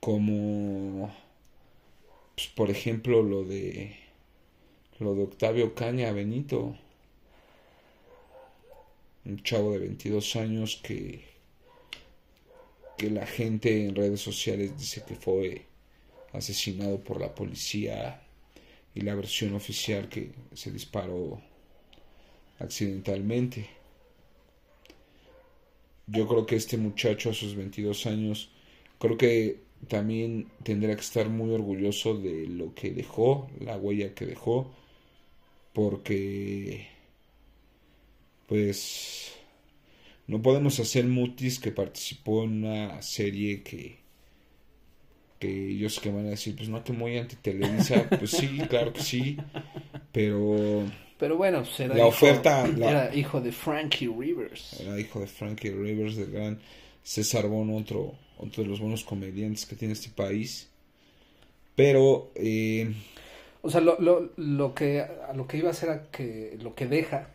como 0.00 1.14
pues, 2.34 2.48
por 2.48 2.70
ejemplo 2.70 3.22
lo 3.22 3.44
de 3.44 3.96
lo 4.98 5.14
de 5.14 5.22
Octavio 5.24 5.74
Caña 5.74 6.12
Benito, 6.12 6.76
un 9.24 9.42
chavo 9.42 9.72
de 9.72 9.78
22 9.78 10.36
años 10.36 10.80
que 10.82 11.30
que 13.00 13.08
la 13.08 13.26
gente 13.26 13.86
en 13.86 13.94
redes 13.94 14.20
sociales 14.20 14.76
dice 14.76 15.02
que 15.08 15.14
fue 15.14 15.62
asesinado 16.34 17.00
por 17.00 17.18
la 17.18 17.34
policía 17.34 18.20
y 18.94 19.00
la 19.00 19.14
versión 19.14 19.54
oficial 19.54 20.10
que 20.10 20.32
se 20.52 20.70
disparó 20.70 21.40
accidentalmente. 22.58 23.70
Yo 26.06 26.28
creo 26.28 26.44
que 26.44 26.56
este 26.56 26.76
muchacho 26.76 27.30
a 27.30 27.32
sus 27.32 27.54
22 27.54 28.04
años, 28.04 28.50
creo 28.98 29.16
que 29.16 29.60
también 29.88 30.50
tendrá 30.62 30.94
que 30.94 31.00
estar 31.00 31.30
muy 31.30 31.54
orgulloso 31.54 32.18
de 32.18 32.48
lo 32.48 32.74
que 32.74 32.90
dejó, 32.90 33.48
la 33.60 33.78
huella 33.78 34.14
que 34.14 34.26
dejó, 34.26 34.70
porque 35.72 36.86
pues 38.50 39.30
no 40.26 40.42
podemos 40.42 40.80
hacer 40.80 41.04
Mutis 41.04 41.60
que 41.60 41.70
participó 41.70 42.42
en 42.42 42.64
una 42.64 43.00
serie 43.00 43.62
que 43.62 44.00
que 45.38 45.68
ellos 45.70 46.00
que 46.00 46.10
van 46.10 46.26
a 46.26 46.30
decir, 46.30 46.54
pues 46.56 46.68
no 46.68 46.82
que 46.82 46.92
muy 46.92 47.16
anti 47.16 47.36
Televisa, 47.36 48.08
pues 48.18 48.32
sí, 48.32 48.58
claro 48.68 48.92
que 48.92 49.02
sí, 49.02 49.36
pero 50.10 50.84
pero 51.16 51.36
bueno, 51.36 51.64
será 51.64 51.94
la 51.94 52.06
oferta 52.06 52.66
era 52.66 53.14
hijo 53.14 53.40
de 53.40 53.52
Frankie 53.52 54.08
Rivers. 54.08 54.80
Era 54.80 54.98
hijo 54.98 55.20
de 55.20 55.28
Frankie 55.28 55.70
Rivers, 55.70 56.16
del 56.16 56.32
gran 56.32 56.58
César 57.04 57.46
Bono, 57.46 57.76
otro 57.76 58.14
otro 58.36 58.64
de 58.64 58.68
los 58.68 58.80
buenos 58.80 59.04
comediantes 59.04 59.64
que 59.64 59.76
tiene 59.76 59.94
este 59.94 60.10
país. 60.10 60.68
Pero 61.76 62.32
eh, 62.34 62.92
o 63.62 63.70
sea, 63.70 63.80
lo, 63.80 63.96
lo, 64.00 64.32
lo 64.36 64.74
que 64.74 65.02
a 65.02 65.32
lo 65.34 65.46
que 65.46 65.56
iba 65.56 65.70
a 65.70 65.74
ser 65.74 65.90
a 65.90 66.10
que 66.10 66.58
lo 66.60 66.74
que 66.74 66.86
deja 66.86 67.28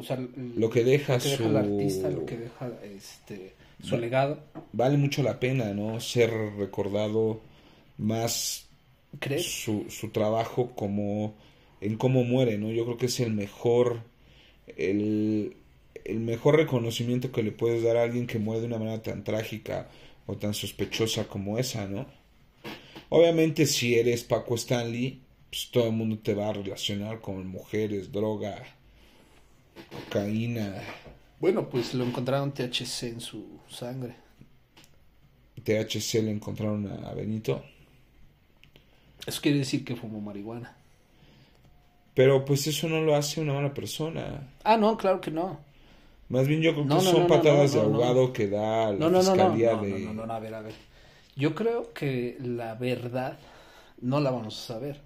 o 0.00 0.02
sea, 0.02 0.18
lo 0.56 0.70
que 0.70 0.82
deja, 0.84 1.20
su... 1.20 1.44
el 1.44 1.56
artista, 1.56 2.10
lo 2.10 2.24
que 2.24 2.36
deja 2.36 2.70
este, 2.82 3.52
su 3.82 3.98
legado. 3.98 4.40
Vale 4.72 4.96
mucho 4.96 5.22
la 5.22 5.38
pena, 5.38 5.72
¿no? 5.74 6.00
Ser 6.00 6.30
recordado 6.56 7.40
más 7.98 8.66
su, 9.38 9.86
su 9.88 10.10
trabajo 10.10 10.72
como 10.74 11.34
en 11.80 11.96
cómo 11.96 12.24
muere, 12.24 12.58
¿no? 12.58 12.70
Yo 12.70 12.84
creo 12.84 12.96
que 12.96 13.06
es 13.06 13.20
el 13.20 13.32
mejor, 13.32 14.02
el, 14.76 15.56
el 16.04 16.20
mejor 16.20 16.56
reconocimiento 16.56 17.32
que 17.32 17.42
le 17.42 17.52
puedes 17.52 17.82
dar 17.82 17.96
a 17.96 18.02
alguien 18.02 18.26
que 18.26 18.38
muere 18.38 18.62
de 18.62 18.66
una 18.68 18.78
manera 18.78 19.02
tan 19.02 19.24
trágica 19.24 19.88
o 20.26 20.36
tan 20.36 20.54
sospechosa 20.54 21.28
como 21.28 21.58
esa, 21.58 21.86
¿no? 21.88 22.06
Obviamente 23.08 23.66
si 23.66 23.96
eres 23.96 24.24
Paco 24.24 24.54
Stanley, 24.54 25.20
pues 25.50 25.68
todo 25.70 25.86
el 25.86 25.92
mundo 25.92 26.18
te 26.22 26.34
va 26.34 26.48
a 26.48 26.52
relacionar 26.52 27.20
con 27.20 27.46
mujeres, 27.46 28.12
droga, 28.12 28.62
cocaína. 29.90 30.74
Bueno, 31.40 31.68
pues 31.68 31.94
lo 31.94 32.04
encontraron 32.04 32.52
THC 32.52 33.02
en 33.04 33.20
su 33.20 33.60
sangre. 33.68 34.16
THC 35.64 36.22
le 36.22 36.32
encontraron 36.32 36.86
a 37.04 37.14
Benito. 37.14 37.62
Eso 39.26 39.40
quiere 39.40 39.58
decir 39.58 39.84
que 39.84 39.96
fumó 39.96 40.20
marihuana. 40.20 40.76
Pero 42.14 42.44
pues 42.44 42.66
eso 42.66 42.88
no 42.88 43.00
lo 43.00 43.14
hace 43.16 43.40
una 43.40 43.52
mala 43.54 43.74
persona. 43.74 44.52
Ah, 44.64 44.76
no, 44.76 44.96
claro 44.96 45.20
que 45.20 45.30
no. 45.30 45.60
Más 46.28 46.46
bien 46.46 46.62
yo 46.62 46.72
creo 46.74 46.84
No, 46.84 46.98
que 46.98 47.04
no, 47.04 47.10
son 47.10 47.20
no, 47.22 47.26
patadas 47.26 47.72
de 47.72 47.80
ahogado 47.80 48.32
que 48.32 48.48
da 48.48 48.92
la 48.92 48.98
No, 48.98 49.10
no, 49.10 49.22
no, 49.22 49.34
no, 49.36 49.52
fiscalía 49.54 49.72
no, 49.76 49.82
de... 49.82 50.00
no, 50.00 50.14
no, 50.14 50.26
no, 50.26 50.32
a 50.32 50.38
ver, 50.40 50.54
a 50.54 50.60
ver. 50.62 50.74
Yo 51.36 51.54
creo 51.54 51.92
que 51.92 52.36
la 52.40 52.74
verdad 52.74 53.38
no 54.00 54.20
la 54.20 54.30
vamos 54.30 54.58
a 54.62 54.66
saber. 54.74 55.00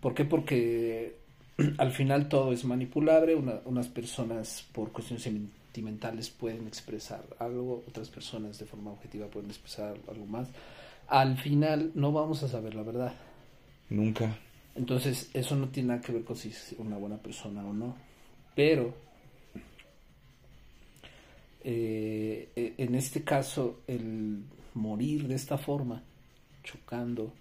¿Por 0.00 0.14
qué? 0.14 0.24
Porque 0.24 1.16
al 1.78 1.92
final 1.92 2.28
todo 2.28 2.52
es 2.52 2.64
manipulable. 2.64 3.34
Una- 3.34 3.60
unas 3.64 3.88
personas 3.88 4.66
por 4.72 4.92
cuestiones 4.92 5.22
sentimentales 5.22 6.30
pueden 6.30 6.66
expresar 6.66 7.24
algo, 7.38 7.84
otras 7.88 8.08
personas 8.08 8.58
de 8.58 8.66
forma 8.66 8.90
objetiva 8.92 9.26
pueden 9.28 9.50
expresar 9.50 9.96
algo 10.08 10.26
más. 10.26 10.48
Al 11.08 11.36
final 11.36 11.92
no 11.94 12.12
vamos 12.12 12.42
a 12.42 12.48
saber 12.48 12.74
la 12.74 12.82
verdad. 12.82 13.12
Nunca. 13.90 14.36
Entonces, 14.74 15.30
eso 15.34 15.54
no 15.56 15.68
tiene 15.68 15.88
nada 15.90 16.00
que 16.00 16.12
ver 16.12 16.24
con 16.24 16.36
si 16.36 16.48
es 16.48 16.74
una 16.78 16.96
buena 16.96 17.18
persona 17.18 17.62
o 17.66 17.72
no. 17.74 17.94
Pero, 18.54 18.94
eh, 21.64 22.50
eh, 22.56 22.74
en 22.78 22.94
este 22.94 23.22
caso, 23.22 23.80
el 23.86 24.42
morir 24.74 25.28
de 25.28 25.34
esta 25.34 25.58
forma, 25.58 26.02
chocando, 26.64 27.32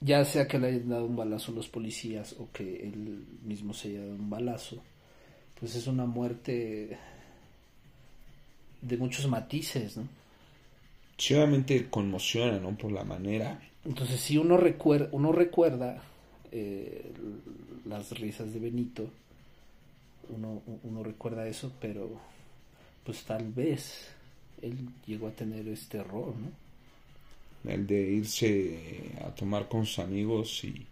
ya 0.00 0.24
sea 0.24 0.46
que 0.46 0.58
le 0.58 0.68
hayan 0.68 0.88
dado 0.88 1.06
un 1.06 1.16
balazo 1.16 1.52
los 1.52 1.68
policías 1.68 2.34
o 2.38 2.48
que 2.52 2.86
él 2.86 3.24
mismo 3.44 3.72
se 3.72 3.88
haya 3.88 4.00
dado 4.00 4.14
un 4.14 4.30
balazo, 4.30 4.82
pues 5.58 5.74
es 5.74 5.86
una 5.86 6.04
muerte 6.04 6.98
de 8.82 8.96
muchos 8.96 9.26
matices, 9.28 9.96
¿no? 9.96 10.08
Sí, 11.16 11.34
obviamente 11.34 11.88
conmociona, 11.88 12.58
¿no? 12.58 12.76
Por 12.76 12.92
la 12.92 13.04
manera. 13.04 13.58
Entonces, 13.84 14.20
si 14.20 14.36
uno 14.36 14.58
recuerda, 14.58 15.08
uno 15.12 15.32
recuerda 15.32 16.02
eh, 16.52 17.10
las 17.86 18.18
risas 18.18 18.52
de 18.52 18.60
Benito, 18.60 19.08
uno, 20.28 20.62
uno 20.82 21.02
recuerda 21.02 21.46
eso, 21.48 21.72
pero 21.80 22.10
pues 23.04 23.24
tal 23.24 23.50
vez 23.52 24.08
él 24.60 24.88
llegó 25.06 25.28
a 25.28 25.32
tener 25.32 25.66
este 25.68 25.98
error, 25.98 26.34
¿no? 26.36 26.65
El 27.66 27.86
de 27.86 28.00
irse 28.00 29.12
a 29.24 29.34
tomar 29.34 29.68
con 29.68 29.86
sus 29.86 29.98
amigos 29.98 30.62
y 30.64 30.86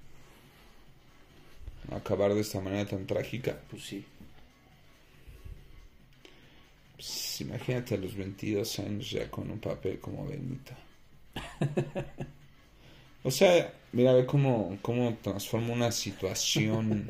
acabar 1.92 2.34
de 2.34 2.40
esta 2.40 2.60
manera 2.60 2.86
tan 2.86 3.06
trágica. 3.06 3.58
Pues 3.70 3.82
sí. 3.84 4.04
Pues, 6.96 7.40
imagínate 7.40 7.94
a 7.94 7.98
los 7.98 8.14
22 8.14 8.78
años 8.78 9.10
ya 9.10 9.30
con 9.30 9.50
un 9.50 9.58
papel 9.58 9.98
como 10.00 10.26
Benito. 10.26 10.72
O 13.26 13.30
sea, 13.30 13.72
mira, 13.92 14.12
ve 14.12 14.26
cómo, 14.26 14.76
cómo 14.82 15.16
transforma 15.22 15.72
una 15.72 15.90
situación 15.90 17.06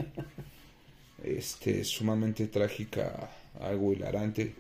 este, 1.25 1.83
sumamente 1.83 2.47
trágica 2.47 3.31
a 3.61 3.67
algo 3.67 3.93
hilarante. 3.93 4.55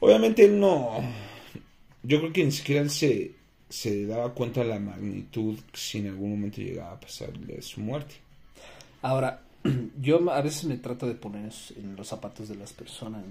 Obviamente 0.00 0.46
él 0.46 0.58
no... 0.58 1.00
Yo 2.02 2.18
creo 2.18 2.32
que 2.32 2.44
ni 2.44 2.50
siquiera 2.50 2.80
él 2.80 2.90
se, 2.90 3.32
se 3.72 4.04
daba 4.04 4.34
cuenta 4.34 4.60
de 4.60 4.66
la 4.66 4.78
magnitud 4.78 5.58
si 5.72 5.98
en 5.98 6.08
algún 6.08 6.32
momento 6.32 6.60
llegaba 6.60 6.92
a 6.92 7.00
pasarle 7.00 7.62
su 7.62 7.80
muerte. 7.80 8.16
Ahora, 9.00 9.44
yo 10.00 10.30
a 10.30 10.42
veces 10.42 10.64
me 10.64 10.76
trato 10.76 11.06
de 11.06 11.14
poner 11.14 11.50
en 11.76 11.96
los 11.96 12.06
zapatos 12.06 12.50
de 12.50 12.56
las 12.56 12.74
personas. 12.74 13.24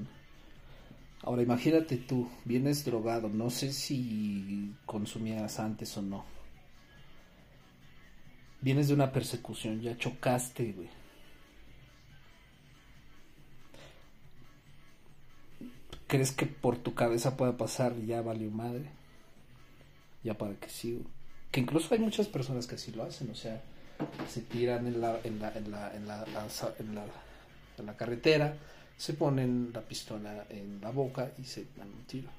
Ahora, 1.21 1.43
imagínate 1.43 1.97
tú, 1.97 2.27
vienes 2.43 2.83
drogado, 2.83 3.29
no 3.29 3.51
sé 3.51 3.71
si 3.71 4.73
consumías 4.87 5.59
antes 5.59 5.95
o 5.97 6.01
no. 6.01 6.25
Vienes 8.61 8.87
de 8.87 8.95
una 8.95 9.11
persecución, 9.11 9.79
ya 9.79 9.95
chocaste, 9.95 10.71
güey. 10.71 10.89
¿Crees 16.07 16.31
que 16.31 16.47
por 16.47 16.77
tu 16.77 16.95
cabeza 16.95 17.37
pueda 17.37 17.57
pasar 17.57 17.95
ya 18.07 18.23
valió 18.23 18.49
madre? 18.49 19.00
Ya 20.23 20.37
para 20.37 20.53
que 20.55 20.69
sigo. 20.69 21.01
Que 21.51 21.59
incluso 21.59 21.93
hay 21.93 21.99
muchas 21.99 22.27
personas 22.27 22.67
que 22.67 22.75
así 22.75 22.91
lo 22.91 23.03
hacen, 23.03 23.29
o 23.29 23.35
sea, 23.35 23.61
se 24.29 24.41
tiran 24.41 24.87
en 24.87 25.01
la, 25.01 25.19
en 25.23 25.39
la, 25.39 25.51
en 25.53 25.71
la, 25.71 25.93
en 25.93 26.07
la, 26.07 26.25
en 26.79 26.95
la, 26.95 27.05
en 27.77 27.85
la 27.85 27.97
carretera, 27.97 28.55
se 28.97 29.13
ponen 29.13 29.71
la 29.73 29.81
pistola 29.81 30.45
en 30.49 30.79
la 30.81 30.91
boca 30.91 31.31
y 31.37 31.43
se 31.43 31.65
dan 31.75 31.87
un 31.87 32.03
tiro. 32.05 32.29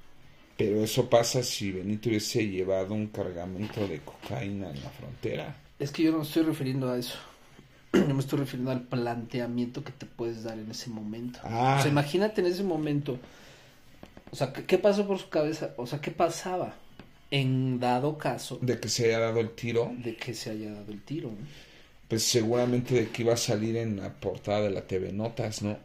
Pero 0.57 0.83
eso 0.85 1.09
pasa 1.09 1.43
si 1.43 1.73
Benito 1.73 2.09
hubiese 2.09 2.47
llevado 2.47 2.95
un 2.95 3.09
cargamento 3.09 3.87
de 3.87 4.01
cocaína 4.01 4.71
en 4.71 4.83
la 4.83 4.91
frontera. 4.91 5.57
Es 5.79 5.91
que 5.91 6.05
yo 6.05 6.13
no 6.13 6.19
me 6.19 6.25
estoy 6.25 6.45
refiriendo 6.45 6.91
a 6.91 6.99
eso. 6.99 7.19
Yo 7.93 8.15
me 8.15 8.21
estoy 8.21 8.39
refiriendo 8.39 8.71
al 8.71 8.85
planteamiento 8.85 9.85
que 9.85 9.93
te 9.93 10.07
puedes 10.07 10.45
dar 10.45 10.59
en 10.59 10.71
ese 10.71 10.89
momento. 10.89 11.41
Ah. 11.43 11.77
O 11.79 11.83
sea, 11.83 11.91
imagínate 11.91 12.41
en 12.41 12.47
ese 12.47 12.63
momento. 12.63 13.19
O 14.31 14.37
sea, 14.37 14.51
¿qué, 14.55 14.65
qué 14.65 14.79
pasó 14.79 15.07
por 15.07 15.19
su 15.19 15.29
cabeza? 15.29 15.75
O 15.77 15.87
sea, 15.87 16.01
¿qué 16.01 16.11
pasaba 16.11 16.75
en 17.33 17.81
dado 17.81 18.19
caso 18.19 18.59
De 18.61 18.79
que 18.79 18.89
se 18.89 19.07
haya 19.07 19.19
dado 19.21 19.41
el 19.41 19.51
tiro, 19.51 19.91
de 19.99 20.15
que 20.17 20.35
se 20.35 20.51
haya 20.51 20.71
dado 20.73 20.93
el 20.93 21.03
tiro? 21.03 21.31
¿no? 21.31 21.47
pues 22.09 22.23
seguramente 22.25 22.95
de 22.95 23.09
que 23.11 23.23
iba 23.23 23.33
a 23.35 23.37
salir 23.39 23.77
en 23.77 23.97
la 23.97 24.13
portada 24.13 24.61
de 24.63 24.71
la 24.71 24.87
TV 24.87 25.13
Notas, 25.13 25.63
¿no? 25.63 25.79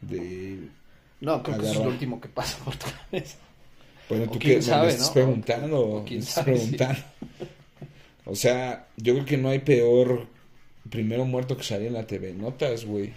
De... 0.00 0.68
No, 1.20 1.42
creo 1.42 1.58
que 1.58 1.64
eso 1.66 1.74
es 1.74 1.84
lo 1.84 1.90
último 1.90 2.20
que 2.20 2.28
pasa 2.28 2.58
por 2.64 2.76
tu 2.76 2.86
cabeza. 3.10 3.36
Bueno, 4.08 4.28
tú 4.30 4.38
que 4.38 4.60
sabe, 4.62 4.86
me 4.86 4.92
estás 4.92 5.08
¿no? 5.08 5.14
preguntando, 5.14 5.80
O- 5.80 6.04
quién 6.04 6.20
estás 6.20 6.34
sabe, 6.44 6.56
sí. 6.58 6.76
preguntando. 6.76 7.02
O 8.24 8.34
sea, 8.36 8.88
yo 8.96 9.14
creo 9.14 9.24
que 9.26 9.36
no 9.38 9.48
hay 9.50 9.60
peor 9.60 10.26
primero 10.90 11.24
muerto 11.24 11.56
que 11.56 11.62
salir 11.64 11.88
en 11.88 11.94
la 11.94 12.06
TV 12.06 12.32
Notas, 12.34 12.84
güey. 12.84 13.12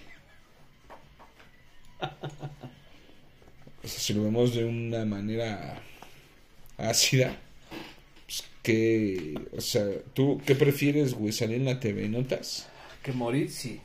O 3.83 3.87
sea, 3.87 3.99
si 3.99 4.13
lo 4.13 4.23
vemos 4.23 4.53
de 4.53 4.63
una 4.65 5.05
manera 5.05 5.81
ácida, 6.89 7.39
pues 8.25 8.43
que, 8.63 9.35
o 9.55 9.61
sea, 9.61 9.85
¿tú 10.13 10.41
qué 10.45 10.55
prefieres, 10.55 11.13
güey? 11.13 11.31
¿Salir 11.31 11.57
en 11.57 11.65
la 11.65 11.79
TV 11.79 12.07
Notas? 12.07 12.67
Que 13.03 13.11
morir, 13.11 13.51
sí. 13.51 13.79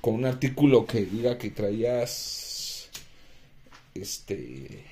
Con 0.00 0.14
un 0.14 0.26
artículo 0.26 0.86
que 0.86 1.04
diga 1.04 1.38
que 1.38 1.50
traías, 1.50 2.90
este, 3.94 4.84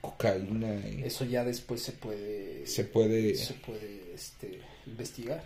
cocaína 0.00 0.80
y 0.88 1.02
Eso 1.04 1.24
ya 1.24 1.44
después 1.44 1.82
se 1.82 1.92
puede. 1.92 2.66
se 2.66 2.84
puede... 2.84 3.34
se 3.34 3.54
puede 3.54 4.12
este, 4.14 4.60
investigar. 4.86 5.42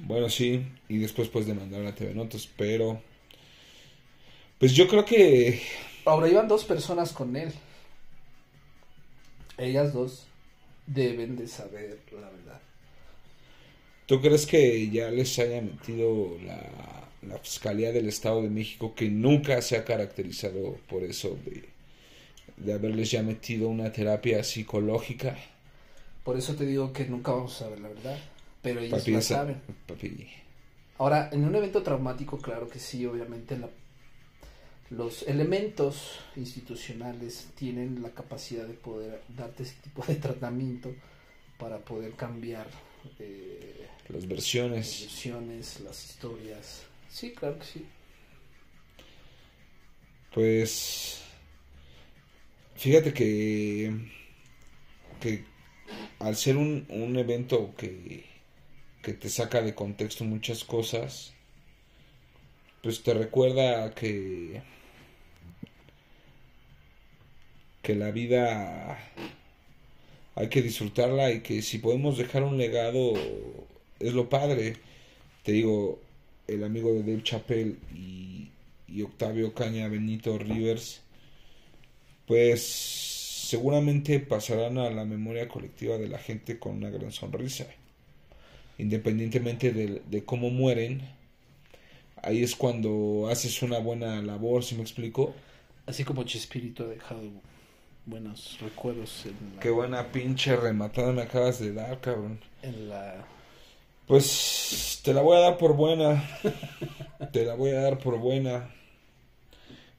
Bueno, 0.00 0.28
sí, 0.28 0.64
y 0.88 0.98
después 0.98 1.28
puedes 1.28 1.46
demandar 1.46 1.80
a 1.80 1.84
la 1.84 1.94
TV 1.94 2.14
Notas, 2.14 2.48
pero... 2.56 3.00
Pues 4.58 4.72
yo 4.72 4.88
creo 4.88 5.04
que... 5.04 5.60
Ahora 6.04 6.28
iban 6.28 6.48
dos 6.48 6.64
personas 6.64 7.12
con 7.12 7.36
él. 7.36 7.52
Ellas 9.56 9.94
dos 9.94 10.28
deben 10.86 11.36
de 11.36 11.46
saber 11.48 12.04
la 12.12 12.30
verdad. 12.30 12.62
¿Tú 14.06 14.20
crees 14.20 14.46
que 14.46 14.90
ya 14.90 15.10
les 15.10 15.38
haya 15.38 15.60
metido 15.62 16.36
la, 16.44 17.10
la 17.22 17.38
Fiscalía 17.38 17.92
del 17.92 18.08
Estado 18.08 18.42
de 18.42 18.50
México 18.50 18.94
que 18.94 19.08
nunca 19.08 19.60
se 19.62 19.76
ha 19.76 19.84
caracterizado 19.84 20.76
por 20.88 21.02
eso 21.04 21.38
de, 21.44 21.70
de 22.56 22.72
haberles 22.74 23.10
ya 23.12 23.22
metido 23.22 23.68
una 23.68 23.92
terapia 23.92 24.44
psicológica? 24.44 25.38
Por 26.24 26.36
eso 26.36 26.56
te 26.56 26.66
digo 26.66 26.92
que 26.92 27.04
nunca 27.06 27.30
vamos 27.32 27.54
a 27.56 27.64
saber 27.66 27.78
la 27.80 27.88
verdad. 27.88 28.28
Pero 28.60 28.80
ellos 28.80 29.06
Papi, 29.06 29.12
la 29.12 29.20
saben. 29.22 29.62
papi, 29.86 30.10
Ahora, 30.96 31.28
en 31.32 31.44
un 31.44 31.54
evento 31.54 31.82
traumático, 31.82 32.40
claro 32.40 32.68
que 32.70 32.78
sí, 32.78 33.04
obviamente 33.06 33.58
la- 33.58 33.70
los 34.96 35.22
elementos 35.22 36.20
institucionales 36.36 37.48
tienen 37.54 38.02
la 38.02 38.10
capacidad 38.10 38.66
de 38.66 38.74
poder 38.74 39.22
darte 39.28 39.62
ese 39.62 39.76
tipo 39.82 40.04
de 40.04 40.16
tratamiento 40.16 40.94
para 41.58 41.78
poder 41.78 42.12
cambiar 42.12 42.66
eh, 43.18 43.88
las 44.08 44.26
las 44.26 44.26
versiones. 44.26 45.00
versiones, 45.00 45.80
las 45.80 46.04
historias. 46.04 46.82
Sí, 47.08 47.32
claro 47.32 47.58
que 47.58 47.64
sí. 47.64 47.86
Pues... 50.34 51.22
Fíjate 52.74 53.12
que... 53.14 54.10
Que 55.20 55.44
al 56.18 56.36
ser 56.36 56.56
un, 56.56 56.86
un 56.88 57.16
evento 57.16 57.74
que, 57.76 58.24
que 59.02 59.12
te 59.14 59.28
saca 59.30 59.62
de 59.62 59.74
contexto 59.74 60.24
muchas 60.24 60.64
cosas, 60.64 61.32
pues 62.82 63.02
te 63.02 63.14
recuerda 63.14 63.94
que 63.94 64.62
que 67.82 67.96
la 67.96 68.10
vida 68.12 68.98
hay 70.34 70.48
que 70.48 70.62
disfrutarla 70.62 71.32
y 71.32 71.40
que 71.40 71.62
si 71.62 71.78
podemos 71.78 72.16
dejar 72.16 72.44
un 72.44 72.56
legado 72.56 73.12
es 73.98 74.14
lo 74.14 74.28
padre. 74.28 74.76
Te 75.42 75.52
digo, 75.52 76.00
el 76.46 76.64
amigo 76.64 76.92
de 76.92 77.00
Dave 77.00 77.22
Chappelle 77.22 77.76
y, 77.94 78.48
Octavio 79.02 79.54
Caña 79.54 79.88
Benito 79.88 80.38
Rivers, 80.38 81.00
pues 82.26 82.62
seguramente 82.62 84.20
pasarán 84.20 84.76
a 84.78 84.90
la 84.90 85.04
memoria 85.06 85.48
colectiva 85.48 85.96
de 85.96 86.08
la 86.08 86.18
gente 86.18 86.58
con 86.58 86.76
una 86.76 86.90
gran 86.90 87.10
sonrisa. 87.10 87.66
Independientemente 88.78 89.72
de, 89.72 90.02
de 90.08 90.24
cómo 90.24 90.50
mueren, 90.50 91.02
ahí 92.22 92.42
es 92.42 92.54
cuando 92.54 93.28
haces 93.30 93.62
una 93.62 93.78
buena 93.78 94.20
labor, 94.22 94.62
¿si 94.62 94.74
me 94.74 94.82
explico? 94.82 95.34
Así 95.86 96.04
como 96.04 96.24
Chespirito 96.24 96.84
ha 96.84 96.88
dejado 96.88 97.22
buenos 98.06 98.58
recuerdos 98.60 99.24
en 99.26 99.54
la, 99.56 99.60
Qué 99.60 99.70
buena 99.70 100.10
pinche 100.12 100.56
rematada 100.56 101.12
me 101.12 101.22
acabas 101.22 101.58
de 101.60 101.72
dar, 101.72 102.00
cabrón. 102.00 102.40
en 102.62 102.88
la 102.88 103.24
Pues 104.06 105.00
te 105.04 105.14
la 105.14 105.22
voy 105.22 105.36
a 105.36 105.40
dar 105.40 105.58
por 105.58 105.74
buena. 105.74 106.22
te 107.32 107.44
la 107.44 107.54
voy 107.54 107.70
a 107.70 107.80
dar 107.80 107.98
por 107.98 108.18
buena. 108.18 108.70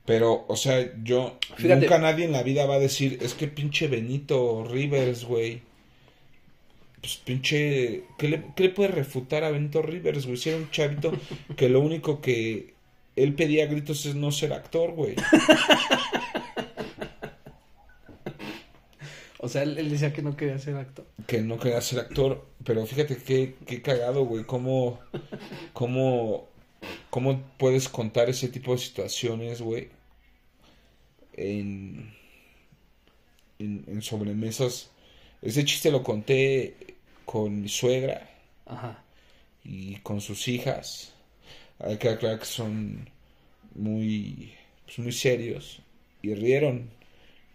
Pero, 0.05 0.45
o 0.49 0.55
sea, 0.57 0.91
yo 1.03 1.37
Fíjate. 1.55 1.81
nunca 1.81 1.97
nadie 1.97 2.25
en 2.25 2.33
la 2.33 2.43
vida 2.43 2.65
va 2.65 2.75
a 2.75 2.79
decir, 2.79 3.19
es 3.21 3.33
que 3.33 3.47
pinche 3.47 3.87
Benito 3.87 4.65
Rivers, 4.69 5.23
güey. 5.23 5.61
Pues 6.99 7.17
pinche, 7.17 8.03
¿qué 8.17 8.27
le, 8.29 8.43
qué 8.55 8.63
le 8.63 8.69
puede 8.69 8.89
refutar 8.89 9.43
a 9.45 9.51
Benito 9.51 9.81
Rivers, 9.81 10.25
güey? 10.25 10.37
Si 10.37 10.49
era 10.49 10.57
un 10.57 10.69
chavito 10.71 11.13
que 11.55 11.69
lo 11.69 11.79
único 11.79 12.19
que 12.21 12.73
él 13.15 13.33
pedía 13.33 13.63
a 13.63 13.67
gritos 13.67 14.05
es 14.05 14.15
no 14.15 14.31
ser 14.31 14.51
actor, 14.53 14.91
güey. 14.91 15.15
O 19.43 19.47
sea, 19.49 19.63
él, 19.63 19.77
él 19.77 19.89
decía 19.89 20.13
que 20.13 20.21
no 20.21 20.35
quería 20.37 20.57
ser 20.59 20.75
actor. 20.77 21.05
que 21.27 21.41
no 21.41 21.59
quería 21.59 21.81
ser 21.81 21.99
actor, 21.99 22.45
pero 22.63 22.85
fíjate 22.85 23.17
qué, 23.17 23.55
qué 23.65 23.81
cagado, 23.81 24.25
güey, 24.25 24.45
cómo, 24.45 24.99
cómo, 25.73 26.49
cómo 27.09 27.43
puedes 27.57 27.89
contar 27.89 28.29
ese 28.29 28.49
tipo 28.49 28.73
de 28.73 28.79
situaciones, 28.79 29.61
güey, 29.61 29.89
en, 31.33 32.13
en, 33.59 33.83
en 33.87 34.01
sobremesas. 34.01 34.91
Ese 35.41 35.65
chiste 35.65 35.91
lo 35.91 36.03
conté 36.03 36.95
con 37.25 37.61
mi 37.61 37.69
suegra 37.69 38.29
Ajá. 38.65 39.03
y 39.63 39.97
con 39.97 40.21
sus 40.21 40.47
hijas. 40.47 41.13
Hay 41.79 41.97
que 41.97 42.09
aclarar 42.09 42.39
que 42.39 42.45
son 42.45 43.09
muy, 43.75 44.53
pues, 44.85 44.99
muy 44.99 45.11
serios 45.11 45.81
y 46.21 46.33
rieron 46.35 46.89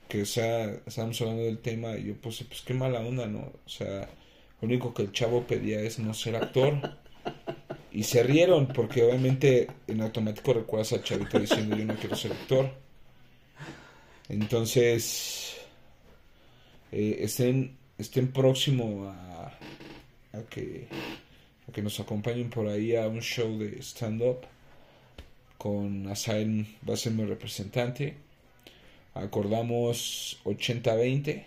que 0.09 0.25
sea, 0.25 0.81
estábamos 0.87 1.21
hablando 1.21 1.43
del 1.43 1.59
tema 1.59 1.97
y 1.97 2.05
yo 2.05 2.15
puse, 2.15 2.45
pues 2.45 2.63
qué 2.63 2.75
mala 2.75 3.01
onda, 3.01 3.27
¿no? 3.27 3.53
O 3.65 3.69
sea, 3.69 4.09
lo 4.61 4.67
único 4.67 4.95
que 4.95 5.03
el 5.03 5.13
chavo 5.13 5.47
pedía 5.47 5.81
es 5.81 5.99
no 5.99 6.15
ser 6.15 6.37
actor. 6.37 6.99
Y 7.93 8.05
se 8.05 8.23
rieron 8.23 8.69
porque 8.69 9.03
obviamente 9.03 9.69
en 9.87 10.01
automático 10.01 10.53
recuerdas 10.53 10.93
al 10.93 11.03
chavito 11.03 11.39
diciendo 11.39 11.77
yo 11.77 11.85
no 11.85 11.95
quiero 11.97 12.17
ser 12.17 12.33
actor. 12.33 12.71
Entonces, 14.29 15.57
eh, 16.93 17.19
estén, 17.21 17.77
estén 17.97 18.29
próximo 18.33 19.09
a, 19.09 19.59
a 20.33 20.43
que, 20.51 20.87
a 21.69 21.73
que 21.73 21.83
nos 21.83 21.99
acompañen 22.01 22.51
por 22.51 22.69
ahí 22.69 22.95
a 22.95 23.09
un 23.09 23.21
show 23.21 23.59
de 23.59 23.81
stand-up 23.83 24.47
con 25.59 26.07
Asael 26.09 26.67
va 26.89 26.95
a 26.95 26.97
ser 26.97 27.13
mi 27.13 27.25
representante. 27.25 28.28
Acordamos 29.19 30.41
80-20 30.45 31.45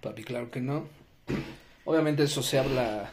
Papi, 0.00 0.22
claro 0.24 0.50
que 0.50 0.60
no. 0.60 0.88
Obviamente 1.84 2.22
eso 2.22 2.42
se 2.42 2.58
habla 2.58 3.10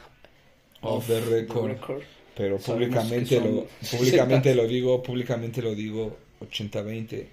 off 0.82 1.08
the 1.08 1.22
record, 1.22 1.72
record. 1.72 2.04
pero 2.36 2.58
públicamente 2.58 3.38
son 3.38 3.56
lo 3.56 3.66
públicamente 3.92 4.50
60. 4.50 4.56
lo 4.56 4.68
digo, 4.68 5.04
públicamente 5.04 5.62
lo 5.62 5.74
digo 5.74 6.18
80-20 6.42 7.26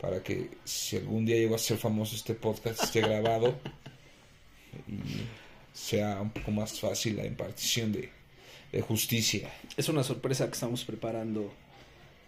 para 0.00 0.22
que 0.22 0.50
si 0.64 0.96
algún 0.96 1.24
día 1.24 1.36
llego 1.36 1.54
a 1.54 1.58
ser 1.58 1.78
famoso 1.78 2.16
este 2.16 2.34
podcast 2.34 2.82
esté 2.82 3.00
grabado 3.02 3.54
y 4.88 5.22
sea 5.72 6.20
un 6.20 6.30
poco 6.30 6.50
más 6.50 6.80
fácil 6.80 7.16
la 7.16 7.24
impartición 7.24 7.92
de, 7.92 8.10
de 8.72 8.80
justicia. 8.80 9.50
Es 9.76 9.88
una 9.88 10.02
sorpresa 10.02 10.46
que 10.46 10.52
estamos 10.54 10.84
preparando 10.84 11.52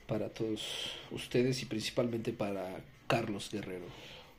para 0.07 0.29
todos 0.29 0.63
ustedes 1.11 1.63
y 1.63 1.67
principalmente 1.67 2.33
para 2.33 2.77
Carlos 3.07 3.51
Guerrero. 3.53 3.87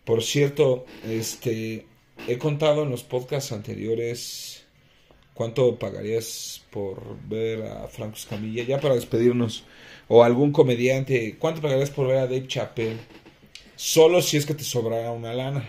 Por 0.04 0.24
cierto, 0.24 0.86
este 1.08 1.86
he 2.28 2.38
contado 2.38 2.84
en 2.84 2.92
los 2.92 3.04
podcasts 3.04 3.52
anteriores 3.52 4.66
cuánto 5.34 5.78
pagarías 5.78 6.64
por 6.70 7.18
ver 7.28 7.64
a 7.64 7.88
Franco 7.88 8.16
Escamilla 8.16 8.64
ya 8.64 8.80
para 8.80 8.96
despedirnos 8.96 9.66
o 10.08 10.24
algún 10.24 10.52
comediante, 10.52 11.38
cuánto 11.38 11.62
pagarías 11.62 11.90
por 11.90 12.08
ver 12.08 12.18
a 12.18 12.28
Dave 12.28 12.48
Chappelle 12.48 13.00
solo 13.76 14.22
si 14.22 14.38
es 14.38 14.46
que 14.46 14.54
te 14.54 14.64
sobrara 14.64 15.12
una 15.12 15.34
lana. 15.34 15.68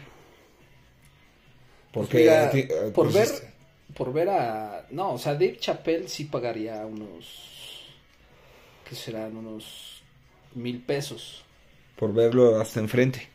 Porque 1.93 2.19
Mira, 2.19 2.47
a 2.47 2.51
ti, 2.51 2.61
eh, 2.61 2.91
por 2.95 3.11
pues, 3.11 3.15
ver 3.15 3.57
por 3.97 4.13
ver 4.13 4.29
a 4.29 4.87
no, 4.91 5.15
o 5.15 5.19
sea, 5.19 5.33
Dave 5.33 5.59
Chappelle 5.59 6.09
sí 6.09 6.25
pagaría 6.25 6.85
unos 6.85 7.87
que 8.89 8.95
serán 8.95 9.37
unos 9.37 10.03
mil 10.55 10.81
pesos. 10.83 11.46
Por 11.99 12.13
verlo 12.13 12.61
hasta 12.61 12.81
enfrente. 12.81 13.29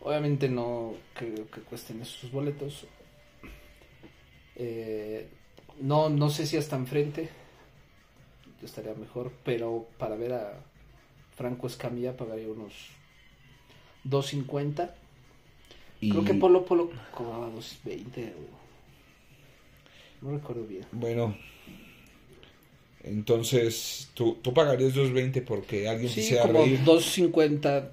Obviamente 0.00 0.48
no 0.48 0.94
creo 1.14 1.50
que 1.50 1.60
cuesten 1.62 2.00
esos 2.02 2.30
boletos. 2.30 2.86
Eh, 4.54 5.28
no, 5.80 6.08
no 6.08 6.30
sé 6.30 6.46
si 6.46 6.56
hasta 6.56 6.76
enfrente. 6.76 7.28
Estaría 8.62 8.94
mejor. 8.94 9.32
Pero 9.44 9.86
para 9.98 10.16
ver 10.16 10.32
a 10.32 10.60
Franco 11.36 11.66
Escamilla 11.66 12.16
pagaría 12.16 12.48
unos 12.48 12.72
2.50. 14.04 14.90
Y 16.00 16.10
Creo 16.10 16.24
que 16.24 16.34
Polo 16.34 16.64
Polo 16.64 16.90
cobraba 17.12 17.48
2.20. 17.48 18.32
o- 18.32 18.66
No 20.26 20.32
recuerdo 20.32 20.64
bien. 20.66 20.86
bueno, 20.92 21.36
entonces 23.06 24.08
tú, 24.14 24.38
tú 24.42 24.52
pagarías 24.52 24.94
2.20 24.94 25.42
porque 25.44 25.88
alguien 25.88 26.10
Sí, 26.10 26.20
hiciera 26.20 26.42
como 26.42 26.64
reír. 26.64 26.80
2.50. 26.84 27.88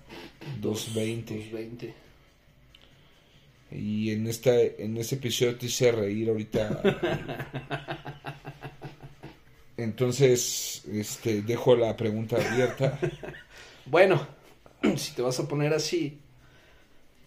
2.20. 0.61 1.51
2.20. 1.51 1.93
Y 3.72 4.11
en 4.11 4.28
esta 4.28 4.59
en 4.59 4.97
este 4.97 5.16
episodio 5.16 5.55
te 5.55 5.66
hice 5.68 5.91
reír 5.91 6.30
ahorita. 6.30 6.82
Entonces, 9.78 10.84
este 10.91 11.41
dejo 11.41 11.76
la 11.76 11.95
pregunta 11.95 12.38
abierta. 12.38 12.99
Bueno, 13.86 14.26
si 14.95 15.11
te 15.11 15.22
vas 15.22 15.38
a 15.41 15.47
poner 15.47 15.74
así, 15.74 16.18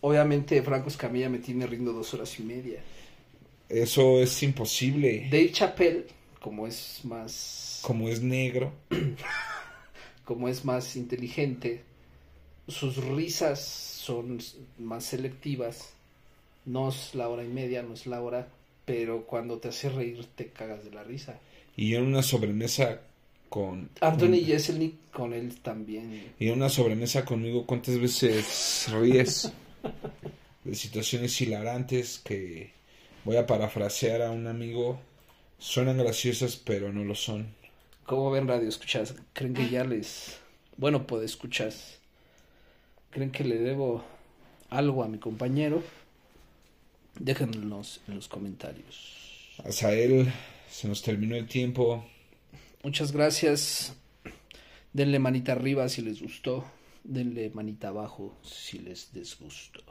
obviamente 0.00 0.62
Franco 0.62 0.88
Escamilla 0.88 1.28
me 1.28 1.38
tiene 1.38 1.66
rindo 1.66 1.92
dos 1.92 2.14
horas 2.14 2.40
y 2.40 2.42
media. 2.44 2.80
Eso 3.68 4.22
es 4.22 4.42
imposible. 4.42 5.28
Dave 5.30 5.52
Chappelle, 5.52 6.06
como 6.46 6.68
es 6.68 7.00
más, 7.02 7.80
Como 7.82 8.08
es 8.08 8.22
negro, 8.22 8.72
como 10.24 10.48
es 10.48 10.64
más 10.64 10.94
inteligente, 10.94 11.82
sus 12.68 12.98
risas 12.98 13.60
son 13.60 14.38
más 14.78 15.06
selectivas. 15.06 15.92
No 16.64 16.90
es 16.90 17.16
la 17.16 17.28
hora 17.28 17.42
y 17.42 17.48
media, 17.48 17.82
no 17.82 17.94
es 17.94 18.06
la 18.06 18.20
hora, 18.22 18.46
pero 18.84 19.26
cuando 19.26 19.58
te 19.58 19.70
hace 19.70 19.88
reír 19.88 20.24
te 20.36 20.46
cagas 20.50 20.84
de 20.84 20.92
la 20.92 21.02
risa. 21.02 21.40
y 21.76 21.96
en 21.96 22.04
una 22.04 22.22
sobremesa 22.22 23.00
con 23.48 23.90
Anthony 24.00 24.44
Jeselnik 24.46 25.10
con 25.10 25.32
él 25.32 25.52
también. 25.62 26.32
y 26.38 26.46
en 26.46 26.52
una 26.54 26.68
sobremesa 26.68 27.24
conmigo, 27.24 27.66
¿cuántas 27.66 27.98
veces 27.98 28.86
ríes 28.92 29.52
de 30.62 30.74
situaciones 30.76 31.40
hilarantes 31.40 32.20
que 32.20 32.70
voy 33.24 33.36
a 33.36 33.48
parafrasear 33.48 34.22
a 34.22 34.30
un 34.30 34.46
amigo? 34.46 35.00
Suenan 35.58 35.98
graciosas, 35.98 36.56
pero 36.56 36.92
no 36.92 37.04
lo 37.04 37.14
son. 37.14 37.54
¿Cómo 38.04 38.30
ven 38.30 38.46
radio 38.46 38.68
escuchas? 38.68 39.14
¿Creen 39.32 39.54
que 39.54 39.68
ya 39.68 39.84
les... 39.84 40.38
Bueno, 40.76 41.06
pues 41.06 41.24
escuchas. 41.24 41.98
¿Creen 43.10 43.30
que 43.30 43.44
le 43.44 43.58
debo 43.58 44.04
algo 44.70 45.02
a 45.02 45.08
mi 45.08 45.18
compañero? 45.18 45.82
Déjenlos 47.18 48.02
en 48.06 48.16
los 48.16 48.28
comentarios. 48.28 49.54
Él 49.82 50.30
se 50.70 50.86
nos 50.86 51.02
terminó 51.02 51.34
el 51.36 51.48
tiempo. 51.48 52.04
Muchas 52.82 53.10
gracias. 53.10 53.96
Denle 54.92 55.18
manita 55.18 55.52
arriba 55.52 55.88
si 55.88 56.02
les 56.02 56.20
gustó. 56.22 56.64
Denle 57.02 57.50
manita 57.50 57.88
abajo 57.88 58.36
si 58.42 58.78
les 58.78 59.12
desgustó. 59.12 59.82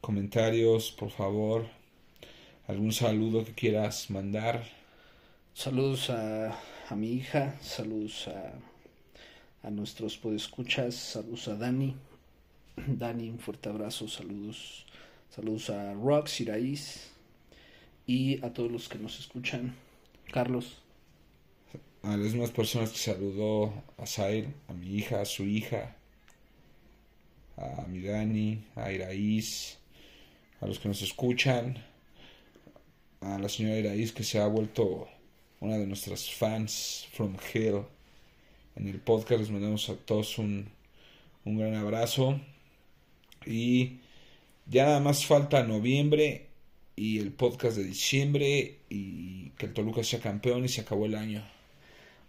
Comentarios, 0.00 0.92
por 0.92 1.10
favor. 1.10 1.66
Algún 2.66 2.92
saludo 2.92 3.44
que 3.44 3.52
quieras 3.52 4.08
mandar. 4.08 4.64
Saludos 5.52 6.08
a, 6.08 6.58
a 6.88 6.96
mi 6.96 7.12
hija, 7.12 7.58
saludos 7.60 8.26
a, 8.28 8.54
a 9.66 9.70
nuestros 9.70 10.16
podescuchas, 10.16 10.94
saludos 10.94 11.48
a 11.48 11.56
Dani. 11.56 11.94
Dani, 12.76 13.28
un 13.28 13.38
fuerte 13.38 13.68
abrazo, 13.68 14.08
saludos. 14.08 14.86
Saludos 15.28 15.68
a 15.68 15.92
Rox, 15.92 16.40
Iraís 16.40 17.10
y 18.06 18.42
a 18.42 18.50
todos 18.54 18.72
los 18.72 18.88
que 18.88 18.98
nos 18.98 19.20
escuchan. 19.20 19.76
Carlos. 20.32 20.78
A 22.02 22.16
las 22.16 22.32
mismas 22.32 22.50
personas 22.50 22.92
que 22.92 22.98
saludó 22.98 23.74
a 23.98 24.06
Zair, 24.06 24.48
a 24.68 24.72
mi 24.72 24.96
hija, 24.96 25.20
a 25.20 25.26
su 25.26 25.44
hija, 25.44 25.96
a 27.58 27.82
mi 27.88 28.00
Dani, 28.00 28.64
a 28.74 28.90
Iraís, 28.90 29.76
a 30.62 30.66
los 30.66 30.78
que 30.78 30.88
nos 30.88 31.02
escuchan, 31.02 31.92
a 33.24 33.38
la 33.38 33.48
señora 33.48 33.78
Iraís 33.78 34.12
que 34.12 34.22
se 34.22 34.38
ha 34.38 34.46
vuelto 34.46 35.08
una 35.60 35.78
de 35.78 35.86
nuestras 35.86 36.30
fans 36.30 37.08
from 37.12 37.36
hell 37.52 37.82
en 38.76 38.88
el 38.88 39.00
podcast. 39.00 39.40
Les 39.40 39.50
mandamos 39.50 39.88
a 39.88 39.94
todos 39.94 40.38
un, 40.38 40.68
un 41.44 41.58
gran 41.58 41.74
abrazo. 41.74 42.38
Y 43.46 43.98
ya 44.66 44.84
nada 44.84 45.00
más 45.00 45.24
falta 45.24 45.62
noviembre 45.62 46.48
y 46.96 47.18
el 47.18 47.32
podcast 47.32 47.76
de 47.76 47.84
diciembre 47.84 48.80
y 48.88 49.50
que 49.50 49.66
el 49.66 49.72
Toluca 49.72 50.04
sea 50.04 50.20
campeón 50.20 50.64
y 50.64 50.68
se 50.68 50.82
acabó 50.82 51.06
el 51.06 51.14
año. 51.14 51.42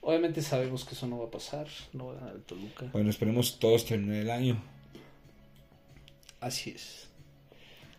Obviamente 0.02 0.41
sabemos 0.41 0.86
que 0.86 0.93
eso 0.93 1.08
no 1.08 1.20
va 1.20 1.26
a 1.26 1.32
pasar, 1.32 1.68
no 1.93 2.08
va 2.08 2.14
a 2.14 2.16
ganar 2.16 2.36
el 2.36 2.43
Toluca. 2.43 2.86
Bueno, 2.93 3.10
esperemos 3.10 3.60
todos 3.60 3.86
terminar 3.86 4.18
el 4.18 4.30
año. 4.30 4.64
Así 6.39 6.72
es. 6.72 7.10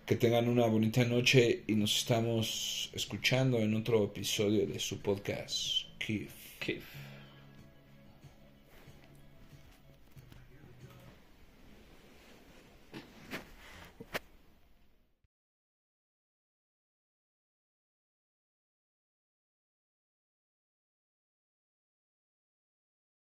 Que 0.07 0.15
tengan 0.15 0.49
una 0.49 0.67
bonita 0.67 1.05
noche 1.05 1.65
y 1.67 1.75
nos 1.75 1.99
estamos 1.99 2.91
escuchando 2.93 3.59
en 3.59 3.75
otro 3.75 4.05
episodio 4.05 4.65
de 4.65 4.79
su 4.79 5.01
podcast, 5.01 5.83
Kif. 5.99 6.31
Kif. 6.61 7.06